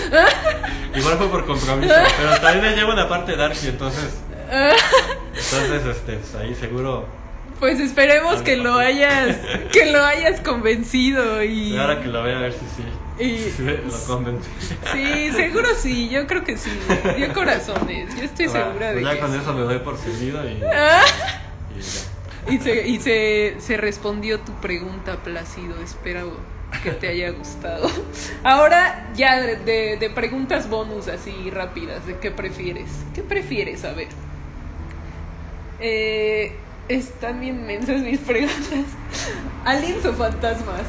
Igual 0.95 1.17
fue 1.19 1.29
por 1.29 1.47
compromiso, 1.47 1.95
pero 2.19 2.41
también 2.41 2.61
me 2.73 2.77
llevo 2.77 2.93
una 2.93 3.09
parte 3.09 3.37
darky, 3.37 3.69
entonces, 3.69 4.19
entonces 4.51 5.87
este, 5.97 6.13
pues 6.17 6.35
ahí 6.35 6.55
seguro 6.55 7.07
Pues 7.59 7.81
esperemos 7.81 8.43
que 8.43 8.57
lo 8.57 8.75
hayas, 8.75 9.37
que 9.73 9.91
lo 9.93 10.05
hayas 10.05 10.41
convencido 10.41 11.43
y 11.43 11.77
Ahora 11.79 12.01
que 12.03 12.09
lo 12.09 12.23
vea, 12.23 12.37
a 12.39 12.41
ver 12.43 12.53
si 12.53 12.59
sí. 12.77 12.85
Y, 13.19 13.39
Sí, 13.39 13.63
lo 13.87 14.05
convencí. 14.07 14.49
sí, 14.93 15.31
seguro 15.33 15.69
sí, 15.77 16.09
yo 16.09 16.27
creo 16.27 16.43
que 16.45 16.57
sí. 16.57 16.71
Dio 17.17 17.33
corazones, 17.33 18.15
yo 18.17 18.25
estoy 18.25 18.47
Bueno, 18.49 18.67
segura 18.67 18.89
de 18.89 18.95
pues 18.95 19.05
ya 19.05 19.15
que 19.15 19.21
con 19.21 19.33
sí. 19.33 19.39
eso 19.41 19.53
me 19.55 19.61
doy 19.61 19.79
por 19.79 19.97
servido 19.99 20.45
y, 20.49 20.61
Ah, 20.73 21.03
y 21.77 21.81
ya. 21.81 22.53
Y, 22.53 22.59
se, 22.59 22.87
y 22.89 23.01
se, 23.01 23.55
se 23.61 23.77
respondió 23.79 24.41
tu 24.41 24.53
pregunta, 24.61 25.17
Plácido. 25.23 25.81
Espero 25.83 26.37
que 26.83 26.91
te 26.91 27.09
haya 27.09 27.31
gustado. 27.31 27.89
Ahora 28.43 29.09
ya 29.15 29.41
de, 29.41 29.57
de- 29.57 29.97
de 29.97 30.11
preguntas 30.11 30.69
bonus 30.69 31.09
así 31.09 31.51
rápidas, 31.51 32.05
de 32.07 32.19
qué 32.19 32.31
prefieres. 32.33 32.91
¿Qué 33.15 33.23
prefieres? 33.23 33.85
A 33.85 33.93
ver. 33.93 34.09
Eh, 35.81 36.53
están 36.89 37.41
bien 37.41 37.65
mensas 37.67 38.01
mis 38.03 38.19
preguntas. 38.21 38.85
¿Aliens 39.65 40.05
o 40.05 40.13
fantasmas? 40.13 40.83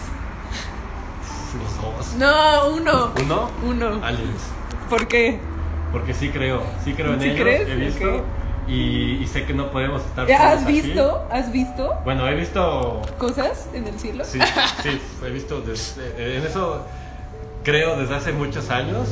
Los 1.59 1.81
dos. 1.81 2.13
No, 2.17 2.69
uno. 2.75 3.11
¿Uno? 3.21 3.49
Uno. 3.63 3.99
Aliens. 4.03 4.41
¿Por 4.89 5.07
qué? 5.07 5.39
Porque 5.91 6.13
sí 6.13 6.29
creo, 6.29 6.61
sí 6.83 6.93
creo 6.93 7.13
en 7.13 7.21
¿Sí 7.21 7.27
ellos, 7.29 7.41
crees? 7.41 7.69
he 7.69 7.75
visto 7.75 8.25
y, 8.67 9.17
y 9.23 9.27
sé 9.27 9.45
que 9.45 9.53
no 9.53 9.71
podemos 9.71 10.03
estar 10.03 10.27
¿Ya 10.27 10.51
¿Has 10.51 10.63
aquí. 10.63 10.81
visto? 10.81 11.27
¿Has 11.31 11.51
visto 11.51 11.93
Bueno, 12.03 12.27
he 12.27 12.35
visto, 12.35 13.01
cosas 13.17 13.69
en 13.73 13.87
el 13.87 13.97
cielo? 13.99 14.25
sí, 14.25 14.39
sí, 14.83 14.99
he 15.25 15.29
visto, 15.29 15.61
desde- 15.61 16.37
en 16.37 16.43
eso 16.45 16.85
creo 17.63 17.95
desde 17.97 18.15
hace 18.15 18.31
muchos 18.33 18.69
años. 18.69 19.07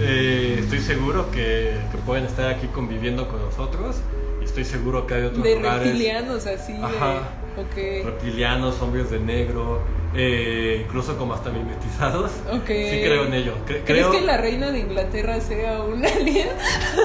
Eh, 0.00 0.56
estoy 0.60 0.80
seguro 0.80 1.30
que, 1.30 1.76
que 1.90 1.98
pueden 1.98 2.24
estar 2.24 2.48
aquí 2.50 2.66
conviviendo 2.68 3.28
con 3.28 3.40
nosotros 3.40 3.96
y 4.40 4.44
estoy 4.44 4.64
seguro 4.64 5.06
que 5.06 5.14
hay 5.14 5.22
otros 5.24 5.42
De 5.42 5.56
lugares 5.56 5.82
reptilianos 5.84 6.46
así. 6.46 6.74
Ajá. 6.82 7.20
Ok. 7.60 8.04
reptilianos, 8.04 8.80
hombres 8.80 9.10
de 9.10 9.18
negro, 9.18 9.80
eh, 10.14 10.82
incluso 10.86 11.16
como 11.18 11.34
hasta 11.34 11.50
mimetizados. 11.50 12.30
Ok. 12.52 12.66
Sí 12.66 13.00
creo 13.02 13.24
en 13.24 13.34
ello. 13.34 13.52
Cre- 13.66 13.82
¿Crees 13.84 14.06
creo... 14.06 14.10
que 14.12 14.20
la 14.20 14.36
reina 14.36 14.70
de 14.70 14.78
Inglaterra 14.80 15.40
sea 15.40 15.80
un 15.82 16.04
alien? 16.06 16.48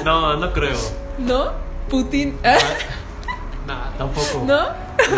No, 0.04 0.36
no 0.38 0.54
creo. 0.54 0.78
¿No? 1.18 1.52
Putin. 1.90 2.38
¿Ah? 2.44 2.58
No, 3.68 3.80
tampoco. 3.98 4.44
¿No? 4.46 4.60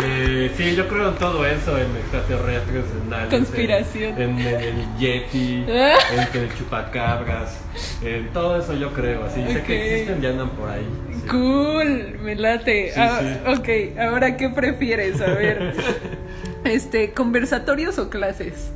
Eh, 0.04 0.52
sí, 0.56 0.76
yo 0.76 0.86
creo 0.88 1.08
en 1.08 1.14
todo 1.16 1.44
eso, 1.44 1.76
en 1.76 1.90
extraterrestres, 1.96 2.84
en 3.04 3.12
aliens, 3.12 3.30
Conspiración. 3.34 4.20
En, 4.22 4.38
en 4.38 4.60
el 4.60 4.96
Yeti, 4.98 5.66
Ah. 5.68 5.94
en 6.14 6.26
que 6.28 6.38
el 6.44 6.54
chupacabras, 6.56 7.58
en 8.02 8.28
todo 8.32 8.60
eso 8.60 8.74
yo 8.74 8.92
creo. 8.92 9.24
Así 9.24 9.42
sé 9.52 9.62
que 9.64 9.94
existen 10.02 10.22
y 10.22 10.26
andan 10.26 10.50
por 10.50 10.70
ahí. 10.70 10.86
sí. 11.12 11.28
Cool, 11.28 12.18
me 12.22 12.36
late. 12.36 12.92
Sí, 12.94 13.00
Ah, 13.00 13.20
sí. 13.20 13.50
Ok, 13.58 13.98
ahora 13.98 14.36
¿qué 14.36 14.48
prefieres? 14.50 15.20
A 15.20 15.26
ver. 15.26 15.74
Este, 16.64 17.12
¿conversatorios 17.12 17.96
o 17.98 18.10
clases? 18.10 18.72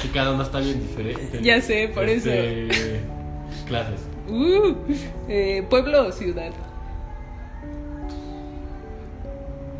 Sí, 0.00 0.08
cada 0.08 0.32
uno 0.32 0.42
está 0.42 0.58
bien 0.58 0.80
diferente. 0.80 1.38
Ya 1.42 1.60
sé, 1.60 1.90
por 1.92 2.04
Este, 2.08 2.68
Clases. 3.66 4.00
Uh, 4.28 4.74
eh, 5.28 5.64
¿Pueblo 5.68 6.06
o 6.08 6.12
ciudad? 6.12 6.50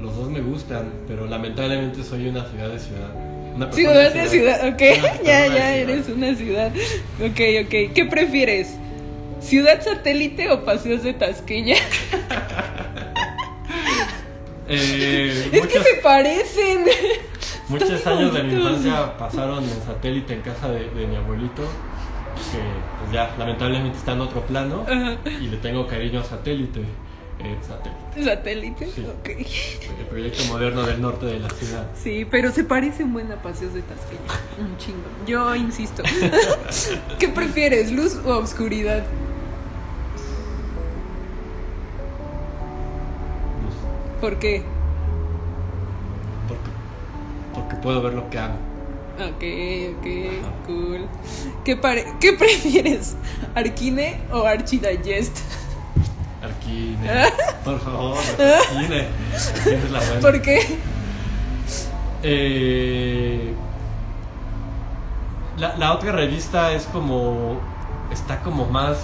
Los 0.02 0.16
dos 0.16 0.28
me 0.28 0.40
gustan, 0.40 0.92
pero 1.06 1.26
lamentablemente 1.26 2.02
soy 2.02 2.26
una 2.28 2.44
ciudad 2.44 2.68
de 2.70 2.78
ciudad. 2.78 3.10
Una 3.54 3.70
Ciudad 3.72 4.12
de 4.12 4.26
ciudad, 4.28 4.68
ok. 4.68 4.80
Una 4.98 5.02
persona 5.12 5.22
Ya, 5.24 5.46
ya, 5.46 5.52
ciudad. 5.52 5.74
eres 5.78 6.08
una 6.08 6.34
ciudad. 6.34 6.72
Ok, 7.20 7.40
ok. 7.64 7.94
¿Qué 7.94 8.06
prefieres? 8.10 8.74
¿Ciudad 9.40 9.80
satélite 9.82 10.50
o 10.50 10.64
paseos 10.64 11.02
de 11.02 11.12
Tasqueña? 11.14 11.76
Eh, 14.68 15.50
Es 15.52 15.60
muchos, 15.62 15.82
que 15.82 15.90
se 15.90 15.94
parecen. 16.02 16.84
muchos 17.68 18.06
años 18.06 18.32
de 18.32 18.42
mi 18.44 18.54
infancia 18.54 19.16
pasaron 19.18 19.62
en 19.64 19.82
satélite 19.84 20.34
en 20.34 20.40
casa 20.40 20.68
de, 20.70 20.88
de 20.88 21.06
mi 21.06 21.16
abuelito, 21.16 21.62
que 21.62 22.58
pues 23.00 23.12
ya 23.12 23.34
lamentablemente 23.38 23.98
está 23.98 24.12
en 24.12 24.20
otro 24.22 24.40
plano 24.46 24.86
Ajá. 24.88 25.16
y 25.28 25.48
le 25.48 25.56
tengo 25.58 25.86
cariño 25.86 26.20
a 26.20 26.24
satélite. 26.24 26.80
Eh, 27.44 27.58
satélite, 27.66 28.24
¿Satélite? 28.24 28.86
Sí. 28.86 29.04
Ok. 29.06 29.28
el 29.98 30.06
proyecto 30.06 30.44
moderno 30.44 30.82
del 30.84 31.00
norte 31.00 31.26
de 31.26 31.40
la 31.40 31.50
ciudad. 31.50 31.90
Sí, 31.94 32.24
pero 32.24 32.50
se 32.52 32.64
parece 32.64 33.04
un 33.04 33.12
buen 33.12 33.30
a 33.32 33.40
paseos 33.42 33.72
de 33.74 33.82
Tasqueña. 33.82 34.22
Un 34.58 34.76
chingo. 34.76 35.08
Yo 35.26 35.54
insisto. 35.54 36.02
¿Qué 37.18 37.28
prefieres, 37.28 37.90
luz 37.90 38.14
o 38.24 38.36
oscuridad? 38.38 39.06
Luz, 43.64 43.74
¿Por 44.20 44.38
qué? 44.38 44.64
Porque, 46.48 46.70
porque 47.54 47.76
puedo 47.76 48.02
ver 48.02 48.14
lo 48.14 48.28
que 48.30 48.38
hago. 48.38 48.54
Ok, 49.14 49.44
ok, 49.98 50.06
Ajá. 50.42 50.52
cool. 50.66 51.08
¿Qué, 51.64 51.76
pare- 51.76 52.06
¿Qué 52.20 52.32
prefieres? 52.38 53.16
¿Arquine 53.54 54.20
o 54.32 54.42
Archidigest? 54.44 55.38
Arquine, 56.72 57.32
por 57.64 57.80
favor, 57.80 58.16
Arquine. 58.18 59.08
Arquine 59.34 59.76
es 59.84 59.90
la 59.90 59.98
buena. 59.98 60.20
¿Por 60.20 60.42
qué? 60.42 60.78
Eh, 62.22 63.54
la, 65.58 65.76
la 65.76 65.92
otra 65.92 66.12
revista 66.12 66.72
es 66.72 66.84
como. 66.84 67.60
Está 68.10 68.40
como 68.42 68.66
más 68.66 68.98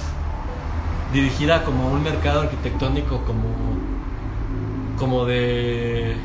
dirigida 1.13 1.65
como 1.65 1.85
a 1.85 1.91
un 1.91 2.03
mercado 2.03 2.43
arquitectónico, 2.43 3.25
como. 3.25 3.49
Como 4.99 5.25
de. 5.25 6.17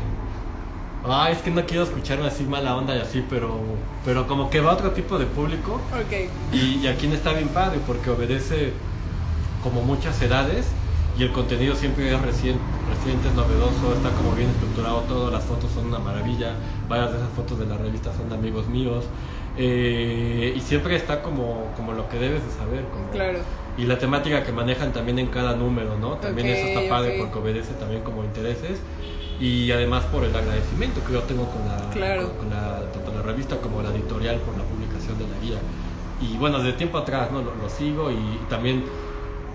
Ay, 1.06 1.34
es 1.34 1.40
que 1.40 1.52
no 1.52 1.66
quiero 1.66 1.84
escucharme 1.84 2.28
así 2.28 2.44
mala 2.44 2.76
onda 2.76 2.96
y 2.96 3.00
así, 3.00 3.26
pero. 3.30 3.60
Pero 4.06 4.28
como 4.28 4.50
que 4.50 4.62
va 4.62 4.72
a 4.72 4.74
otro 4.76 4.92
tipo 4.92 5.18
de 5.18 5.26
público. 5.26 5.82
Ok. 5.94 6.30
Y, 6.54 6.78
y 6.78 6.88
aquí 6.88 7.08
no 7.08 7.16
está 7.16 7.34
bien 7.34 7.50
padre 7.50 7.80
porque 7.86 8.10
obedece 8.10 8.74
como 9.64 9.82
muchas 9.82 10.22
edades 10.22 10.68
y 11.16 11.24
el 11.24 11.32
contenido 11.32 11.76
siempre 11.76 12.14
es 12.14 12.22
reciente, 12.22 12.80
reciente, 12.88 13.28
es 13.30 13.34
novedoso, 13.36 13.94
está 13.94 14.16
como 14.16 14.34
bien 14.34 14.50
estructurado 14.50 15.04
todo, 15.04 15.30
las 15.32 15.44
fotos 15.46 15.72
son 15.72 15.86
una 15.88 16.00
maravilla, 16.00 16.60
varias 16.88 17.12
de 17.12 17.18
esas 17.18 17.32
fotos 17.32 17.60
de 17.60 17.66
la 17.68 17.78
revista 17.78 18.14
son 18.14 18.30
de 18.30 18.36
amigos 18.36 18.68
míos 18.68 19.06
eh, 19.56 20.54
y 20.56 20.62
siempre 20.62 20.96
está 20.96 21.22
como, 21.22 21.74
como 21.76 21.94
lo 21.94 22.10
que 22.10 22.18
debes 22.18 22.44
de 22.46 22.52
saber. 22.52 22.90
como- 22.90 23.12
Claro. 23.12 23.40
Y 23.76 23.86
la 23.86 23.98
temática 23.98 24.44
que 24.44 24.52
manejan 24.52 24.94
también 24.94 25.18
en 25.18 25.28
cada 25.28 25.56
número, 25.56 25.98
¿no? 25.98 26.18
También 26.18 26.48
Ok, 26.48 26.54
eso 26.58 26.68
está 26.68 26.88
padre 26.90 27.12
ok. 27.14 27.18
porque 27.18 27.40
obedece 27.40 27.74
también 27.74 28.04
como 28.04 28.24
intereses 28.24 28.84
y 29.40 29.72
además 29.72 30.06
por 30.06 30.24
el 30.26 30.36
agradecimiento 30.36 31.04
que 31.04 31.14
yo 31.14 31.24
tengo 31.24 31.50
con 31.50 31.66
la, 31.66 31.90
Claro. 31.92 32.28
con, 32.30 32.38
con 32.38 32.50
la, 32.52 32.92
tanto 32.92 33.12
la 33.12 33.22
revista 33.24 33.62
como 33.62 33.82
la 33.82 33.90
editorial 33.90 34.42
por 34.42 34.58
la 34.58 34.64
publicación 34.68 35.18
de 35.18 35.28
la 35.28 35.38
guía. 35.38 35.64
Y 36.20 36.38
bueno, 36.38 36.60
desde 36.60 36.74
tiempo 36.78 36.98
atrás 37.00 37.32
¿no? 37.32 37.42
lo, 37.42 37.56
lo 37.56 37.68
sigo 37.70 38.12
y, 38.12 38.36
y 38.44 38.46
también, 38.46 38.92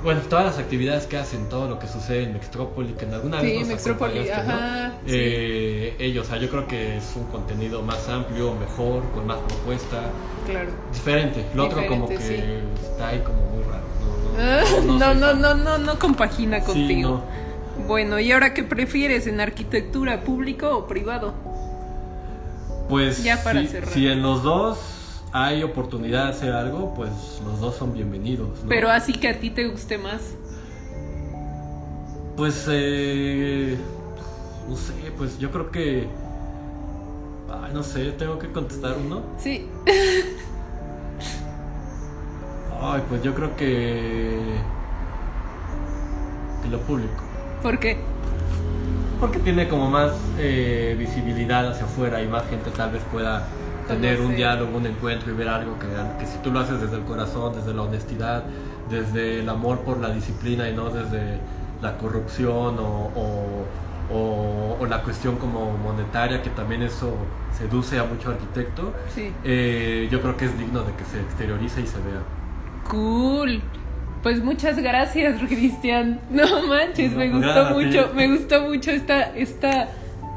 bueno, 0.03 0.20
todas 0.28 0.44
las 0.44 0.59
actividades 0.59 1.07
que 1.07 1.16
hacen, 1.16 1.49
todo 1.49 1.68
lo 1.68 1.78
que 1.78 1.86
sucede 1.88 2.22
en 2.24 2.32
Mextrópoli, 2.34 2.92
que 2.94 3.05
en 3.05 3.14
alguna 3.14 3.40
Sí, 3.40 3.46
vez 3.46 3.59
nos 3.61 3.68
Mextrópoli, 3.68 4.18
acompañaste, 4.30 4.46
¿no? 4.46 4.55
ajá, 4.55 4.92
sí. 5.07 5.12
Eh, 5.14 5.96
ellos, 5.99 6.26
o 6.26 6.30
sea, 6.30 6.38
yo 6.38 6.49
creo 6.49 6.66
que 6.68 6.96
es 6.99 7.12
un 7.16 7.24
contenido 7.24 7.82
más 7.82 8.09
amplio, 8.09 8.55
mejor, 8.55 9.03
con 9.12 9.26
más 9.26 9.38
propuesta, 9.38 10.03
Claro. 10.46 10.70
diferente. 10.92 11.44
Lo 11.55 11.66
otro 11.66 11.86
como 11.86 12.09
que 12.09 12.62
está 12.82 13.09
ahí 13.09 13.20
como 13.20 13.42
muy 13.42 13.62
raro. 13.64 13.84
No, 14.86 14.98
no, 14.98 15.14
No, 15.14 15.35
no, 15.35 15.55
no, 15.55 15.78
no, 15.78 15.98
compagina 15.98 16.60
contigo. 16.60 17.09
no. 17.78 17.86
Bueno, 17.86 18.18
¿y 18.18 18.32
ahora 18.32 18.55
qué 18.55 18.64
prefieres? 18.64 19.27
¿En 19.27 19.40
arquitectura 19.40 20.20
público 20.23 20.77
o 20.77 20.86
privado? 20.86 21.35
Pues 22.89 23.23
Ya 23.23 23.43
para 23.43 23.60
si, 23.60 23.68
cerrar. 23.68 23.90
si 23.93 24.06
en 24.09 24.23
los 24.23 24.43
dos 24.43 24.78
hay 25.32 25.62
oportunidad 25.62 26.24
de 26.24 26.30
hacer 26.30 26.52
algo, 26.52 26.94
pues 26.94 27.10
los 27.44 27.60
dos 27.60 27.76
son 27.76 27.92
bienvenidos. 27.92 28.48
¿no? 28.62 28.68
Pero 28.68 28.90
así 28.90 29.12
que 29.12 29.28
a 29.28 29.38
ti 29.38 29.50
te 29.50 29.68
guste 29.68 29.98
más. 29.98 30.34
Pues, 32.36 32.66
eh, 32.70 33.76
no 34.68 34.76
sé, 34.76 34.92
pues 35.16 35.38
yo 35.38 35.50
creo 35.50 35.70
que... 35.70 36.09
Ay, 37.50 37.72
no 37.72 37.82
sé, 37.82 38.12
tengo 38.12 38.38
que 38.38 38.52
contestar 38.52 38.96
uno. 39.05 39.22
Sí. 39.38 39.68
Ay, 42.80 43.02
pues 43.09 43.22
yo 43.22 43.34
creo 43.34 43.56
que... 43.56 44.38
que 46.62 46.68
lo 46.68 46.78
público. 46.80 47.24
¿Por 47.62 47.78
qué? 47.80 47.98
Porque 49.18 49.40
tiene 49.40 49.66
como 49.68 49.90
más 49.90 50.12
eh, 50.38 50.94
visibilidad 50.96 51.68
hacia 51.68 51.86
afuera 51.86 52.22
y 52.22 52.28
más 52.28 52.48
gente 52.48 52.70
tal 52.70 52.92
vez 52.92 53.02
pueda 53.10 53.48
tener 53.89 54.20
un 54.20 54.36
diálogo, 54.36 54.77
un 54.77 54.86
encuentro 54.86 55.31
y 55.32 55.35
ver 55.35 55.48
algo 55.48 55.78
que, 55.78 55.89
que 56.19 56.27
si 56.27 56.39
tú 56.39 56.51
lo 56.52 56.60
haces 56.60 56.81
desde 56.81 56.97
el 56.97 57.05
corazón, 57.05 57.55
desde 57.55 57.74
la 57.74 57.82
honestidad, 57.82 58.44
desde 58.89 59.40
el 59.40 59.48
amor 59.48 59.81
por 59.81 59.98
la 59.98 60.10
disciplina 60.10 60.69
y 60.69 60.74
no 60.74 60.90
desde 60.90 61.40
la 61.81 61.97
corrupción 61.98 62.78
o, 62.78 63.12
o- 63.15 63.66
o- 64.10 64.77
o 64.81 64.86
la 64.86 65.02
cuestión 65.02 65.36
como 65.36 65.77
monetaria, 65.77 66.43
que 66.43 66.51
también 66.51 66.82
eso 66.82 67.27
seduce 67.59 67.98
a 67.98 68.05
mucho 68.05 68.31
arquitecto, 68.31 68.94
Sí. 69.15 69.35
eh, 69.44 70.09
yo 70.10 70.20
creo 70.23 70.36
que 70.36 70.44
es 70.47 70.59
digno 70.59 70.82
de 70.82 70.93
que 70.93 71.05
se 71.05 71.20
exteriorice 71.20 71.81
y 71.82 71.86
se 71.86 71.98
vea. 71.98 72.23
Cool. 72.89 73.62
Pues 74.23 74.43
muchas 74.43 74.78
gracias, 74.78 75.40
Cristian. 75.48 76.20
No 76.31 76.66
manches, 76.66 77.12
No, 77.12 77.19
me 77.19 77.31
gustó 77.31 77.51
a 77.66 77.69
ti. 77.69 77.85
mucho, 77.85 78.10
me 78.15 78.28
gustó 78.28 78.62
mucho 78.62 78.90
esta, 78.90 79.23
esta, 79.36 79.89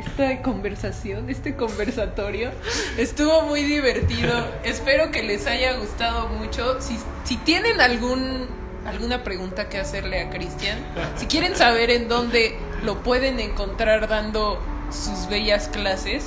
esta 0.06 0.41
conversación, 0.41 1.30
este 1.30 1.56
conversatorio. 1.56 2.52
Estuvo 2.98 3.44
muy 3.44 3.64
divertido. 3.64 4.34
Espero 4.64 5.11
que 5.11 5.23
les 5.23 5.48
haya 5.48 5.78
gustado 5.78 6.28
mucho. 6.30 6.82
Si, 6.82 6.98
si 7.23 7.38
tienen 7.38 7.80
algún 7.82 8.48
alguna 8.86 9.23
pregunta 9.23 9.69
que 9.69 9.78
hacerle 9.78 10.22
a 10.22 10.30
Cristian, 10.32 10.80
si 11.15 11.28
quieren 11.28 11.56
saber 11.56 11.91
en 11.91 12.07
dónde 12.07 12.57
lo 12.84 13.03
pueden 13.03 13.40
encontrar 13.40 14.07
dando 14.07 14.60
sus 14.91 15.30
bellas 15.30 15.68
clases, 15.68 16.23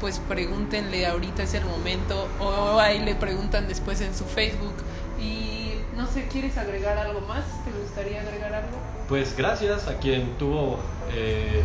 pues 0.00 0.18
pregúntenle 0.18 1.06
ahorita 1.06 1.42
es 1.42 1.54
el 1.54 1.64
momento 1.64 2.28
o 2.38 2.78
ahí 2.78 2.98
le 2.98 3.14
preguntan 3.14 3.66
después 3.66 4.00
en 4.02 4.14
su 4.14 4.24
Facebook 4.24 4.74
y 5.18 5.72
no 5.96 6.06
sé, 6.06 6.28
¿quieres 6.28 6.56
agregar 6.58 6.98
algo 6.98 7.20
más? 7.22 7.44
¿Te 7.64 7.70
gustaría 7.82 8.20
agregar 8.20 8.54
algo? 8.54 8.76
Pues 9.08 9.34
gracias 9.36 9.88
a 9.88 9.96
quien 9.96 10.36
tuvo 10.38 10.78
eh, 11.12 11.62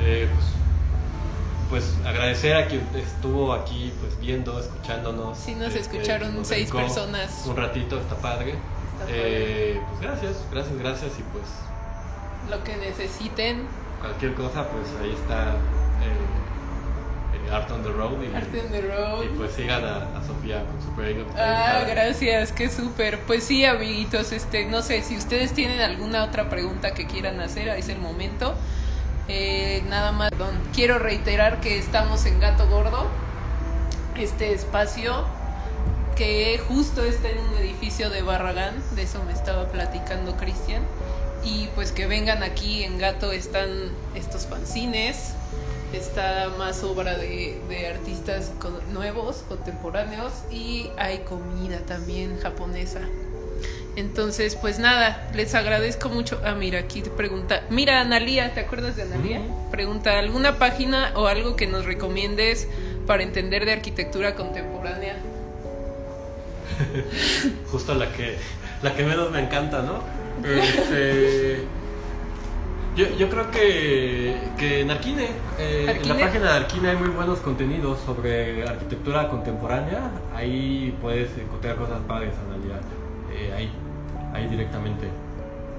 eh, 0.00 0.28
pues, 1.68 1.84
pues, 1.84 2.06
agradecer 2.06 2.56
a 2.56 2.66
quien 2.66 2.86
estuvo 2.94 3.52
aquí 3.52 3.92
pues 4.00 4.18
viendo, 4.20 4.58
escuchándonos. 4.58 5.36
Sí, 5.38 5.54
nos 5.54 5.74
este, 5.74 5.96
escucharon 5.96 6.44
seis 6.44 6.70
personas. 6.70 7.44
Un 7.46 7.56
ratito, 7.56 7.98
está 8.00 8.16
padre. 8.16 8.54
Eh, 9.08 9.80
pues 9.90 10.00
gracias, 10.00 10.36
gracias, 10.50 10.78
gracias 10.78 11.12
y 11.18 11.22
pues... 11.32 11.44
Lo 12.50 12.62
que 12.62 12.76
necesiten. 12.76 13.66
Cualquier 14.00 14.34
cosa, 14.34 14.68
pues 14.68 14.86
ahí 15.02 15.12
está 15.12 15.50
eh, 15.50 16.36
Art 17.52 17.70
on 17.70 17.82
the 17.82 17.90
Road. 17.90 18.22
Y, 18.22 18.34
Art 18.34 18.48
on 18.54 18.70
the 18.70 18.80
Road. 18.80 19.24
Y 19.24 19.28
pues 19.36 19.52
sigan 19.52 19.84
a, 19.84 20.22
Sofía 20.26 20.64
con 20.64 20.82
su 20.82 20.94
proyecto. 20.94 21.32
Ah, 21.36 21.84
gracias, 21.86 22.52
qué 22.52 22.68
súper. 22.68 23.20
Pues 23.20 23.44
sí, 23.44 23.64
amiguitos, 23.64 24.32
este, 24.32 24.66
no 24.66 24.82
sé, 24.82 25.02
si 25.02 25.16
ustedes 25.16 25.52
tienen 25.52 25.80
alguna 25.80 26.24
otra 26.24 26.48
pregunta 26.48 26.94
que 26.94 27.06
quieran 27.06 27.40
hacer, 27.40 27.68
es 27.68 27.88
el 27.88 27.98
momento. 27.98 28.54
Eh, 29.28 29.65
nada 29.88 30.12
más, 30.12 30.30
quiero 30.74 30.98
reiterar 30.98 31.60
que 31.60 31.78
estamos 31.78 32.26
en 32.26 32.40
Gato 32.40 32.68
Gordo, 32.68 33.06
este 34.16 34.52
espacio 34.52 35.24
que 36.16 36.58
justo 36.66 37.04
está 37.04 37.28
en 37.28 37.38
un 37.38 37.58
edificio 37.58 38.08
de 38.10 38.22
Barragán, 38.22 38.74
de 38.94 39.02
eso 39.02 39.22
me 39.24 39.32
estaba 39.32 39.68
platicando 39.68 40.36
Cristian, 40.36 40.82
y 41.44 41.68
pues 41.74 41.92
que 41.92 42.06
vengan 42.06 42.42
aquí 42.42 42.84
en 42.84 42.98
Gato 42.98 43.32
están 43.32 43.68
estos 44.14 44.46
fanzines, 44.46 45.34
está 45.92 46.50
más 46.58 46.82
obra 46.82 47.16
de, 47.16 47.60
artistas 47.94 48.52
nuevos, 48.92 49.44
contemporáneos, 49.48 50.32
y 50.50 50.90
hay 50.96 51.18
comida 51.20 51.80
también 51.80 52.38
japonesa. 52.40 53.00
Entonces, 53.96 54.56
pues 54.56 54.78
nada, 54.78 55.26
les 55.34 55.54
agradezco 55.54 56.10
mucho. 56.10 56.38
Ah, 56.44 56.54
mira, 56.54 56.80
aquí 56.80 57.00
te 57.00 57.08
pregunta. 57.08 57.62
Mira, 57.70 58.00
Analia, 58.00 58.52
¿te 58.52 58.60
acuerdas 58.60 58.94
de 58.96 59.02
Analia? 59.02 59.40
Pregunta, 59.70 60.18
¿alguna 60.18 60.58
página 60.58 61.12
o 61.14 61.26
algo 61.26 61.56
que 61.56 61.66
nos 61.66 61.86
recomiendes 61.86 62.68
para 63.06 63.22
entender 63.22 63.64
de 63.64 63.72
arquitectura 63.72 64.34
contemporánea? 64.34 65.16
Justo 67.70 67.94
la 67.94 68.12
que, 68.12 68.36
la 68.82 68.94
que 68.94 69.02
menos 69.02 69.30
me 69.30 69.40
encanta, 69.40 69.80
¿no? 69.80 70.02
Este, 70.46 71.64
yo, 72.96 73.06
yo, 73.16 73.30
creo 73.30 73.50
que, 73.50 74.36
que 74.58 74.80
en 74.82 74.90
Arquine, 74.90 75.30
eh, 75.58 76.00
en 76.02 76.08
la 76.08 76.18
página 76.18 76.52
de 76.52 76.58
Arquine 76.58 76.90
hay 76.90 76.96
muy 76.96 77.08
buenos 77.08 77.38
contenidos 77.38 77.98
sobre 78.04 78.68
arquitectura 78.68 79.28
contemporánea. 79.28 80.10
Ahí 80.34 80.94
puedes 81.00 81.30
encontrar 81.38 81.76
cosas 81.76 82.00
padres, 82.06 82.34
Analia. 82.46 82.78
Eh, 83.32 83.52
ahí 83.56 83.70
ahí 84.36 84.46
directamente. 84.48 85.08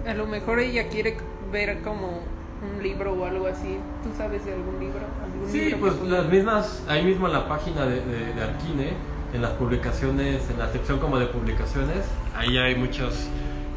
A 0.07 0.13
lo 0.13 0.25
mejor 0.25 0.59
ella 0.59 0.88
quiere 0.89 1.17
ver 1.51 1.81
como 1.81 2.21
un 2.61 2.84
libro 2.84 3.13
o 3.13 3.25
algo 3.25 3.47
así. 3.47 3.77
¿Tú 4.03 4.09
sabes 4.17 4.45
de 4.45 4.53
algún 4.53 4.79
libro? 4.79 4.99
sí, 5.47 5.75
pues 5.79 5.99
las 6.01 6.25
mismas, 6.27 6.84
ahí 6.88 7.03
mismo 7.03 7.27
en 7.27 7.34
la 7.34 7.47
página 7.47 7.85
de, 7.85 8.01
de, 8.01 8.43
Arquine, 8.43 8.93
en 9.34 9.41
las 9.41 9.51
publicaciones, 9.51 10.49
en 10.49 10.57
la 10.57 10.71
sección 10.71 10.99
como 10.99 11.19
de 11.19 11.27
publicaciones, 11.27 12.05
ahí 12.35 12.57
hay 12.57 12.75
muchos 12.75 13.27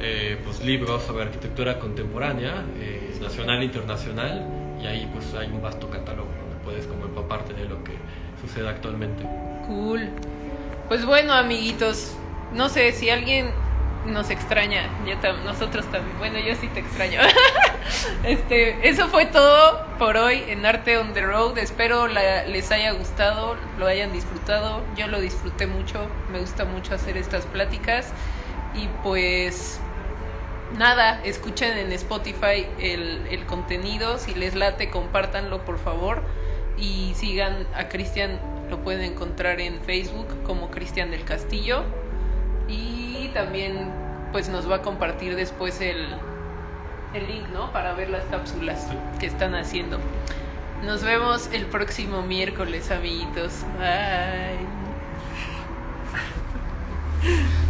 eh, 0.01 0.39
pues, 0.45 0.65
libros 0.65 1.03
sobre 1.03 1.25
arquitectura 1.25 1.79
contemporánea, 1.79 2.65
eh, 2.77 3.15
nacional 3.21 3.61
e 3.61 3.65
internacional, 3.65 4.47
y 4.81 4.87
ahí 4.87 5.11
pues 5.13 5.35
hay 5.35 5.49
un 5.49 5.61
vasto 5.61 5.91
catálogo 5.91 6.29
donde 6.41 6.65
puedes 6.65 6.87
como 6.87 7.05
empaparte 7.05 7.53
de 7.53 7.69
lo 7.69 7.85
que 7.85 7.93
sucede 8.41 8.69
actualmente. 8.69 9.25
Cool. 9.67 10.09
Pues 10.89 11.05
bueno, 11.05 11.35
amiguitos, 11.35 12.17
no 12.55 12.69
sé 12.69 12.93
si 12.93 13.11
alguien 13.11 13.51
nos 14.07 14.31
extraña. 14.31 14.89
nosotros 15.45 15.85
también. 15.91 16.17
Bueno, 16.19 16.39
yo 16.39 16.55
sí 16.55 16.69
te 16.69 16.81
extraño. 16.81 17.21
este, 18.25 18.89
eso 18.89 19.09
fue 19.09 19.27
todo 19.27 19.85
por 19.99 20.17
hoy 20.17 20.45
en 20.49 20.65
Arte 20.65 20.99
on 20.99 21.13
the 21.13 21.23
Road. 21.23 21.59
Espero 21.59 22.07
les 22.09 22.71
haya 22.71 22.93
gustado, 22.93 23.57
lo 23.79 23.87
hayan 23.87 24.13
disfrutado. 24.13 24.83
Yo 24.97 25.07
lo 25.07 25.21
disfruté 25.21 25.67
mucho. 25.67 26.09
Me 26.33 26.41
gusta 26.41 26.65
mucho 26.65 26.95
hacer 26.95 27.17
estas 27.17 27.47
pláticas. 27.47 28.13
Y 28.75 28.89
pues 29.03 29.81
nada, 30.79 31.21
escuchen 31.25 31.77
en 31.77 31.93
Spotify 31.93 32.67
el, 32.79 33.27
el 33.31 33.45
contenido. 33.47 34.19
Si 34.19 34.35
les 34.35 34.55
late, 34.55 34.91
compártanlo 34.91 35.65
por 35.65 35.79
favor. 35.79 36.23
Y 36.79 37.13
sigan 37.15 37.67
a 37.75 37.89
Cristian, 37.89 38.41
lo 38.71 38.79
pueden 38.79 39.03
encontrar 39.03 39.61
en 39.61 39.83
Facebook 39.83 40.43
como 40.45 40.71
Cristian 40.71 41.11
del 41.11 41.25
Castillo 41.25 41.85
y 43.25 43.29
también 43.29 43.91
pues 44.33 44.49
nos 44.49 44.71
va 44.71 44.77
a 44.77 44.83
compartir 44.83 45.37
después 45.37 45.81
el, 45.81 46.09
el 47.15 47.27
link, 47.27 47.49
¿no? 47.53 47.73
Para 47.73 47.93
ver 47.95 48.11
las 48.11 48.25
cápsulas 48.25 48.87
que 49.19 49.27
están 49.27 49.55
haciendo. 49.55 49.99
Nos 50.85 51.03
vemos 51.03 51.51
el 51.53 51.67
próximo 51.67 52.23
miércoles, 52.23 52.91
amiguitos. 52.91 53.65
Bye. 53.79 54.67